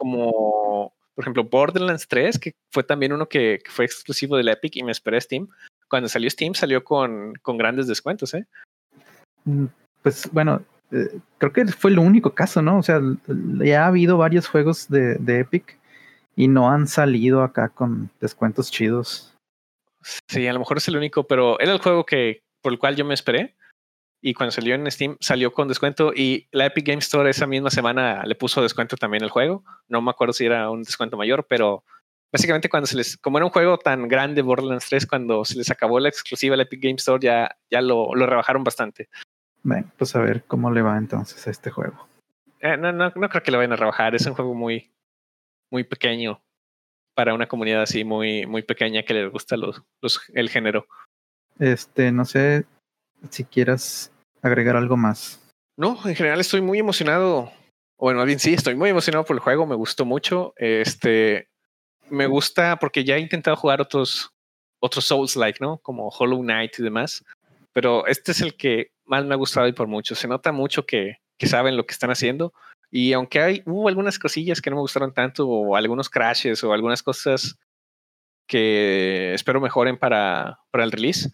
como 0.01 0.95
por 1.15 1.25
ejemplo 1.25 1.45
Borderlands 1.45 2.09
3, 2.09 2.39
que 2.39 2.53
fue 2.73 2.83
también 2.83 3.13
uno 3.13 3.29
que, 3.29 3.61
fue 3.69 3.85
exclusivo 3.85 4.39
del 4.39 4.49
Epic 4.49 4.77
y 4.77 4.83
me 4.83 4.93
esperé 4.93 5.21
Steam. 5.21 5.49
Cuando 5.89 6.09
salió 6.09 6.31
Steam 6.31 6.55
salió 6.55 6.83
con, 6.83 7.35
con 7.43 7.59
grandes 7.59 7.87
descuentos, 7.87 8.33
¿eh? 8.33 8.47
Mm, 9.45 9.67
pues 10.03 10.31
bueno, 10.33 10.63
eh, 10.93 11.19
creo 11.37 11.53
que 11.53 11.67
fue 11.67 11.91
el 11.91 11.99
único 11.99 12.35
caso, 12.35 12.63
¿no? 12.63 12.79
O 12.79 12.83
sea, 12.83 13.01
ya 13.59 13.85
ha 13.85 13.89
habido 13.89 14.17
varios 14.17 14.49
juegos 14.49 14.89
de, 14.89 15.17
de 15.17 15.41
Epic 15.41 15.79
y 16.37 16.49
no 16.49 16.71
han 16.71 16.89
salido 16.89 17.43
acá 17.43 17.69
con 17.69 18.11
descuentos 18.21 18.71
chidos. 18.71 19.35
Sí, 20.29 20.47
a 20.47 20.53
lo 20.55 20.61
mejor 20.61 20.79
es 20.79 20.89
el 20.89 20.97
único, 20.97 21.25
pero 21.25 21.61
era 21.61 21.73
el 21.73 21.83
juego 21.83 22.07
que 22.07 22.41
por 22.63 22.73
el 22.73 22.79
cual 22.79 22.97
yo 22.97 23.05
me 23.05 23.13
esperé. 23.13 23.57
Y 24.23 24.35
cuando 24.35 24.53
salió 24.53 24.75
en 24.75 24.91
Steam, 24.91 25.17
salió 25.21 25.53
con 25.53 25.69
descuento. 25.69 26.13
Y 26.15 26.49
la 26.53 26.67
Epic 26.67 26.87
Game 26.87 26.99
Store 26.99 27.31
esa 27.31 27.47
misma 27.47 27.71
semana 27.71 28.23
le 28.25 28.35
puso 28.35 28.63
descuento 28.63 28.97
también 28.97 29.23
el 29.23 29.31
juego. 29.31 29.65
No 29.89 30.03
me 30.03 30.11
acuerdo 30.11 30.33
si 30.33 30.45
era 30.45 30.71
un 30.71 30.83
descuento 30.83 31.17
mayor, 31.17 31.47
pero 31.49 31.85
básicamente 32.31 32.69
cuando 32.69 32.87
se 32.87 32.97
les, 32.97 33.17
como 33.17 33.39
era 33.39 33.47
un 33.47 33.53
juego 33.53 33.79
tan 33.79 34.09
grande, 34.09 34.43
Borderlands 34.43 34.89
3, 34.89 35.07
cuando 35.07 35.45
se 35.45 35.57
les 35.57 35.71
acabó 35.71 35.99
la 36.01 36.11
exclusiva 36.11 36.57
la 36.57 36.65
Epic 36.65 36.83
Game 36.83 36.97
Store, 36.97 37.25
ya, 37.25 37.57
ya 37.71 37.81
lo, 37.81 38.15
lo 38.15 38.27
rebajaron 38.27 38.63
bastante. 38.63 39.09
Bueno, 39.63 39.91
pues 39.97 40.15
a 40.15 40.21
ver 40.21 40.45
cómo 40.45 40.71
le 40.71 40.83
va 40.83 40.99
entonces 40.99 41.47
a 41.47 41.51
este 41.51 41.71
juego. 41.71 42.07
Eh, 42.61 42.77
no, 42.77 42.93
no, 42.93 43.11
no 43.15 43.29
creo 43.29 43.43
que 43.43 43.51
lo 43.51 43.57
vayan 43.57 43.73
a 43.73 43.77
rebajar. 43.77 44.15
Es 44.15 44.27
un 44.27 44.35
juego 44.35 44.55
muy, 44.55 44.93
muy 45.71 45.85
pequeño 45.85 46.43
para 47.15 47.35
una 47.35 47.49
comunidad 47.49 47.83
así 47.83 48.05
muy, 48.05 48.47
muy 48.47 48.63
pequeña 48.63 49.03
que 49.03 49.15
les 49.15 49.31
gusta 49.31 49.57
los, 49.57 49.83
los, 50.01 50.21
el 50.35 50.49
género. 50.51 50.87
Este, 51.59 52.13
no 52.13 52.25
sé 52.25 52.67
si 53.29 53.45
quieras 53.45 54.13
agregar 54.43 54.77
algo 54.77 54.97
más. 54.97 55.41
No, 55.77 55.99
en 56.05 56.15
general 56.15 56.41
estoy 56.41 56.61
muy 56.61 56.79
emocionado. 56.79 57.53
Bueno, 57.99 58.25
bien 58.25 58.39
sí, 58.39 58.55
estoy 58.55 58.75
muy 58.75 58.91
emocionado 58.91 59.25
por 59.25 59.37
el 59.37 59.41
juego, 59.41 59.67
me 59.67 59.75
gustó 59.75 60.05
mucho. 60.05 60.55
Este, 60.57 61.49
me 62.09 62.27
gusta 62.27 62.79
porque 62.79 63.05
ya 63.05 63.17
he 63.17 63.21
intentado 63.21 63.57
jugar 63.57 63.81
otros, 63.81 64.31
otros 64.81 65.05
Souls-like, 65.05 65.59
¿no? 65.61 65.79
Como 65.79 66.09
Hollow 66.09 66.41
Knight 66.41 66.79
y 66.79 66.83
demás. 66.83 67.25
Pero 67.73 68.07
este 68.07 68.33
es 68.33 68.41
el 68.41 68.57
que 68.57 68.93
más 69.05 69.25
me 69.25 69.35
ha 69.35 69.39
gustado 69.39 69.69
y 69.69 69.73
por 69.73 69.87
mucho. 69.87 70.15
Se 70.15 70.29
nota 70.29 70.53
mucho 70.53 70.87
que, 70.87 71.19
que 71.39 71.47
saben 71.47 71.77
lo 71.77 71.87
que 71.87 71.93
están 71.93 72.11
haciendo. 72.11 72.53
Y 72.91 73.13
aunque 73.13 73.41
hay, 73.41 73.63
hubo 73.67 73.89
algunas 73.89 74.19
cosillas 74.19 74.61
que 74.61 74.71
no 74.71 74.77
me 74.77 74.83
gustaron 74.83 75.15
tanto, 75.15 75.49
o 75.49 75.77
algunos 75.77 76.11
crashes, 76.11 76.65
o 76.65 76.73
algunas 76.73 77.03
cosas 77.03 77.57
que 78.49 79.33
espero 79.33 79.61
mejoren 79.61 79.97
para, 79.97 80.59
para 80.73 80.83
el 80.83 80.91
release, 80.91 81.31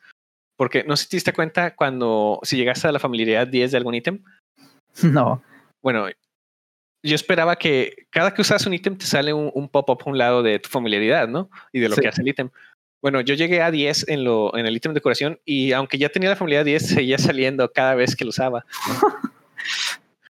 porque 0.56 0.84
no 0.84 0.96
sé 0.96 1.04
si 1.04 1.10
te 1.10 1.16
diste 1.16 1.32
cuenta 1.32 1.74
cuando, 1.74 2.40
si 2.42 2.56
llegaste 2.56 2.88
a 2.88 2.92
la 2.92 2.98
familiaridad 2.98 3.46
10 3.46 3.70
de 3.70 3.76
algún 3.76 3.94
ítem. 3.94 4.22
No. 5.02 5.42
Bueno, 5.82 6.08
yo 7.02 7.14
esperaba 7.14 7.56
que 7.56 8.06
cada 8.10 8.32
que 8.32 8.40
usas 8.40 8.66
un 8.66 8.72
ítem 8.72 8.96
te 8.96 9.04
sale 9.04 9.34
un, 9.34 9.68
pop-up 9.68 10.02
a 10.04 10.10
un 10.10 10.16
lado 10.16 10.42
de 10.42 10.58
tu 10.58 10.70
familiaridad, 10.70 11.28
¿no? 11.28 11.50
Y 11.70 11.80
de 11.80 11.90
lo 11.90 11.96
que 11.96 12.08
hace 12.08 12.22
el 12.22 12.28
ítem. 12.28 12.48
Bueno, 13.02 13.20
yo 13.20 13.34
llegué 13.34 13.60
a 13.60 13.70
10 13.70 14.08
en, 14.08 14.24
lo, 14.24 14.56
en 14.56 14.66
el 14.66 14.74
ítem 14.74 14.92
de 14.92 15.00
decoración 15.00 15.38
y 15.44 15.72
aunque 15.72 15.98
ya 15.98 16.08
tenía 16.08 16.30
la 16.30 16.36
familiaridad 16.36 16.64
10, 16.64 16.88
seguía 16.88 17.18
saliendo 17.18 17.70
cada 17.70 17.94
vez 17.94 18.16
que 18.16 18.24
lo 18.24 18.30
usaba. 18.30 18.64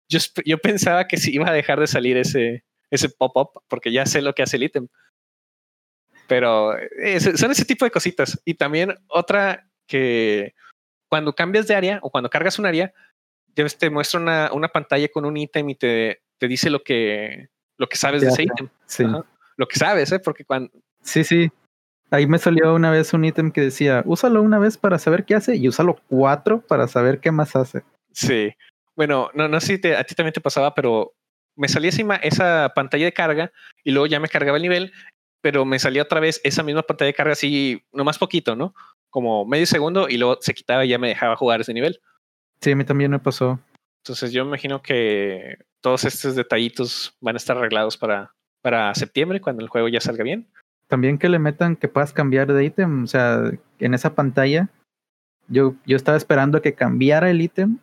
yo, 0.09 0.19
yo 0.45 0.59
pensaba 0.59 1.07
que 1.07 1.19
sí 1.19 1.35
iba 1.35 1.49
a 1.49 1.53
dejar 1.53 1.79
de 1.79 1.87
salir 1.87 2.17
ese, 2.17 2.65
ese 2.91 3.09
pop-up 3.09 3.63
porque 3.69 3.93
ya 3.93 4.07
sé 4.07 4.23
lo 4.23 4.35
que 4.35 4.43
hace 4.43 4.57
el 4.57 4.65
ítem. 4.65 4.89
Pero 6.27 6.77
eh, 6.77 7.21
son 7.21 7.51
ese 7.51 7.65
tipo 7.65 7.85
de 7.85 7.91
cositas. 7.91 8.41
Y 8.45 8.55
también 8.55 8.95
otra 9.09 9.69
que 9.87 10.55
cuando 11.09 11.35
cambias 11.35 11.67
de 11.67 11.75
área 11.75 11.99
o 12.03 12.11
cuando 12.11 12.31
cargas 12.31 12.59
un 12.59 12.67
área, 12.67 12.93
te 13.55 13.91
muestra 13.91 14.21
una, 14.21 14.51
una 14.53 14.69
pantalla 14.69 15.09
con 15.09 15.25
un 15.25 15.37
ítem 15.37 15.71
y 15.71 15.75
te, 15.75 16.23
te, 16.39 16.49
dice 16.49 16.69
lo 16.69 16.83
que, 16.83 17.49
lo 17.79 17.89
que 17.89 17.97
sabes 17.97 18.21
de 18.21 18.29
ese 18.29 18.43
ítem. 18.43 18.69
Sí. 18.85 19.05
Lo 19.57 19.67
que 19.67 19.79
sabes, 19.79 20.13
¿eh? 20.13 20.19
Porque 20.19 20.45
cuando... 20.45 20.71
Sí, 21.03 21.25
sí. 21.25 21.51
Ahí 22.11 22.27
me 22.27 22.39
salió 22.39 22.75
una 22.75 22.91
vez 22.91 23.13
un 23.15 23.25
ítem 23.25 23.51
que 23.51 23.63
decía, 23.63 24.03
úsalo 24.05 24.43
una 24.43 24.59
vez 24.59 24.77
para 24.77 24.99
saber 24.99 25.25
qué 25.25 25.35
hace 25.35 25.57
y 25.57 25.69
úsalo 25.69 25.97
cuatro 26.09 26.61
para 26.61 26.87
saber 26.87 27.21
qué 27.21 27.33
más 27.33 27.57
hace. 27.57 27.83
Sí. 28.13 28.55
Bueno, 28.95 29.31
no, 29.35 29.49
no 29.49 29.61
sé 29.61 29.79
si 29.79 29.93
a 29.93 30.05
ti 30.05 30.15
también 30.15 30.33
te 30.33 30.41
pasaba, 30.41 30.75
pero 30.75 31.15
me 31.57 31.69
salía 31.69 31.91
esa, 31.91 32.17
esa 32.17 32.73
pantalla 32.75 33.07
de 33.07 33.13
carga 33.13 33.53
y 33.83 33.91
luego 33.91 34.07
ya 34.07 34.21
me 34.21 34.29
cargaba 34.29 34.59
el 34.59 34.63
nivel, 34.63 34.93
pero 35.41 35.65
me 35.65 35.79
salía 35.79 36.03
otra 36.03 36.21
vez 36.21 36.41
esa 36.45 36.63
misma 36.63 36.83
pantalla 36.83 37.07
de 37.07 37.15
carga 37.15 37.33
así, 37.33 37.83
nomás 37.93 38.19
poquito, 38.19 38.55
¿no? 38.55 38.75
Como 39.17 39.47
medio 39.47 39.65
segundo 39.65 40.11
y 40.11 40.19
luego 40.19 40.37
se 40.43 40.53
quitaba 40.53 40.85
y 40.85 40.91
ya 40.91 40.99
me 40.99 41.09
dejaba 41.09 41.37
jugar 41.37 41.63
ese 41.63 41.73
nivel. 41.73 42.03
Sí, 42.61 42.73
a 42.73 42.77
mí 42.77 42.85
también 42.85 43.11
me 43.11 43.19
pasó. 43.19 43.59
Entonces 44.05 44.31
yo 44.31 44.43
imagino 44.43 44.83
que 44.83 45.57
todos 45.81 46.05
estos 46.05 46.37
detallitos 46.37 47.17
van 47.23 47.35
a 47.35 47.39
estar 47.39 47.57
arreglados 47.57 47.97
para, 47.97 48.35
para 48.61 48.95
septiembre, 48.95 49.41
cuando 49.41 49.63
el 49.63 49.71
juego 49.71 49.89
ya 49.89 50.03
salga 50.03 50.23
bien. 50.23 50.47
También 50.89 51.17
que 51.17 51.31
le 51.31 51.39
metan 51.39 51.77
que 51.77 51.89
puedas 51.89 52.13
cambiar 52.13 52.53
de 52.53 52.63
ítem, 52.63 53.05
o 53.05 53.07
sea, 53.07 53.51
en 53.79 53.95
esa 53.95 54.15
pantalla. 54.15 54.69
Yo, 55.49 55.77
yo 55.87 55.97
estaba 55.97 56.19
esperando 56.19 56.61
que 56.61 56.75
cambiara 56.75 57.31
el 57.31 57.41
ítem 57.41 57.79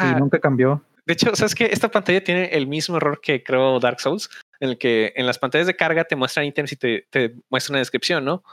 y 0.00 0.20
nunca 0.20 0.38
cambió. 0.38 0.84
De 1.06 1.14
hecho, 1.14 1.34
¿sabes 1.34 1.54
que 1.54 1.64
Esta 1.64 1.90
pantalla 1.90 2.22
tiene 2.22 2.44
el 2.48 2.66
mismo 2.66 2.98
error 2.98 3.22
que 3.22 3.42
creo 3.42 3.80
Dark 3.80 4.00
Souls, 4.00 4.28
en 4.60 4.68
el 4.68 4.76
que 4.76 5.14
en 5.16 5.24
las 5.24 5.38
pantallas 5.38 5.66
de 5.66 5.76
carga 5.76 6.04
te 6.04 6.14
muestran 6.14 6.44
ítems 6.44 6.72
y 6.72 6.76
te, 6.76 7.06
te 7.08 7.36
muestra 7.48 7.72
una 7.72 7.78
descripción, 7.78 8.22
¿no? 8.26 8.44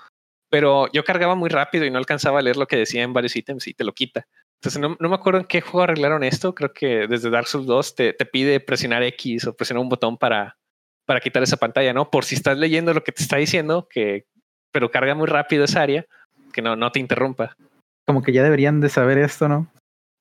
Pero 0.56 0.90
yo 0.94 1.04
cargaba 1.04 1.36
muy 1.36 1.50
rápido 1.50 1.84
y 1.84 1.92
no 1.92 1.98
alcanzaba 1.98 2.40
a 2.40 2.42
leer 2.42 2.56
lo 2.56 2.66
que 2.66 2.78
decía 2.78 3.04
en 3.04 3.12
varios 3.12 3.36
ítems 3.36 3.68
y 3.68 3.74
te 3.74 3.84
lo 3.84 3.92
quita. 3.92 4.26
Entonces 4.62 4.82
no, 4.82 4.96
no, 5.02 5.10
me 5.10 5.16
acuerdo 5.16 5.42
en 5.42 5.48
qué 5.48 5.60
juego 5.60 5.82
arreglaron 5.82 6.24
esto. 6.24 6.56
Creo 6.56 6.72
que 6.72 7.08
desde 7.10 7.30
Dark 7.30 7.48
Souls 7.48 7.68
2 7.68 7.96
te, 7.96 8.14
te, 8.14 8.26
pide 8.26 8.62
presionar 8.62 9.04
X 9.04 9.48
o 9.48 9.54
presionar 9.54 9.82
un 9.82 9.90
botón 9.90 10.18
para, 10.18 10.58
para 11.06 11.20
quitar 11.20 11.44
esa 11.44 11.58
pantalla, 11.58 11.92
¿no? 11.92 12.10
Por 12.10 12.24
si 12.24 12.36
estás 12.36 12.58
leyendo 12.58 12.94
lo 12.94 13.04
que 13.04 13.12
te 13.12 13.22
está 13.22 13.36
diciendo, 13.36 13.90
que, 13.90 14.28
pero 14.72 14.92
carga 14.92 15.14
muy 15.14 15.28
rápido 15.28 15.66
esa 15.66 15.82
área, 15.82 16.06
que 16.54 16.62
no, 16.62 16.78
no 16.78 16.90
te 16.90 17.02
interrumpa. 17.02 17.58
Como 18.08 18.24
que 18.24 18.32
ya 18.32 18.42
deberían 18.42 18.80
de 18.80 18.88
saber 18.88 19.18
esto, 19.18 19.50
¿no? 19.50 19.70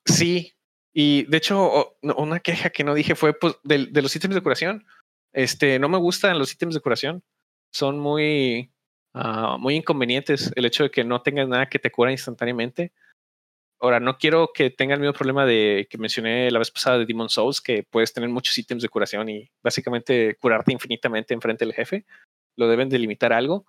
Sí, 0.04 0.54
y 0.92 1.26
de 1.26 1.36
hecho, 1.36 1.94
una 2.02 2.40
queja 2.40 2.70
que 2.70 2.82
no 2.82 2.94
dije 2.94 3.14
fue 3.14 3.38
pues, 3.38 3.54
de, 3.62 3.86
de, 3.86 4.02
los 4.02 4.16
ítems 4.16 4.34
de 4.34 4.40
decoración. 4.40 4.84
Este, 5.32 5.78
no 5.78 5.88
me 5.88 5.98
gustan 5.98 6.40
los 6.40 6.52
ítems 6.52 6.74
de 6.74 6.80
decoración. 6.80 7.22
Son 7.72 8.00
muy, 8.00 8.73
uh, 9.14 9.58
muy 9.58 9.76
inconvenientes 9.76 10.52
el 10.54 10.64
hecho 10.64 10.84
de 10.84 10.90
que 10.90 11.04
no 11.04 11.22
tengas 11.22 11.48
nada 11.48 11.68
que 11.68 11.78
te 11.78 11.90
cura 11.90 12.12
instantáneamente. 12.12 12.92
Ahora, 13.80 14.00
no 14.00 14.16
quiero 14.16 14.50
que 14.54 14.70
tenga 14.70 14.94
el 14.94 15.00
mismo 15.00 15.12
problema 15.12 15.44
de 15.44 15.86
que 15.90 15.98
mencioné 15.98 16.50
la 16.50 16.58
vez 16.58 16.70
pasada 16.70 16.98
de 16.98 17.06
Demon 17.06 17.28
Souls, 17.28 17.60
que 17.60 17.82
puedes 17.82 18.12
tener 18.12 18.30
muchos 18.30 18.56
ítems 18.56 18.82
de 18.82 18.88
curación 18.88 19.28
y 19.28 19.50
básicamente 19.62 20.36
curarte 20.40 20.72
infinitamente 20.72 21.34
enfrente 21.34 21.64
del 21.64 21.74
jefe. 21.74 22.06
Lo 22.56 22.68
deben 22.68 22.88
delimitar 22.88 23.32
algo, 23.32 23.66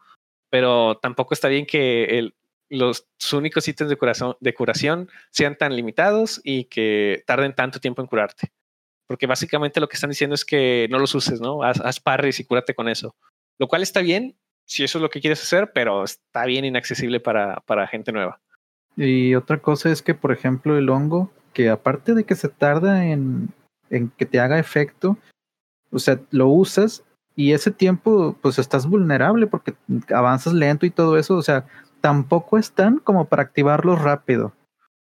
pero 0.49 0.99
tampoco 1.01 1.33
está 1.33 1.49
bien 1.49 1.65
que 1.65 2.05
el, 2.17 2.35
los 2.69 3.07
únicos 3.33 3.67
ítems 3.67 3.89
de 3.89 3.97
curación, 3.97 4.37
de 4.39 4.53
curación 4.53 5.09
sean 5.31 5.57
tan 5.57 5.75
limitados 5.75 6.39
y 6.43 6.65
que 6.65 7.23
tarden 7.25 7.53
tanto 7.53 7.79
tiempo 7.79 8.01
en 8.01 8.07
curarte. 8.07 8.51
Porque 9.07 9.27
básicamente 9.27 9.79
lo 9.79 9.87
que 9.87 9.95
están 9.95 10.11
diciendo 10.11 10.33
es 10.33 10.45
que 10.45 10.87
no 10.89 10.97
los 10.97 11.13
uses, 11.13 11.41
¿no? 11.41 11.61
Haz, 11.61 11.81
haz 11.81 11.99
parries 11.99 12.39
y 12.39 12.45
cúrate 12.45 12.73
con 12.73 12.87
eso. 12.87 13.15
Lo 13.59 13.67
cual 13.67 13.83
está 13.83 14.01
bien 14.01 14.37
si 14.65 14.83
eso 14.83 14.97
es 14.97 15.01
lo 15.01 15.09
que 15.09 15.21
quieres 15.21 15.41
hacer, 15.41 15.71
pero 15.73 16.03
está 16.03 16.45
bien 16.45 16.65
inaccesible 16.65 17.19
para, 17.19 17.61
para 17.61 17.87
gente 17.87 18.11
nueva. 18.11 18.39
Y 18.97 19.35
otra 19.35 19.59
cosa 19.61 19.89
es 19.91 20.01
que, 20.01 20.13
por 20.13 20.31
ejemplo, 20.31 20.77
el 20.77 20.89
hongo, 20.89 21.31
que 21.53 21.69
aparte 21.69 22.13
de 22.13 22.23
que 22.23 22.35
se 22.35 22.49
tarda 22.49 23.05
en, 23.05 23.49
en 23.89 24.09
que 24.09 24.25
te 24.25 24.39
haga 24.39 24.59
efecto, 24.59 25.17
o 25.91 25.99
sea, 25.99 26.19
lo 26.31 26.47
usas 26.47 27.03
y 27.35 27.51
ese 27.51 27.71
tiempo, 27.71 28.37
pues 28.41 28.59
estás 28.59 28.87
vulnerable 28.87 29.47
porque 29.47 29.75
avanzas 30.13 30.53
lento 30.53 30.85
y 30.85 30.91
todo 30.91 31.17
eso, 31.17 31.35
o 31.35 31.41
sea, 31.41 31.65
tampoco 32.01 32.57
están 32.57 32.99
como 32.99 33.27
para 33.27 33.43
activarlos 33.43 34.01
rápido. 34.01 34.53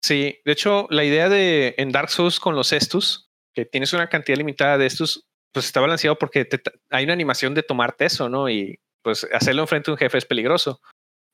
Sí, 0.02 0.38
de 0.44 0.52
hecho, 0.52 0.86
la 0.90 1.04
idea 1.04 1.28
de 1.28 1.74
en 1.78 1.92
Dark 1.92 2.10
Souls 2.10 2.40
con 2.40 2.54
los 2.54 2.72
estus, 2.72 3.30
que 3.54 3.64
tienes 3.64 3.92
una 3.92 4.08
cantidad 4.08 4.38
limitada 4.38 4.78
de 4.78 4.86
estos, 4.86 5.26
pues 5.52 5.66
está 5.66 5.80
balanceado 5.80 6.18
porque 6.18 6.44
te, 6.44 6.60
hay 6.90 7.04
una 7.04 7.12
animación 7.12 7.54
de 7.54 7.62
tomarte 7.62 8.06
eso, 8.06 8.28
¿no? 8.28 8.48
Y 8.48 8.80
pues 9.04 9.28
hacerlo 9.32 9.62
enfrente 9.62 9.90
de 9.90 9.92
un 9.92 9.98
jefe 9.98 10.18
es 10.18 10.24
peligroso. 10.24 10.80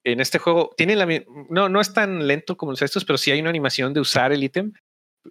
En 0.04 0.20
este 0.20 0.38
juego 0.38 0.74
tiene 0.76 0.96
la 0.96 1.06
no, 1.48 1.68
no 1.68 1.80
es 1.80 1.94
tan 1.94 2.26
lento 2.26 2.56
como 2.56 2.72
los 2.72 2.82
estos, 2.82 3.04
pero 3.04 3.16
sí 3.16 3.30
hay 3.30 3.40
una 3.40 3.50
animación 3.50 3.94
de 3.94 4.00
usar 4.00 4.32
el 4.32 4.42
ítem. 4.42 4.72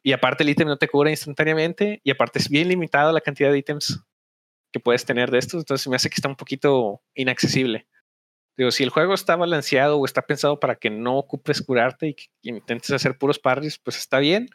Y 0.04 0.14
aparte 0.14 0.44
el 0.44 0.50
ítem 0.50 0.68
no 0.68 0.78
te 0.78 0.88
cura 0.88 1.10
instantáneamente. 1.10 2.00
Y 2.04 2.12
aparte 2.12 2.40
es 2.40 2.50
bien 2.50 2.70
limitado 2.70 3.12
la 3.12 3.22
cantidad 3.22 3.52
de 3.52 3.58
ítems 3.58 4.02
que 4.72 4.80
puedes 4.80 5.04
tener 5.06 5.32
de 5.32 5.40
estos. 5.40 5.62
Entonces 5.62 5.88
me 5.88 5.98
hace 5.98 6.10
que 6.10 6.16
está 6.16 6.30
un 6.30 6.36
poquito 6.36 7.02
inaccesible. 7.14 7.88
Digo, 8.58 8.72
si 8.72 8.84
el 8.84 8.90
juego 8.90 9.14
está 9.14 9.36
balanceado 9.36 9.98
o 9.98 10.06
está 10.06 10.22
pensado 10.22 10.60
para 10.60 10.76
que 10.76 10.90
no 10.90 11.18
ocupes 11.18 11.62
curarte 11.62 12.08
y 12.08 12.14
que 12.14 12.28
intentes 12.44 12.92
hacer 12.92 13.18
puros 13.18 13.40
parries, 13.40 13.78
pues 13.80 13.98
está 13.98 14.20
bien. 14.20 14.50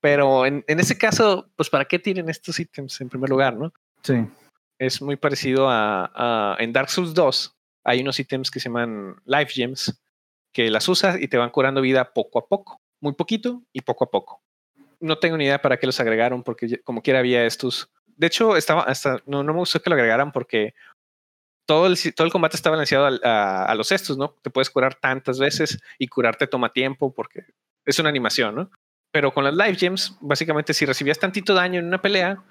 Pero 0.00 0.46
en, 0.46 0.64
en 0.68 0.78
ese 0.78 0.96
caso, 0.96 1.50
pues 1.56 1.68
¿para 1.70 1.86
qué 1.86 1.98
tienen 1.98 2.28
estos 2.28 2.60
ítems 2.60 3.00
en 3.00 3.08
primer 3.08 3.30
lugar, 3.30 3.56
no? 3.56 3.72
Sí. 4.02 4.24
Es 4.78 5.02
muy 5.02 5.16
parecido 5.16 5.68
a, 5.68 6.12
a 6.14 6.56
en 6.62 6.72
Dark 6.72 6.90
Souls 6.90 7.14
2. 7.14 7.54
Hay 7.84 8.00
unos 8.00 8.20
ítems 8.20 8.50
que 8.50 8.60
se 8.60 8.68
llaman 8.68 9.16
Life 9.24 9.52
Gems, 9.52 10.00
que 10.52 10.70
las 10.70 10.88
usas 10.88 11.20
y 11.20 11.28
te 11.28 11.36
van 11.36 11.50
curando 11.50 11.80
vida 11.80 12.12
poco 12.12 12.38
a 12.38 12.46
poco. 12.46 12.80
Muy 13.00 13.14
poquito 13.14 13.62
y 13.72 13.80
poco 13.80 14.04
a 14.04 14.10
poco. 14.10 14.42
No 15.00 15.18
tengo 15.18 15.36
ni 15.36 15.44
idea 15.44 15.62
para 15.62 15.78
qué 15.78 15.86
los 15.86 16.00
agregaron, 16.00 16.42
porque 16.42 16.80
como 16.82 17.02
quiera 17.02 17.20
había 17.20 17.44
estos 17.44 17.90
De 18.16 18.26
hecho, 18.26 18.56
estaba 18.56 18.82
hasta 18.82 19.22
no, 19.26 19.44
me 19.44 19.52
gustó 19.52 19.80
que 19.80 19.90
lo 19.90 19.94
agregaran 19.94 20.32
porque 20.32 20.74
todo 21.66 21.86
el, 21.86 21.96
todo 22.14 22.26
el 22.26 22.32
combate 22.32 22.56
está 22.56 22.70
balanceado 22.70 23.18
a, 23.22 23.64
a, 23.64 23.74
los 23.74 23.92
estos, 23.92 24.16
¿no? 24.16 24.34
Te 24.42 24.50
puedes 24.50 24.70
curar 24.70 24.94
tantas 24.94 25.38
veces 25.38 25.78
y 25.98 26.08
curarte 26.08 26.46
toma 26.46 26.72
tiempo 26.72 27.12
porque 27.12 27.44
es 27.84 27.98
una 27.98 28.08
animación, 28.08 28.54
¿no? 28.54 28.70
Pero 29.10 29.32
con 29.32 29.44
las 29.44 29.54
life 29.54 29.76
gems, 29.76 30.16
básicamente, 30.20 30.74
si 30.74 30.84
recibías 30.84 31.18
tantito 31.18 31.54
daño 31.54 31.78
en 31.80 31.86
una 31.86 32.00
pelea, 32.00 32.42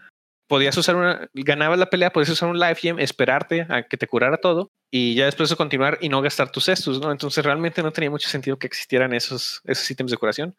podías 0.47 0.77
usar 0.77 0.95
una, 0.95 1.29
ganabas 1.33 1.77
la 1.79 1.89
pelea, 1.89 2.11
podías 2.11 2.29
usar 2.29 2.49
un 2.49 2.59
life 2.59 2.75
gem, 2.75 2.99
esperarte 2.99 3.67
a 3.69 3.83
que 3.83 3.97
te 3.97 4.07
curara 4.07 4.37
todo 4.37 4.71
y 4.91 5.15
ya 5.15 5.25
después 5.25 5.49
de 5.49 5.55
continuar 5.55 5.97
y 6.01 6.09
no 6.09 6.21
gastar 6.21 6.51
tus 6.51 6.69
estos, 6.69 6.99
¿no? 7.01 7.11
Entonces 7.11 7.43
realmente 7.43 7.83
no 7.83 7.91
tenía 7.91 8.09
mucho 8.09 8.29
sentido 8.29 8.57
que 8.57 8.67
existieran 8.67 9.13
esos, 9.13 9.61
esos 9.65 9.89
ítems 9.91 10.11
de 10.11 10.17
curación. 10.17 10.55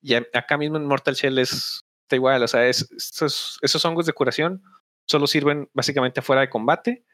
Y 0.00 0.14
acá 0.14 0.56
mismo 0.58 0.76
en 0.76 0.86
Mortal 0.86 1.14
Shell 1.14 1.38
es 1.38 1.84
está 2.04 2.16
igual, 2.16 2.42
o 2.42 2.48
sea, 2.48 2.66
es, 2.68 2.90
esos, 2.92 3.58
esos 3.62 3.84
hongos 3.84 4.06
de 4.06 4.12
curación 4.12 4.62
solo 5.06 5.26
sirven 5.26 5.68
básicamente 5.72 6.20
afuera 6.20 6.42
de 6.42 6.50
combate 6.50 7.04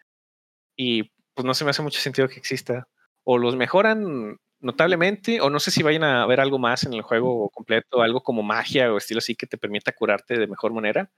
y 0.76 1.04
pues 1.34 1.44
no 1.44 1.54
se 1.54 1.64
me 1.64 1.70
hace 1.70 1.82
mucho 1.82 2.00
sentido 2.00 2.28
que 2.28 2.38
exista. 2.38 2.88
O 3.24 3.38
los 3.38 3.56
mejoran 3.56 4.38
notablemente, 4.60 5.40
o 5.40 5.50
no 5.50 5.60
sé 5.60 5.70
si 5.70 5.82
vayan 5.82 6.04
a 6.04 6.26
ver 6.26 6.40
algo 6.40 6.58
más 6.58 6.84
en 6.84 6.92
el 6.92 7.02
juego 7.02 7.48
completo, 7.50 8.02
algo 8.02 8.22
como 8.22 8.42
magia 8.42 8.92
o 8.92 8.98
estilo 8.98 9.18
así 9.18 9.34
que 9.34 9.46
te 9.46 9.58
permita 9.58 9.92
curarte 9.92 10.38
de 10.38 10.46
mejor 10.46 10.72
manera. 10.72 11.10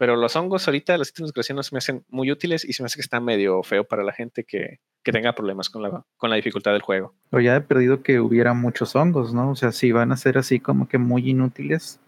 Pero 0.00 0.16
los 0.16 0.34
hongos 0.34 0.66
ahorita, 0.66 0.96
los 0.96 1.10
ítems 1.10 1.34
no 1.54 1.62
se 1.62 1.74
me 1.74 1.78
hacen 1.78 2.06
muy 2.08 2.32
útiles 2.32 2.64
y 2.64 2.72
se 2.72 2.82
me 2.82 2.86
hace 2.86 2.94
que 2.94 3.02
está 3.02 3.20
medio 3.20 3.62
feo 3.62 3.84
para 3.84 4.02
la 4.02 4.14
gente 4.14 4.44
que, 4.44 4.80
que 5.04 5.12
tenga 5.12 5.34
problemas 5.34 5.68
con 5.68 5.82
la, 5.82 6.06
con 6.16 6.30
la 6.30 6.36
dificultad 6.36 6.72
del 6.72 6.80
juego. 6.80 7.14
O 7.32 7.38
ya 7.38 7.54
he 7.54 7.60
perdido 7.60 8.02
que 8.02 8.18
hubiera 8.18 8.54
muchos 8.54 8.96
hongos, 8.96 9.34
¿no? 9.34 9.50
O 9.50 9.56
sea, 9.56 9.72
si 9.72 9.92
van 9.92 10.10
a 10.10 10.16
ser 10.16 10.38
así 10.38 10.58
como 10.58 10.88
que 10.88 10.96
muy 10.96 11.28
inútiles, 11.28 12.00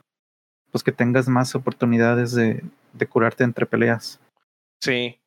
pues 0.71 0.83
que 0.83 0.91
tengas 0.91 1.29
más 1.29 1.55
oportunidades 1.55 2.33
de, 2.33 2.65
de 2.95 3.07
curarte 3.07 3.45
entre 3.45 3.67
peleas. 3.67 4.19
Sí. 4.81 5.21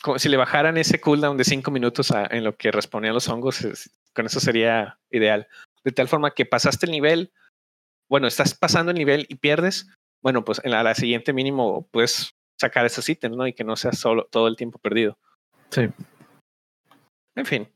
Como 0.00 0.20
si 0.20 0.28
le 0.28 0.36
bajaran 0.36 0.76
ese 0.76 1.00
cooldown 1.00 1.36
de 1.36 1.42
cinco 1.42 1.72
minutos 1.72 2.12
a, 2.12 2.26
en 2.26 2.44
lo 2.44 2.56
que 2.56 2.70
respondían 2.70 3.14
los 3.14 3.28
hongos, 3.28 3.90
con 4.14 4.26
eso 4.26 4.38
sería 4.38 5.00
ideal. 5.10 5.48
De 5.82 5.90
tal 5.90 6.06
forma 6.06 6.30
que 6.30 6.46
pasaste 6.46 6.86
el 6.86 6.92
nivel, 6.92 7.32
bueno, 8.08 8.28
estás 8.28 8.54
pasando 8.54 8.92
el 8.92 8.98
nivel 8.98 9.26
y 9.28 9.34
pierdes, 9.34 9.88
bueno, 10.24 10.42
pues 10.42 10.58
en 10.64 10.70
la, 10.70 10.94
siguiente 10.94 11.34
mínimo 11.34 11.86
puedes 11.90 12.34
sacar 12.58 12.86
esos 12.86 13.06
ítems, 13.06 13.36
¿no? 13.36 13.46
Y 13.46 13.52
que 13.52 13.62
no 13.62 13.76
sea 13.76 13.92
solo 13.92 14.24
todo 14.24 14.48
el 14.48 14.56
tiempo 14.56 14.78
perdido. 14.78 15.18
Sí. 15.68 15.82
En 17.36 17.44
fin, 17.44 17.68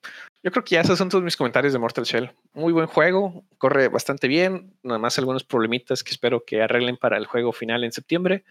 yo 0.43 0.51
creo 0.51 0.65
que 0.65 0.77
ya 0.77 0.81
esos 0.81 0.97
son 0.97 1.11
todos 1.11 1.23
mis 1.23 1.37
comentarios 1.37 1.75
de 1.75 1.79
Mortal 1.79 2.05
Shell. 2.05 2.33
Muy 2.55 2.73
buen 2.73 2.87
juego, 2.87 3.45
corre 3.59 3.89
bastante 3.89 4.29
bien, 4.29 4.73
nada 4.83 4.99
más 4.99 5.19
algunos 5.19 5.45
problemitas 5.45 6.03
que 6.03 6.11
espero 6.11 6.43
que 6.47 6.63
arreglen 6.63 6.97
para 6.97 7.19
el 7.19 7.27
juego 7.27 7.53
final 7.53 7.85
en 7.85 7.93
septiembre. 7.93 8.45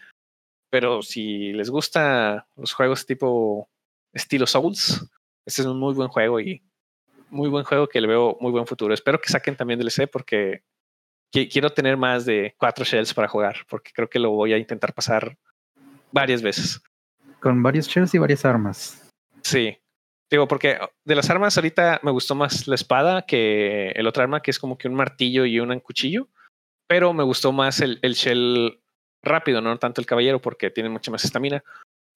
Pero 0.69 1.01
si 1.01 1.53
les 1.53 1.71
gusta 1.71 2.45
los 2.55 2.73
juegos 2.73 3.07
tipo 3.07 3.67
estilo 4.13 4.45
Souls, 4.45 5.09
este 5.43 5.61
es 5.63 5.67
un 5.67 5.79
muy 5.79 5.95
buen 5.95 6.09
juego 6.09 6.39
y 6.39 6.61
muy 7.31 7.49
buen 7.49 7.65
juego 7.65 7.87
que 7.87 7.99
le 7.99 8.07
veo 8.07 8.37
muy 8.41 8.51
buen 8.51 8.67
futuro. 8.67 8.93
Espero 8.93 9.19
que 9.19 9.29
saquen 9.29 9.55
también 9.55 9.79
DLC 9.79 10.07
porque 10.07 10.61
quiero 11.31 11.71
tener 11.71 11.97
más 11.97 12.25
de 12.25 12.55
cuatro 12.57 12.85
shells 12.85 13.13
para 13.13 13.27
jugar, 13.27 13.57
porque 13.69 13.91
creo 13.93 14.09
que 14.09 14.19
lo 14.19 14.31
voy 14.31 14.53
a 14.53 14.57
intentar 14.57 14.93
pasar 14.93 15.37
varias 16.11 16.41
veces. 16.41 16.81
Con 17.39 17.61
varios 17.61 17.87
shells 17.87 18.13
y 18.13 18.17
varias 18.17 18.45
armas. 18.45 19.11
Sí. 19.43 19.77
Digo, 20.29 20.47
porque 20.47 20.77
de 21.05 21.15
las 21.15 21.29
armas 21.29 21.57
ahorita 21.57 22.01
me 22.03 22.11
gustó 22.11 22.35
más 22.35 22.67
la 22.67 22.75
espada 22.75 23.21
que 23.21 23.89
el 23.91 24.07
otro 24.07 24.23
arma, 24.23 24.41
que 24.41 24.51
es 24.51 24.59
como 24.59 24.77
que 24.77 24.87
un 24.87 24.95
martillo 24.95 25.45
y 25.45 25.59
un 25.59 25.79
cuchillo. 25.79 26.27
Pero 26.87 27.13
me 27.13 27.23
gustó 27.23 27.51
más 27.51 27.79
el, 27.79 27.99
el 28.01 28.13
shell 28.13 28.81
rápido, 29.23 29.61
no 29.61 29.77
tanto 29.77 30.01
el 30.01 30.07
caballero, 30.07 30.41
porque 30.41 30.69
tiene 30.69 30.89
mucha 30.89 31.11
más 31.11 31.23
estamina. 31.23 31.63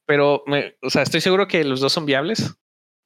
Pero, 0.05 0.43
me, 0.45 0.75
o 0.81 0.89
sea, 0.89 1.03
estoy 1.03 1.21
seguro 1.21 1.47
que 1.47 1.63
los 1.63 1.79
dos 1.79 1.93
son 1.93 2.05
viables 2.05 2.57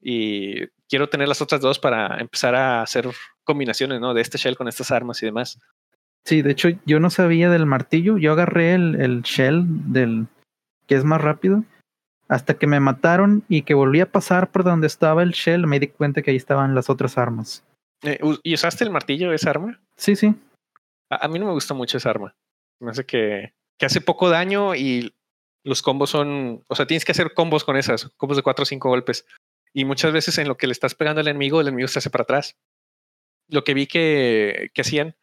y 0.01 0.67
quiero 0.87 1.09
tener 1.09 1.27
las 1.27 1.41
otras 1.41 1.61
dos 1.61 1.79
para 1.79 2.19
empezar 2.19 2.55
a 2.55 2.81
hacer 2.81 3.09
combinaciones, 3.43 3.99
¿no? 3.99 4.13
De 4.13 4.21
este 4.21 4.37
shell 4.37 4.55
con 4.55 4.67
estas 4.67 4.91
armas 4.91 5.21
y 5.21 5.25
demás. 5.25 5.59
Sí, 6.25 6.41
de 6.41 6.51
hecho 6.51 6.69
yo 6.85 6.99
no 6.99 7.09
sabía 7.09 7.49
del 7.49 7.65
martillo, 7.65 8.17
yo 8.17 8.31
agarré 8.31 8.73
el, 8.73 8.99
el 8.99 9.21
shell 9.21 9.63
del 9.91 10.27
que 10.87 10.95
es 10.95 11.03
más 11.03 11.21
rápido 11.21 11.63
hasta 12.27 12.55
que 12.55 12.67
me 12.67 12.79
mataron 12.79 13.43
y 13.47 13.61
que 13.61 13.73
volví 13.73 14.01
a 14.01 14.11
pasar 14.11 14.51
por 14.51 14.63
donde 14.63 14.87
estaba 14.87 15.23
el 15.23 15.31
shell, 15.31 15.67
me 15.67 15.79
di 15.79 15.87
cuenta 15.87 16.21
que 16.21 16.31
ahí 16.31 16.37
estaban 16.37 16.73
las 16.73 16.89
otras 16.89 17.17
armas. 17.17 17.63
Eh, 18.01 18.19
¿Y 18.43 18.53
usaste 18.53 18.83
el 18.83 18.91
martillo, 18.91 19.31
esa 19.31 19.51
arma? 19.51 19.79
Sí, 19.95 20.15
sí. 20.15 20.33
A, 21.09 21.27
mí 21.27 21.39
no 21.39 21.45
me 21.45 21.51
gusta 21.51 21.73
mucho 21.73 21.97
esa 21.97 22.09
arma. 22.09 22.35
Me 22.79 22.91
hace 22.91 23.05
que, 23.05 23.53
que 23.77 23.85
hace 23.85 24.01
poco 24.01 24.29
daño 24.29 24.75
y 24.75 25.13
los 25.63 25.81
combos 25.81 26.09
son, 26.09 26.63
o 26.67 26.75
sea, 26.75 26.87
tienes 26.87 27.05
que 27.05 27.11
hacer 27.11 27.33
combos 27.33 27.63
con 27.63 27.77
esas, 27.77 28.09
combos 28.17 28.37
de 28.37 28.43
cuatro 28.43 28.63
o 28.63 28.65
cinco 28.65 28.89
golpes. 28.89 29.25
Y 29.73 29.85
muchas 29.85 30.11
veces 30.11 30.37
en 30.37 30.47
lo 30.47 30.57
que 30.57 30.67
le 30.67 30.73
estás 30.73 30.95
pegando 30.95 31.21
al 31.21 31.27
enemigo, 31.27 31.61
el 31.61 31.67
enemigo 31.67 31.87
se 31.87 31.99
hace 31.99 32.09
para 32.09 32.23
atrás. 32.23 32.57
Lo 33.47 33.63
que 33.63 33.73
vi 33.73 33.87
que, 33.87 34.71
que 34.73 34.81
hacían 34.81 35.15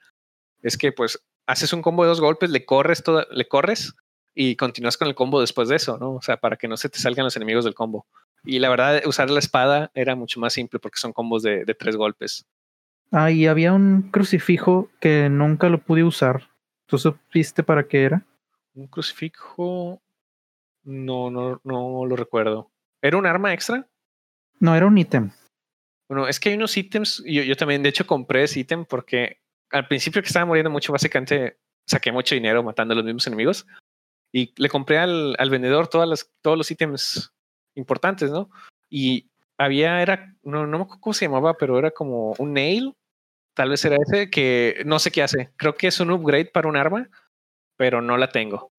es 0.63 0.79
que 0.79 0.93
pues 0.93 1.23
haces 1.47 1.73
un 1.73 1.83
combo 1.83 2.05
de 2.05 2.09
dos 2.09 2.21
golpes, 2.21 2.51
le 2.51 2.65
corres 2.65 3.03
todo, 3.03 3.27
le 3.31 3.49
corres 3.49 3.95
y 4.35 4.57
continúas 4.57 4.97
con 4.97 5.09
el 5.09 5.15
combo 5.15 5.41
después 5.41 5.69
de 5.69 5.77
eso, 5.77 5.99
¿no? 5.99 6.15
O 6.15 6.23
sea, 6.23 6.39
para 6.39 6.57
que 6.57 6.69
no 6.69 6.77
se 6.77 6.89
te 6.89 6.99
salgan 6.99 7.25
los 7.25 7.37
enemigos 7.37 7.65
del 7.65 7.75
combo. 7.75 8.07
Y 8.45 8.59
la 8.59 8.71
verdad, 8.71 9.03
usar 9.07 9.31
la 9.31 9.39
espada 9.39 9.91
era 9.95 10.15
mucho 10.17 10.41
más 10.41 10.53
simple 10.55 10.79
porque 10.79 10.99
son 10.99 11.13
combos 11.13 11.43
de, 11.43 11.65
de 11.65 11.75
tres 11.75 11.97
golpes. 11.97 12.47
Ah, 13.11 13.31
y 13.31 13.47
había 13.47 13.75
un 13.75 14.11
crucifijo 14.11 14.89
que 15.01 15.29
nunca 15.29 15.69
lo 15.69 15.79
pude 15.79 16.03
usar. 16.03 16.49
¿Tú 16.87 16.99
supiste 16.99 17.63
para 17.63 17.87
qué 17.87 18.05
era? 18.05 18.27
Un 18.75 18.87
crucifijo. 18.87 20.01
No, 20.85 21.31
no, 21.31 21.61
no 21.63 22.07
lo 22.07 22.17
recuerdo. 22.17 22.71
¿Era 23.03 23.19
un 23.19 23.27
arma 23.27 23.53
extra? 23.53 23.87
No, 24.61 24.75
era 24.75 24.87
un 24.87 24.97
ítem. 24.97 25.31
Bueno, 26.09 26.27
es 26.27 26.41
que 26.41 26.49
hay 26.49 26.55
unos 26.55 26.77
ítems. 26.77 27.23
Yo, 27.27 27.43
yo 27.43 27.57
también, 27.57 27.83
de 27.83 27.91
hecho, 27.91 28.07
compré 28.07 28.45
ese 28.45 28.61
ítem 28.61 28.87
porque 28.87 29.42
al 29.73 29.89
principio 29.89 30.23
que 30.23 30.29
estaba 30.29 30.47
muriendo 30.47 30.71
mucho, 30.71 30.93
básicamente 30.93 31.59
saqué 31.87 32.13
mucho 32.13 32.35
dinero 32.35 32.63
matando 32.63 32.93
a 32.93 32.97
los 32.97 33.05
mismos 33.05 33.27
enemigos 33.27 33.67
y 34.33 34.53
le 34.57 34.69
compré 34.69 34.99
al, 34.99 35.35
al 35.39 35.51
vendedor 35.51 35.89
todas 35.89 36.09
las, 36.09 36.31
todos 36.41 36.57
los 36.57 36.71
ítems 36.71 37.35
importantes, 37.75 38.31
¿no? 38.31 38.51
Y 38.89 39.31
había, 39.59 40.01
era, 40.03 40.35
no, 40.43 40.67
no 40.67 40.79
me 40.79 40.85
acuerdo 40.85 41.01
cómo 41.01 41.15
se 41.15 41.27
llamaba, 41.27 41.55
pero 41.55 41.79
era 41.79 41.91
como 41.91 42.35
un 42.39 42.53
nail, 42.55 42.95
tal 43.55 43.71
vez 43.71 43.85
era 43.85 43.97
ese, 43.97 44.31
que 44.31 44.83
no 44.87 44.99
sé 44.99 45.11
qué 45.11 45.23
hace. 45.23 45.53
Creo 45.57 45.75
que 45.75 45.89
es 45.89 46.01
un 46.01 46.11
upgrade 46.11 46.47
para 46.47 46.69
un 46.69 46.77
arma, 46.77 47.09
pero 47.77 48.01
no 48.01 48.17
la 48.17 48.31
tengo. 48.31 48.73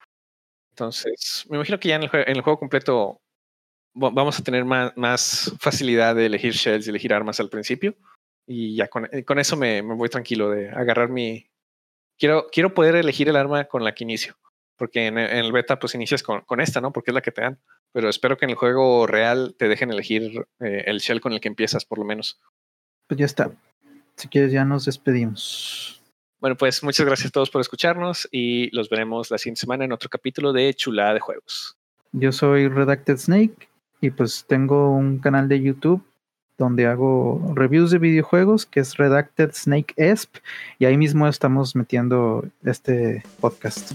Entonces, 0.71 1.45
me 1.49 1.57
imagino 1.57 1.79
que 1.79 1.89
ya 1.89 1.95
en 1.95 2.03
el, 2.03 2.09
juego, 2.09 2.25
en 2.27 2.35
el 2.35 2.41
juego 2.41 2.59
completo 2.59 3.21
vamos 3.95 4.39
a 4.39 4.43
tener 4.43 4.65
más, 4.65 4.91
más 4.95 5.55
facilidad 5.59 6.15
de 6.15 6.25
elegir 6.25 6.53
shells 6.53 6.87
y 6.87 6.89
elegir 6.89 7.13
armas 7.13 7.39
al 7.39 7.49
principio 7.49 7.95
y 8.47 8.75
ya 8.75 8.87
con, 8.87 9.07
con 9.25 9.39
eso 9.39 9.57
me, 9.57 9.81
me, 9.81 9.95
voy 9.95 10.09
tranquilo 10.09 10.49
de 10.49 10.69
agarrar 10.69 11.09
mi... 11.09 11.47
Quiero, 12.17 12.47
quiero 12.51 12.73
poder 12.73 12.95
elegir 12.95 13.29
el 13.29 13.35
arma 13.35 13.65
con 13.65 13.83
la 13.83 13.93
que 13.93 14.03
inicio, 14.03 14.35
porque 14.77 15.07
en, 15.07 15.17
en 15.17 15.45
el 15.45 15.51
beta 15.51 15.79
pues 15.79 15.95
inicias 15.95 16.21
con, 16.23 16.41
con, 16.41 16.61
esta, 16.61 16.79
¿no? 16.79 16.93
Porque 16.93 17.11
es 17.11 17.15
la 17.15 17.21
que 17.21 17.31
te 17.31 17.41
dan, 17.41 17.59
pero 17.91 18.09
espero 18.09 18.37
que 18.37 18.45
en 18.45 18.51
el 18.51 18.55
juego 18.55 19.07
real 19.07 19.55
te 19.57 19.67
dejen 19.67 19.91
elegir 19.91 20.45
eh, 20.59 20.83
el 20.85 20.99
shell 20.99 21.21
con 21.21 21.33
el 21.33 21.41
que 21.41 21.47
empiezas 21.47 21.85
por 21.85 21.97
lo 21.97 22.05
menos. 22.05 22.39
Pues 23.07 23.19
ya 23.19 23.25
está. 23.25 23.51
Si 24.15 24.27
quieres 24.27 24.51
ya 24.51 24.63
nos 24.63 24.85
despedimos. 24.85 26.01
Bueno, 26.39 26.57
pues 26.57 26.83
muchas 26.83 27.05
gracias 27.05 27.29
a 27.29 27.31
todos 27.31 27.49
por 27.49 27.61
escucharnos 27.61 28.27
y 28.31 28.69
los 28.75 28.89
veremos 28.89 29.31
la 29.31 29.37
siguiente 29.37 29.61
semana 29.61 29.85
en 29.85 29.93
otro 29.93 30.09
capítulo 30.09 30.53
de 30.53 30.73
Chulada 30.73 31.13
de 31.13 31.19
Juegos. 31.19 31.77
Yo 32.11 32.31
soy 32.31 32.67
Redacted 32.67 33.17
Snake 33.17 33.69
y 34.01 34.11
pues 34.11 34.45
tengo 34.47 34.91
un 34.91 35.19
canal 35.19 35.47
de 35.47 35.61
YouTube 35.61 36.05
donde 36.57 36.87
hago 36.87 37.53
reviews 37.55 37.91
de 37.91 37.99
videojuegos, 37.99 38.65
que 38.65 38.79
es 38.79 38.97
Redacted 38.97 39.51
Snake 39.53 39.93
Esp, 39.97 40.37
y 40.79 40.85
ahí 40.85 40.97
mismo 40.97 41.27
estamos 41.27 41.75
metiendo 41.75 42.45
este 42.63 43.23
podcast. 43.39 43.93